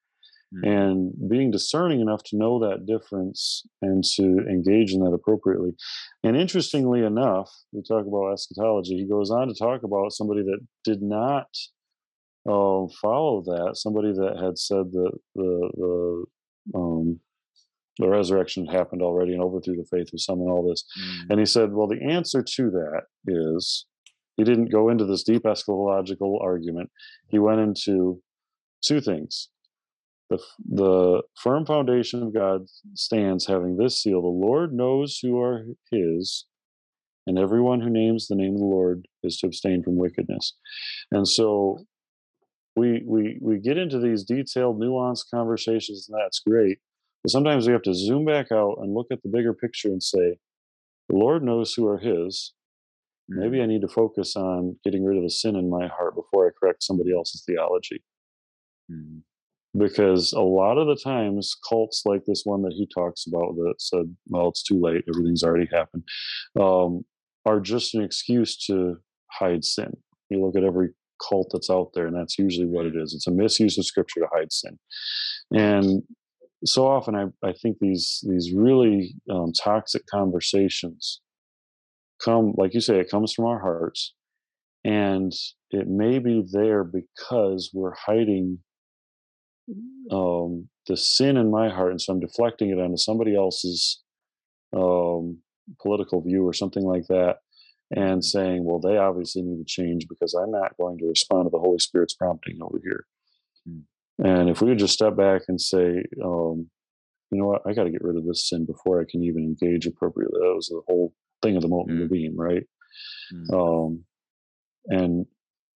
Mm-hmm. 0.54 0.68
And 0.68 1.30
being 1.30 1.50
discerning 1.50 2.00
enough 2.00 2.22
to 2.24 2.36
know 2.36 2.58
that 2.60 2.84
difference 2.86 3.64
and 3.80 4.04
to 4.16 4.22
engage 4.48 4.92
in 4.92 5.00
that 5.00 5.12
appropriately. 5.14 5.74
And 6.22 6.36
interestingly 6.36 7.02
enough, 7.02 7.50
we 7.72 7.82
talk 7.82 8.06
about 8.06 8.32
eschatology. 8.32 8.96
He 8.96 9.08
goes 9.08 9.30
on 9.30 9.48
to 9.48 9.54
talk 9.54 9.82
about 9.82 10.12
somebody 10.12 10.42
that 10.42 10.60
did 10.84 11.00
not 11.00 11.46
uh, 12.46 12.86
follow 13.00 13.42
that, 13.46 13.76
somebody 13.76 14.12
that 14.12 14.40
had 14.42 14.58
said 14.58 14.92
that 14.92 15.12
the 15.34 15.70
the 15.74 16.24
um, 16.78 17.20
the 17.98 18.08
resurrection 18.08 18.66
happened 18.66 19.02
already 19.02 19.32
and 19.32 19.42
overthrew 19.42 19.76
the 19.76 19.86
faith 19.90 20.12
of 20.12 20.20
some 20.20 20.40
and 20.40 20.50
all 20.50 20.68
this. 20.68 20.84
Mm. 20.98 21.30
And 21.30 21.40
he 21.40 21.46
said, 21.46 21.72
well, 21.72 21.86
the 21.86 22.02
answer 22.02 22.42
to 22.42 22.70
that 22.70 23.02
is 23.26 23.86
he 24.36 24.44
didn't 24.44 24.72
go 24.72 24.88
into 24.88 25.04
this 25.04 25.22
deep 25.22 25.42
eschatological 25.42 26.40
argument. 26.42 26.90
He 27.28 27.38
went 27.38 27.60
into 27.60 28.20
two 28.82 29.00
things. 29.00 29.50
The, 30.32 30.42
the 30.76 31.22
firm 31.36 31.66
foundation 31.66 32.22
of 32.22 32.32
God 32.32 32.62
stands 32.94 33.46
having 33.46 33.76
this 33.76 34.02
seal 34.02 34.22
the 34.22 34.28
Lord 34.28 34.72
knows 34.72 35.18
who 35.20 35.38
are 35.40 35.66
his, 35.90 36.46
and 37.26 37.38
everyone 37.38 37.80
who 37.80 37.90
names 37.90 38.28
the 38.28 38.34
name 38.34 38.54
of 38.54 38.60
the 38.60 38.66
Lord 38.66 39.06
is 39.22 39.36
to 39.38 39.46
abstain 39.46 39.82
from 39.82 39.96
wickedness. 39.96 40.54
And 41.10 41.28
so 41.28 41.84
we 42.76 43.02
we 43.06 43.38
we 43.42 43.58
get 43.58 43.76
into 43.76 43.98
these 43.98 44.24
detailed, 44.24 44.80
nuanced 44.80 45.26
conversations, 45.32 46.08
and 46.08 46.18
that's 46.18 46.40
great. 46.40 46.78
But 47.22 47.30
sometimes 47.30 47.66
we 47.66 47.74
have 47.74 47.82
to 47.82 47.94
zoom 47.94 48.24
back 48.24 48.50
out 48.50 48.78
and 48.80 48.94
look 48.94 49.08
at 49.12 49.22
the 49.22 49.28
bigger 49.28 49.52
picture 49.52 49.88
and 49.88 50.02
say, 50.02 50.38
the 51.08 51.16
Lord 51.16 51.44
knows 51.44 51.74
who 51.74 51.86
are 51.86 51.98
His. 51.98 52.54
Maybe. 53.28 53.62
I 53.62 53.66
need 53.66 53.82
to 53.82 53.88
focus 53.88 54.34
on 54.34 54.76
getting 54.84 55.04
rid 55.04 55.16
of 55.16 55.22
the 55.22 55.30
sin 55.30 55.56
in 55.56 55.70
my 55.70 55.86
heart 55.86 56.14
before 56.14 56.46
I 56.46 56.50
correct 56.58 56.82
somebody 56.82 57.14
else's 57.14 57.44
theology. 57.46 58.02
Mm-hmm. 58.90 59.18
Because 59.76 60.32
a 60.32 60.40
lot 60.40 60.76
of 60.76 60.86
the 60.86 60.96
times, 61.02 61.56
cults 61.66 62.02
like 62.04 62.22
this 62.26 62.42
one 62.44 62.62
that 62.62 62.74
he 62.74 62.86
talks 62.94 63.26
about 63.26 63.54
that 63.56 63.74
said, 63.78 64.14
well, 64.28 64.48
it's 64.48 64.62
too 64.62 64.78
late, 64.78 65.04
everything's 65.08 65.42
already 65.42 65.68
happened, 65.72 66.04
um, 66.60 67.04
are 67.46 67.58
just 67.58 67.94
an 67.94 68.02
excuse 68.02 68.56
to 68.66 68.96
hide 69.30 69.64
sin. 69.64 69.96
You 70.28 70.44
look 70.44 70.56
at 70.56 70.64
every 70.64 70.90
cult 71.26 71.48
that's 71.52 71.70
out 71.70 71.90
there, 71.94 72.06
and 72.06 72.14
that's 72.14 72.38
usually 72.38 72.66
what 72.66 72.84
it 72.84 72.96
is. 72.96 73.14
It's 73.14 73.26
a 73.26 73.30
misuse 73.30 73.78
of 73.78 73.86
scripture 73.86 74.20
to 74.20 74.28
hide 74.32 74.52
sin. 74.52 74.78
And 75.52 76.02
so 76.64 76.86
often 76.86 77.14
I, 77.14 77.26
I 77.46 77.52
think 77.52 77.78
these 77.80 78.24
these 78.28 78.52
really 78.54 79.14
um, 79.30 79.52
toxic 79.52 80.06
conversations 80.06 81.20
come 82.24 82.54
like 82.56 82.74
you 82.74 82.80
say 82.80 83.00
it 83.00 83.10
comes 83.10 83.32
from 83.32 83.46
our 83.46 83.58
hearts 83.58 84.14
and 84.84 85.32
it 85.70 85.88
may 85.88 86.18
be 86.18 86.44
there 86.52 86.84
because 86.84 87.70
we're 87.72 87.94
hiding 87.94 88.58
um, 90.10 90.68
the 90.86 90.96
sin 90.96 91.36
in 91.36 91.50
my 91.50 91.68
heart 91.68 91.90
and 91.90 92.00
so 92.00 92.12
i'm 92.12 92.20
deflecting 92.20 92.70
it 92.70 92.78
onto 92.78 92.96
somebody 92.96 93.36
else's 93.36 94.02
um, 94.74 95.38
political 95.80 96.20
view 96.20 96.46
or 96.46 96.52
something 96.52 96.84
like 96.84 97.06
that 97.08 97.36
and 97.94 98.24
saying 98.24 98.64
well 98.64 98.80
they 98.80 98.96
obviously 98.96 99.42
need 99.42 99.58
to 99.58 99.64
change 99.64 100.06
because 100.08 100.34
i'm 100.34 100.50
not 100.50 100.76
going 100.78 100.98
to 100.98 101.06
respond 101.06 101.46
to 101.46 101.50
the 101.50 101.58
holy 101.58 101.78
spirit's 101.78 102.14
prompting 102.14 102.58
over 102.62 102.80
here 102.82 103.06
hmm. 103.66 103.80
And 104.18 104.48
if 104.48 104.60
we 104.60 104.68
would 104.68 104.78
just 104.78 104.92
step 104.92 105.16
back 105.16 105.42
and 105.48 105.60
say, 105.60 106.02
um, 106.24 106.70
you 107.30 107.38
know 107.38 107.46
what, 107.46 107.62
I 107.66 107.72
got 107.72 107.84
to 107.84 107.90
get 107.90 108.04
rid 108.04 108.16
of 108.16 108.26
this 108.26 108.48
sin 108.48 108.66
before 108.66 109.00
I 109.00 109.04
can 109.10 109.22
even 109.22 109.42
engage 109.42 109.86
appropriately. 109.86 110.38
That 110.40 110.54
was 110.54 110.68
the 110.68 110.82
whole 110.86 111.14
thing 111.42 111.56
of 111.56 111.62
the 111.62 111.68
molten 111.68 111.96
mm. 111.96 112.10
beam, 112.10 112.34
right? 112.36 112.62
Mm. 113.32 113.52
Um, 113.52 114.04
and 114.86 115.26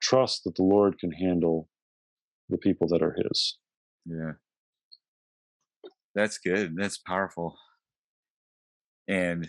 trust 0.02 0.44
that 0.44 0.54
the 0.54 0.62
Lord 0.62 0.98
can 0.98 1.10
handle 1.10 1.68
the 2.50 2.58
people 2.58 2.86
that 2.88 3.02
are 3.02 3.16
His. 3.16 3.56
Yeah, 4.08 4.32
that's 6.14 6.38
good. 6.38 6.76
That's 6.76 6.98
powerful. 6.98 7.56
And 9.08 9.48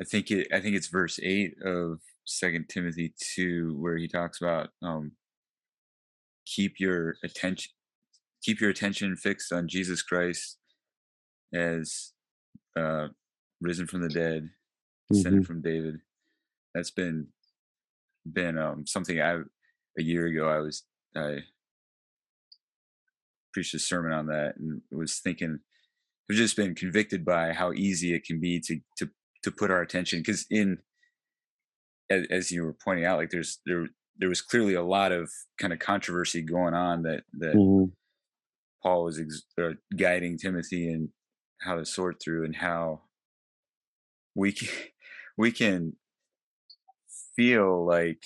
I 0.00 0.04
think 0.04 0.30
it. 0.30 0.48
I 0.52 0.60
think 0.60 0.76
it's 0.76 0.88
verse 0.88 1.18
eight 1.22 1.54
of 1.64 2.00
Second 2.24 2.68
Timothy 2.68 3.14
two 3.18 3.76
where 3.78 3.96
he 3.96 4.08
talks 4.08 4.40
about 4.40 4.70
um, 4.82 5.12
keep 6.46 6.78
your 6.78 7.16
attention 7.24 7.72
keep 8.42 8.60
your 8.60 8.70
attention 8.70 9.16
fixed 9.16 9.52
on 9.52 9.68
Jesus 9.68 10.02
Christ 10.02 10.58
as 11.52 12.12
uh, 12.78 13.08
risen 13.60 13.86
from 13.86 14.02
the 14.02 14.08
dead, 14.08 14.42
mm-hmm. 14.42 15.14
descended 15.14 15.46
from 15.46 15.62
David. 15.62 15.96
That's 16.74 16.90
been 16.90 17.28
been 18.32 18.58
um, 18.58 18.86
something 18.86 19.20
I 19.20 19.38
a 19.98 20.02
year 20.02 20.26
ago 20.26 20.48
I 20.48 20.58
was 20.58 20.82
I 21.16 21.38
preached 23.56 23.72
a 23.72 23.78
sermon 23.78 24.12
on 24.12 24.26
that 24.26 24.52
and 24.58 24.82
was 24.90 25.18
thinking 25.18 25.58
I've 26.30 26.36
just 26.36 26.56
been 26.56 26.74
convicted 26.74 27.24
by 27.24 27.54
how 27.54 27.72
easy 27.72 28.14
it 28.14 28.26
can 28.26 28.38
be 28.38 28.60
to 28.66 28.80
to 28.98 29.08
to 29.44 29.50
put 29.50 29.70
our 29.70 29.80
attention 29.80 30.18
because 30.18 30.44
in 30.50 30.76
as, 32.10 32.26
as 32.30 32.50
you 32.50 32.64
were 32.64 32.76
pointing 32.84 33.06
out 33.06 33.16
like 33.16 33.30
there's 33.30 33.60
there 33.64 33.86
there 34.18 34.28
was 34.28 34.42
clearly 34.42 34.74
a 34.74 34.82
lot 34.82 35.10
of 35.10 35.30
kind 35.58 35.72
of 35.72 35.78
controversy 35.78 36.42
going 36.42 36.74
on 36.74 37.04
that 37.04 37.22
that 37.38 37.54
mm-hmm. 37.54 37.86
Paul 38.82 39.04
was 39.04 39.18
ex- 39.18 39.46
uh, 39.58 39.70
guiding 39.96 40.36
Timothy 40.36 40.90
in 40.90 41.08
how 41.62 41.76
to 41.76 41.86
sort 41.86 42.20
through 42.22 42.44
and 42.44 42.56
how 42.56 43.04
we 44.34 44.52
can, 44.52 44.68
we 45.38 45.50
can 45.50 45.94
feel 47.34 47.86
like 47.86 48.22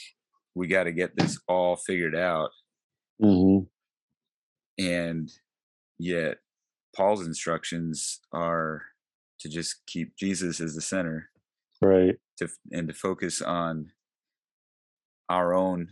we 0.56 0.66
got 0.66 0.84
to 0.84 0.92
get 0.92 1.16
this 1.16 1.38
all 1.46 1.76
figured 1.76 2.16
out. 2.16 2.50
Mm-hmm. 3.22 3.49
And 4.80 5.30
yet, 5.98 6.38
Paul's 6.96 7.26
instructions 7.26 8.20
are 8.32 8.82
to 9.40 9.48
just 9.48 9.82
keep 9.86 10.16
Jesus 10.16 10.60
as 10.60 10.74
the 10.74 10.80
center, 10.80 11.30
right? 11.82 12.16
To 12.38 12.48
and 12.72 12.88
to 12.88 12.94
focus 12.94 13.42
on 13.42 13.92
our 15.28 15.52
own. 15.54 15.88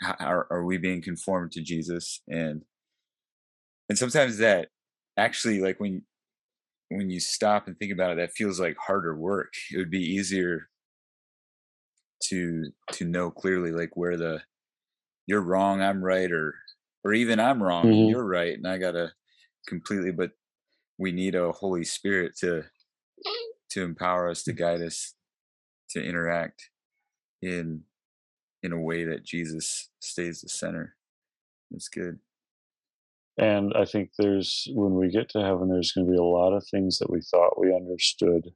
How, 0.00 0.14
are, 0.20 0.46
are 0.50 0.64
we 0.64 0.78
being 0.78 1.02
conformed 1.02 1.52
to 1.52 1.62
Jesus? 1.62 2.20
And 2.28 2.62
and 3.88 3.98
sometimes 3.98 4.38
that 4.38 4.68
actually 5.16 5.60
like 5.60 5.80
when 5.80 6.02
when 6.90 7.10
you 7.10 7.20
stop 7.20 7.66
and 7.66 7.78
think 7.78 7.92
about 7.92 8.12
it 8.12 8.16
that 8.16 8.32
feels 8.32 8.60
like 8.60 8.76
harder 8.78 9.16
work 9.16 9.52
it 9.72 9.76
would 9.76 9.90
be 9.90 9.98
easier 9.98 10.68
to 12.22 12.64
to 12.92 13.04
know 13.04 13.30
clearly 13.30 13.72
like 13.72 13.90
where 13.94 14.16
the 14.16 14.40
you're 15.26 15.42
wrong 15.42 15.82
i'm 15.82 16.02
right 16.02 16.30
or 16.30 16.54
or 17.08 17.14
even 17.14 17.40
i'm 17.40 17.62
wrong 17.62 17.84
mm-hmm. 17.84 18.10
you're 18.10 18.26
right 18.26 18.54
and 18.54 18.66
i 18.66 18.78
gotta 18.78 19.12
completely 19.66 20.12
but 20.12 20.32
we 20.98 21.12
need 21.12 21.34
a 21.34 21.52
holy 21.52 21.84
spirit 21.84 22.32
to 22.36 22.64
to 23.70 23.82
empower 23.82 24.28
us 24.28 24.42
to 24.42 24.52
guide 24.52 24.82
us 24.82 25.14
to 25.90 26.02
interact 26.02 26.70
in 27.42 27.82
in 28.62 28.72
a 28.72 28.80
way 28.80 29.04
that 29.04 29.24
jesus 29.24 29.90
stays 30.00 30.40
the 30.40 30.48
center 30.48 30.96
that's 31.70 31.88
good 31.88 32.18
and 33.38 33.72
I 33.76 33.84
think 33.84 34.10
there's, 34.18 34.66
when 34.72 34.94
we 34.94 35.10
get 35.10 35.28
to 35.30 35.40
heaven, 35.40 35.68
there's 35.68 35.92
going 35.92 36.08
to 36.08 36.10
be 36.10 36.18
a 36.18 36.22
lot 36.22 36.52
of 36.52 36.66
things 36.66 36.98
that 36.98 37.08
we 37.08 37.20
thought 37.20 37.60
we 37.60 37.72
understood 37.72 38.48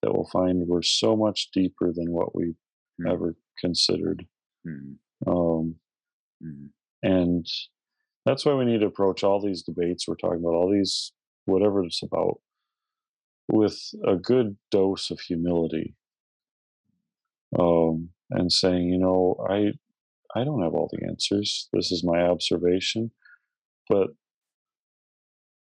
that 0.00 0.14
we'll 0.14 0.28
find 0.32 0.66
were 0.66 0.82
so 0.82 1.14
much 1.14 1.50
deeper 1.52 1.92
than 1.92 2.12
what 2.12 2.34
we 2.34 2.54
mm. 3.00 3.12
ever 3.12 3.36
considered. 3.58 4.26
Mm. 4.66 4.94
Um, 5.26 5.74
mm. 6.42 6.68
And 7.02 7.46
that's 8.26 8.46
why 8.46 8.54
we 8.54 8.66
need 8.66 8.80
to 8.80 8.86
approach 8.86 9.24
all 9.24 9.40
these 9.42 9.62
debates 9.62 10.08
we're 10.08 10.16
talking 10.16 10.40
about, 10.40 10.54
all 10.54 10.72
these, 10.72 11.12
whatever 11.46 11.84
it's 11.84 12.02
about, 12.02 12.40
with 13.48 13.78
a 14.06 14.16
good 14.16 14.56
dose 14.70 15.10
of 15.10 15.20
humility. 15.20 15.94
Um, 17.58 18.10
and 18.30 18.52
saying, 18.52 18.88
you 18.88 18.98
know, 18.98 19.36
I, 19.48 19.72
I 20.38 20.44
don't 20.44 20.62
have 20.62 20.74
all 20.74 20.90
the 20.92 21.06
answers. 21.08 21.68
This 21.72 21.92
is 21.92 22.04
my 22.04 22.22
observation 22.22 23.10
but 23.90 24.08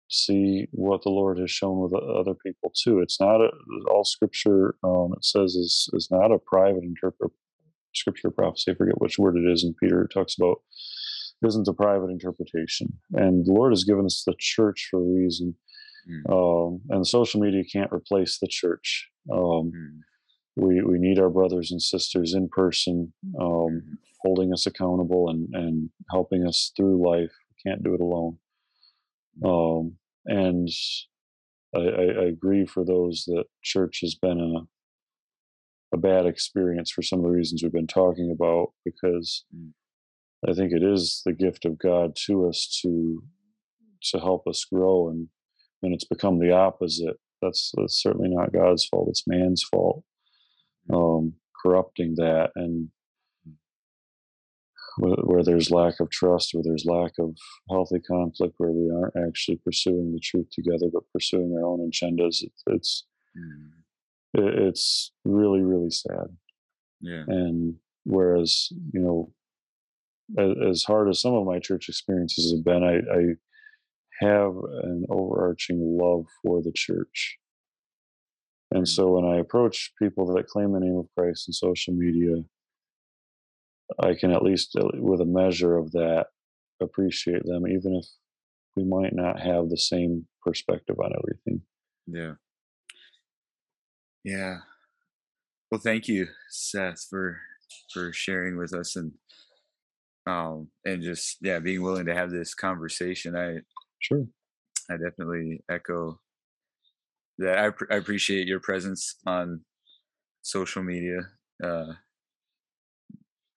see 0.10 0.68
what 0.72 1.04
the 1.04 1.10
Lord 1.10 1.40
has 1.40 1.52
shown 1.52 1.80
with 1.82 1.94
other 1.94 2.36
people 2.36 2.74
too. 2.76 3.00
It's 3.02 3.20
not 3.20 3.42
a, 3.42 3.50
all 3.92 4.06
Scripture. 4.06 4.76
Um, 4.84 5.14
it 5.18 5.26
says 5.26 5.56
is 5.56 5.90
is 5.94 6.10
not 6.12 6.32
a 6.32 6.40
private 6.40 6.84
interpret 6.84 7.32
Scripture 7.96 8.32
prophecy. 8.32 8.72
I 8.72 8.76
forget 8.76 9.02
which 9.02 9.20
word 9.20 9.38
it 9.38 9.52
is, 9.52 9.64
and 9.64 9.76
Peter 9.78 10.10
talks 10.14 10.36
about 10.40 10.58
isn't 11.46 11.68
a 11.68 11.74
private 11.74 12.10
interpretation. 12.10 12.98
And 13.14 13.46
the 13.46 13.54
Lord 13.54 13.72
has 13.72 13.84
given 13.84 14.06
us 14.06 14.24
the 14.26 14.36
church 14.38 14.88
for 14.90 15.00
a 15.00 15.04
reason. 15.04 15.56
Mm. 16.10 16.32
Um, 16.32 16.82
and 16.90 17.08
social 17.08 17.42
media 17.42 17.64
can't 17.64 17.92
replace 17.92 18.38
the 18.40 18.48
church. 18.48 19.10
Um, 19.32 19.72
mm. 19.72 20.00
We 20.56 20.82
we 20.82 21.00
need 21.00 21.20
our 21.20 21.30
brothers 21.30 21.72
and 21.72 21.82
sisters 21.82 22.34
in 22.34 22.48
person, 22.48 23.14
um, 23.40 23.46
mm. 23.46 23.82
holding 24.22 24.54
us 24.54 24.66
accountable 24.66 25.30
and 25.30 25.54
and 25.54 25.90
helping 26.12 26.48
us 26.48 26.72
through 26.76 27.06
life 27.06 27.32
We 27.50 27.70
can't 27.70 27.84
do 27.84 27.94
it 27.94 28.02
alone. 28.02 28.38
Um, 29.44 29.98
and 30.26 30.70
I, 31.76 31.80
I, 31.80 32.04
I 32.22 32.26
agree 32.26 32.66
for 32.66 32.86
those 32.86 33.26
that 33.26 33.46
church 33.64 34.00
has 34.02 34.16
been 34.16 34.40
a 34.40 34.68
a 35.94 35.98
bad 35.98 36.26
experience 36.26 36.92
for 36.92 37.02
some 37.02 37.20
of 37.20 37.24
the 37.24 37.32
reasons 37.32 37.64
we've 37.64 37.72
been 37.72 37.88
talking 37.88 38.32
about 38.32 38.74
because 38.84 39.46
Mm. 39.56 39.72
I 40.48 40.54
think 40.54 40.72
it 40.74 40.84
is 40.84 41.22
the 41.26 41.34
gift 41.34 41.66
of 41.66 41.78
God 41.80 42.16
to 42.28 42.48
us 42.48 42.80
to 42.82 43.24
to 44.12 44.20
help 44.20 44.46
us 44.48 44.66
grow 44.72 45.10
and 45.10 45.28
and 45.82 45.94
it's 45.94 46.06
become 46.06 46.40
the 46.40 46.52
opposite. 46.52 47.18
That's 47.42 47.72
that's 47.76 48.02
certainly 48.02 48.30
not 48.30 48.54
God's 48.54 48.86
fault. 48.86 49.08
It's 49.10 49.28
man's 49.28 49.64
fault. 49.64 50.04
Um, 50.94 51.34
corrupting 51.64 52.14
that 52.18 52.52
and 52.56 52.90
where, 54.98 55.16
where 55.24 55.44
there's 55.44 55.72
lack 55.72 56.00
of 56.00 56.10
trust, 56.12 56.54
where 56.54 56.64
there's 56.64 56.86
lack 56.86 57.14
of 57.20 57.36
healthy 57.70 58.00
conflict, 58.00 58.54
where 58.58 58.72
we 58.72 58.90
aren't 58.92 59.16
actually 59.28 59.58
pursuing 59.58 60.14
the 60.14 60.20
truth 60.20 60.48
together, 60.52 60.88
but 60.94 61.04
pursuing 61.12 61.54
our 61.58 61.66
own 61.66 61.90
agendas. 61.90 62.44
It's 62.44 62.64
it's 62.68 63.06
Mm. 63.38 63.72
it- 64.36 64.60
it's 64.68 65.12
really 65.26 65.62
really 65.62 65.90
sad. 65.90 66.38
Yeah. 67.02 67.26
And 67.28 67.80
whereas 68.06 68.70
you 68.94 69.02
know, 69.02 69.34
as, 70.38 70.84
hard 70.84 71.10
as 71.10 71.22
some 71.22 71.34
of 71.34 71.46
my 71.46 71.60
church 71.60 71.90
experiences 71.90 72.52
have 72.52 72.64
been, 72.64 72.84
I, 72.84 72.96
I 73.14 73.24
have 74.26 74.56
an 74.84 75.06
overarching 75.10 75.98
love 76.02 76.26
for 76.42 76.62
the 76.62 76.72
church. 76.74 77.38
And 78.72 78.84
Mm. 78.84 78.88
so 78.88 79.12
when 79.12 79.26
I 79.26 79.38
approach 79.38 79.94
people 80.00 80.34
that 80.34 80.48
claim 80.48 80.74
the 80.74 80.80
name 80.80 80.98
of 80.98 81.08
Christ 81.18 81.48
in 81.48 81.54
social 81.54 81.94
media, 81.94 82.44
I 84.00 84.16
can 84.16 84.32
at 84.32 84.44
least, 84.44 84.76
uh, 84.76 84.90
with 84.96 85.22
a 85.22 85.26
measure 85.26 85.78
of 85.78 85.92
that, 85.92 86.28
appreciate 86.82 87.44
them, 87.46 87.68
even 87.68 87.96
if 87.96 88.06
we 88.76 88.84
might 88.84 89.14
not 89.14 89.40
have 89.40 89.70
the 89.70 89.78
same 89.78 90.28
perspective 90.42 91.00
on 91.00 91.14
everything. 91.18 91.62
Yeah. 92.08 92.34
Yeah. 94.24 94.58
Well, 95.72 95.80
thank 95.80 96.08
you, 96.08 96.28
Seth, 96.50 97.06
for 97.10 97.40
for 97.92 98.12
sharing 98.14 98.58
with 98.58 98.74
us 98.74 98.96
and 98.96 99.12
um 100.28 100.70
and 100.86 101.04
just 101.04 101.38
yeah 101.42 101.60
being 101.60 101.82
willing 101.84 102.06
to 102.08 102.16
have 102.16 102.32
this 102.32 102.54
conversation. 102.54 103.36
I 103.36 103.60
Sure. 104.00 104.28
I 104.90 104.98
definitely 104.98 105.64
echo 105.70 106.22
that. 107.38 107.58
I, 107.58 107.70
pr- 107.72 107.92
I 107.92 107.96
appreciate 107.96 108.48
your 108.48 108.60
presence 108.60 109.16
on 109.26 109.64
social 110.44 110.84
media. 110.84 111.32
Uh, 111.64 111.94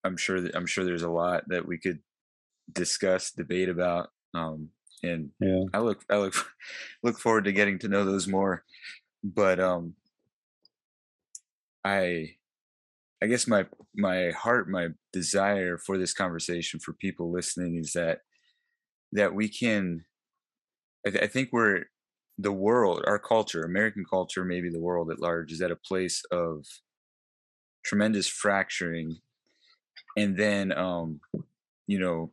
I'm 0.05 0.17
sure 0.17 0.41
that 0.41 0.55
I'm 0.55 0.67
sure 0.67 0.85
there's 0.85 1.03
a 1.03 1.11
lot 1.11 1.45
that 1.49 1.67
we 1.67 1.79
could 1.79 2.01
discuss, 2.73 3.33
debate 3.33 3.69
about, 3.69 4.11
um, 4.35 4.71
and 5.03 5.33
Yeah. 5.41 5.69
I 5.73 5.81
look 5.81 6.05
I 6.11 6.19
look 6.19 6.35
look 7.05 7.19
forward 7.21 7.45
to 7.47 7.53
getting 7.53 7.79
to 7.81 7.89
know 7.89 8.05
those 8.05 8.29
more. 8.29 8.65
But 9.25 9.61
um, 9.61 9.97
I 11.85 12.38
I 13.23 13.27
guess 13.27 13.47
my 13.49 13.67
my 13.97 14.31
heart, 14.31 14.69
my 14.69 14.89
desire 15.13 15.77
for 15.79 15.99
this 15.99 16.13
conversation 16.13 16.79
for 16.81 16.93
people 16.93 17.33
listening 17.33 17.77
is 17.77 17.93
that 17.93 18.21
that 19.13 19.35
we 19.35 19.49
can. 19.49 20.05
I, 21.07 21.11
th- 21.11 21.23
I 21.23 21.27
think 21.27 21.51
we're 21.53 21.85
the 22.37 22.53
world, 22.53 23.03
our 23.07 23.19
culture, 23.19 23.63
American 23.63 24.05
culture, 24.09 24.45
maybe 24.45 24.71
the 24.71 24.81
world 24.81 25.11
at 25.11 25.21
large, 25.21 25.53
is 25.53 25.61
at 25.63 25.71
a 25.71 25.77
place 25.77 26.23
of 26.31 26.65
tremendous 27.85 28.29
fracturing, 28.29 29.17
and 30.17 30.37
then 30.37 30.73
um, 30.73 31.21
you 31.87 31.99
know, 31.99 32.33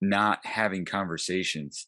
not 0.00 0.44
having 0.46 0.84
conversations. 0.84 1.86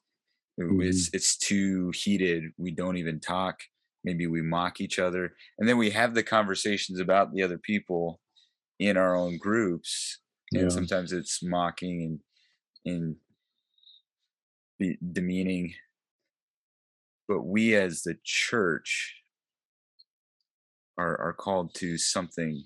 Uh, 0.61 0.79
It's 0.81 1.11
it's 1.15 1.37
too 1.39 1.93
heated. 1.95 2.53
We 2.59 2.73
don't 2.73 2.99
even 2.99 3.21
talk. 3.21 3.61
Maybe 4.05 4.27
we 4.27 4.43
mock 4.43 4.81
each 4.81 4.99
other, 4.99 5.35
and 5.59 5.69
then 5.69 5.79
we 5.79 5.91
have 5.91 6.15
the 6.15 6.23
conversations 6.25 6.99
about 7.01 7.33
the 7.33 7.43
other 7.43 7.59
people 7.59 8.21
in 8.79 8.97
our 8.97 9.17
own 9.17 9.39
groups, 9.39 10.21
and 10.55 10.73
Yeah. 10.73 10.73
sometimes 10.73 11.13
it's 11.13 11.43
mocking 11.43 12.21
and 12.85 13.17
and 14.81 15.13
demeaning. 15.13 15.75
But 17.27 17.43
we, 17.43 17.75
as 17.75 18.03
the 18.03 18.17
church, 18.23 19.23
are 20.99 21.19
are 21.21 21.33
called 21.33 21.75
to 21.75 21.99
something 21.99 22.65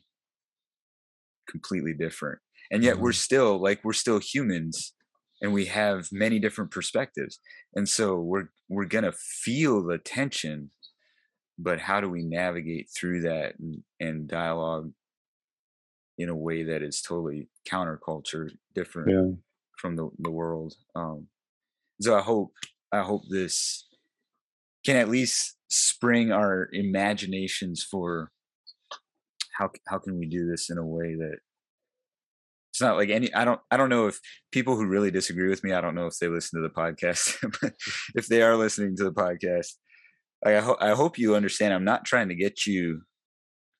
completely 1.48 1.94
different, 1.94 2.40
and 2.70 2.82
yet 2.82 2.98
we're 2.98 3.12
Mhm. 3.12 3.12
still 3.12 3.60
like 3.60 3.84
we're 3.84 3.92
still 3.92 4.18
humans, 4.18 4.94
and 5.40 5.52
we 5.52 5.66
have 5.66 6.08
many 6.12 6.38
different 6.38 6.70
perspectives, 6.70 7.38
and 7.74 7.88
so 7.88 8.20
we're 8.20 8.48
we're 8.68 8.84
gonna 8.84 9.12
feel 9.12 9.84
the 9.84 9.98
tension 9.98 10.70
but 11.58 11.80
how 11.80 12.00
do 12.00 12.08
we 12.08 12.22
navigate 12.22 12.88
through 12.94 13.22
that 13.22 13.58
and, 13.58 13.82
and 14.00 14.28
dialogue 14.28 14.92
in 16.18 16.28
a 16.28 16.36
way 16.36 16.62
that 16.64 16.82
is 16.82 17.00
totally 17.02 17.48
counterculture 17.68 18.50
different 18.74 19.10
Yeah. 19.10 19.36
from 19.78 19.96
the, 19.96 20.08
the 20.18 20.30
world 20.30 20.74
um 20.94 21.28
so 22.00 22.16
i 22.16 22.20
hope 22.20 22.52
i 22.92 23.00
hope 23.00 23.22
this 23.28 23.86
can 24.84 24.96
at 24.96 25.08
least 25.08 25.56
spring 25.68 26.30
our 26.32 26.68
imaginations 26.72 27.82
for 27.82 28.30
how 29.58 29.70
how 29.88 29.98
can 29.98 30.18
we 30.18 30.26
do 30.26 30.46
this 30.46 30.70
in 30.70 30.78
a 30.78 30.86
way 30.86 31.14
that 31.14 31.38
it's 32.70 32.80
not 32.80 32.96
like 32.96 33.08
any 33.08 33.32
i 33.34 33.44
don't 33.44 33.60
i 33.70 33.76
don't 33.76 33.88
know 33.88 34.06
if 34.06 34.20
people 34.52 34.76
who 34.76 34.86
really 34.86 35.10
disagree 35.10 35.48
with 35.48 35.64
me 35.64 35.72
i 35.72 35.80
don't 35.80 35.94
know 35.94 36.06
if 36.06 36.18
they 36.18 36.28
listen 36.28 36.60
to 36.60 36.66
the 36.68 36.72
podcast 36.74 37.36
but 37.60 37.72
if 38.14 38.26
they 38.26 38.42
are 38.42 38.56
listening 38.56 38.94
to 38.96 39.04
the 39.04 39.12
podcast 39.12 39.74
like 40.44 40.54
I, 40.56 40.60
ho- 40.60 40.76
I 40.80 40.90
hope 40.90 41.18
you 41.18 41.34
understand 41.34 41.74
i'm 41.74 41.84
not 41.84 42.04
trying 42.04 42.28
to 42.28 42.34
get 42.34 42.66
you 42.66 43.02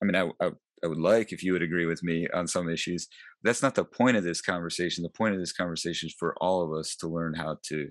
i 0.02 0.07
mean 0.07 0.16
I, 0.16 0.30
I 0.44 0.50
i 0.84 0.86
would 0.86 0.98
like 0.98 1.32
if 1.32 1.42
you 1.42 1.52
would 1.52 1.62
agree 1.62 1.86
with 1.86 2.02
me 2.02 2.28
on 2.34 2.46
some 2.46 2.68
issues 2.68 3.09
that's 3.42 3.62
not 3.62 3.74
the 3.74 3.84
point 3.84 4.16
of 4.16 4.24
this 4.24 4.40
conversation 4.40 5.02
the 5.02 5.11
point 5.11 5.34
of 5.34 5.40
this 5.40 5.52
conversation 5.52 6.09
is 6.09 6.14
for 6.18 6.35
all 6.40 6.62
of 6.62 6.78
us 6.78 6.97
to 6.97 7.09
learn 7.09 7.35
how 7.35 7.59
to 7.68 7.90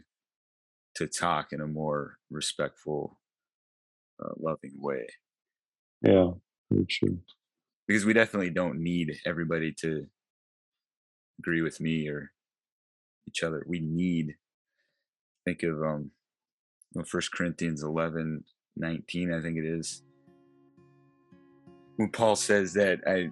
to 0.96 1.08
talk 1.08 1.52
in 1.52 1.62
a 1.62 1.68
more 1.68 2.18
respectful 2.32 3.20
uh, 4.24 4.30
loving 4.38 4.74
way 4.78 5.06
Yeah. 6.02 6.32
Very 6.72 6.86
true. 6.90 7.20
because 7.88 8.06
we 8.06 8.14
definitely 8.14 8.50
don't 8.50 8.80
need 8.80 9.18
everybody 9.26 9.74
to 9.82 10.08
agree 11.40 11.62
with 11.62 11.80
me 11.82 12.08
or 12.10 12.32
each 13.28 13.44
other 13.44 13.64
we 13.68 13.80
need 13.80 14.36
think 15.46 15.64
of 15.64 15.82
um 15.84 16.12
first 17.06 17.32
corinthians 17.32 17.84
11 17.84 18.44
19 18.78 19.34
i 19.34 19.42
think 19.42 19.58
it 19.58 19.66
is 19.66 20.04
when 21.98 22.10
paul 22.10 22.36
says 22.36 22.74
that 22.74 23.00
i 23.08 23.30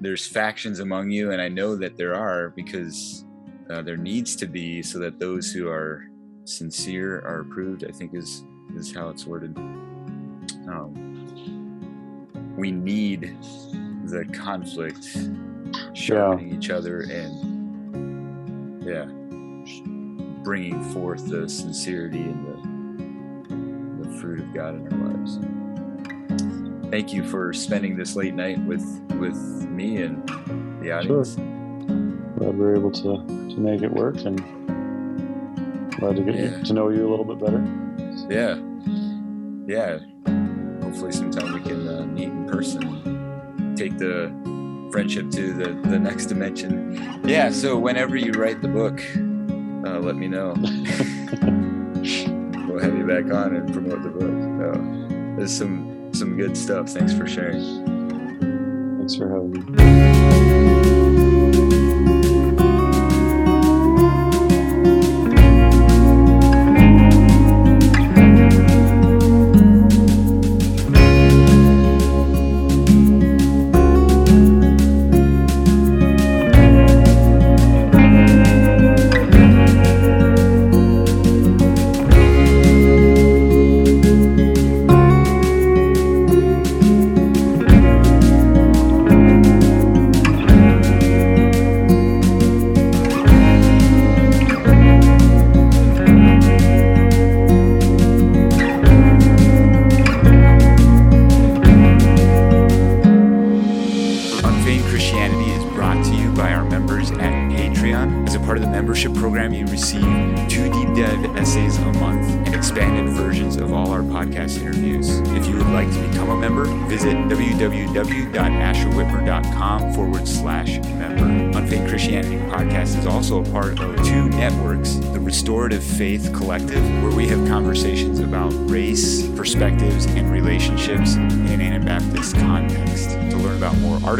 there's 0.00 0.26
factions 0.26 0.80
among 0.80 1.10
you 1.10 1.32
and 1.32 1.40
i 1.40 1.48
know 1.48 1.76
that 1.76 1.96
there 1.96 2.14
are 2.14 2.50
because 2.50 3.24
uh, 3.70 3.82
there 3.82 3.96
needs 3.96 4.36
to 4.36 4.46
be 4.46 4.82
so 4.82 4.98
that 4.98 5.18
those 5.18 5.50
who 5.50 5.68
are 5.68 6.06
sincere 6.44 7.18
are 7.20 7.40
approved 7.40 7.84
i 7.84 7.90
think 7.90 8.14
is 8.14 8.44
is 8.74 8.94
how 8.94 9.08
it's 9.08 9.26
worded. 9.26 9.56
Um, 10.68 11.06
we 12.56 12.70
need 12.70 13.36
the 14.04 14.24
conflict 14.32 15.04
sharpening 15.94 16.54
each 16.54 16.70
other 16.70 17.00
and 17.02 18.82
yeah 18.84 19.06
bringing 20.44 20.82
forth 20.92 21.28
the 21.28 21.48
sincerity 21.48 22.20
and 22.20 22.46
the 22.46 22.75
fruit 24.20 24.40
of 24.40 24.52
god 24.54 24.74
in 24.74 24.92
our 24.92 25.08
lives. 25.08 25.38
Thank 26.90 27.12
you 27.12 27.24
for 27.28 27.52
spending 27.52 27.96
this 27.96 28.14
late 28.16 28.34
night 28.34 28.58
with 28.64 28.84
with 29.18 29.36
me 29.68 30.02
and 30.02 30.22
the 30.82 30.92
audience. 30.92 31.34
Glad 31.34 32.54
we 32.54 32.64
were 32.64 32.76
able 32.76 32.90
to 32.92 33.02
to 33.26 33.56
make 33.58 33.82
it 33.82 33.92
work 33.92 34.16
and 34.24 34.38
glad 35.96 36.16
to 36.16 36.22
get 36.22 36.34
Yeah. 36.36 36.62
to 36.62 36.72
know 36.72 36.88
you 36.90 37.06
a 37.06 37.10
little 37.10 37.24
bit 37.24 37.38
better. 37.38 37.62
yeah. 38.30 38.56
Yeah. 39.66 39.98
Hopefully 40.82 41.10
sometime 41.12 41.52
we 41.54 41.60
can 41.60 41.88
uh, 41.88 42.06
meet 42.06 42.28
in 42.28 42.46
person 42.46 42.82
and 42.84 43.76
take 43.76 43.98
the 43.98 44.30
friendship 44.92 45.30
to 45.32 45.52
the 45.52 45.88
the 45.90 45.98
next 45.98 46.26
dimension. 46.26 47.20
Yeah 47.24 47.50
so 47.50 47.76
whenever 47.78 48.16
you 48.16 48.30
write 48.32 48.62
the 48.62 48.68
book 48.68 49.00
uh, 49.86 49.98
let 50.00 50.14
me 50.16 50.28
know 50.28 50.54
we'll 52.76 52.84
have 52.84 52.98
you 52.98 53.06
back 53.06 53.32
on 53.34 53.56
and 53.56 53.72
promote 53.72 54.02
the 54.02 54.10
book. 54.10 54.22
Uh, 54.22 55.36
there's 55.38 55.56
some 55.56 56.12
some 56.12 56.36
good 56.36 56.56
stuff. 56.56 56.90
Thanks 56.90 57.14
for 57.14 57.26
sharing. 57.26 57.62
Thanks 58.98 59.14
for 59.14 59.28
having 59.28 61.00
me. 61.00 61.05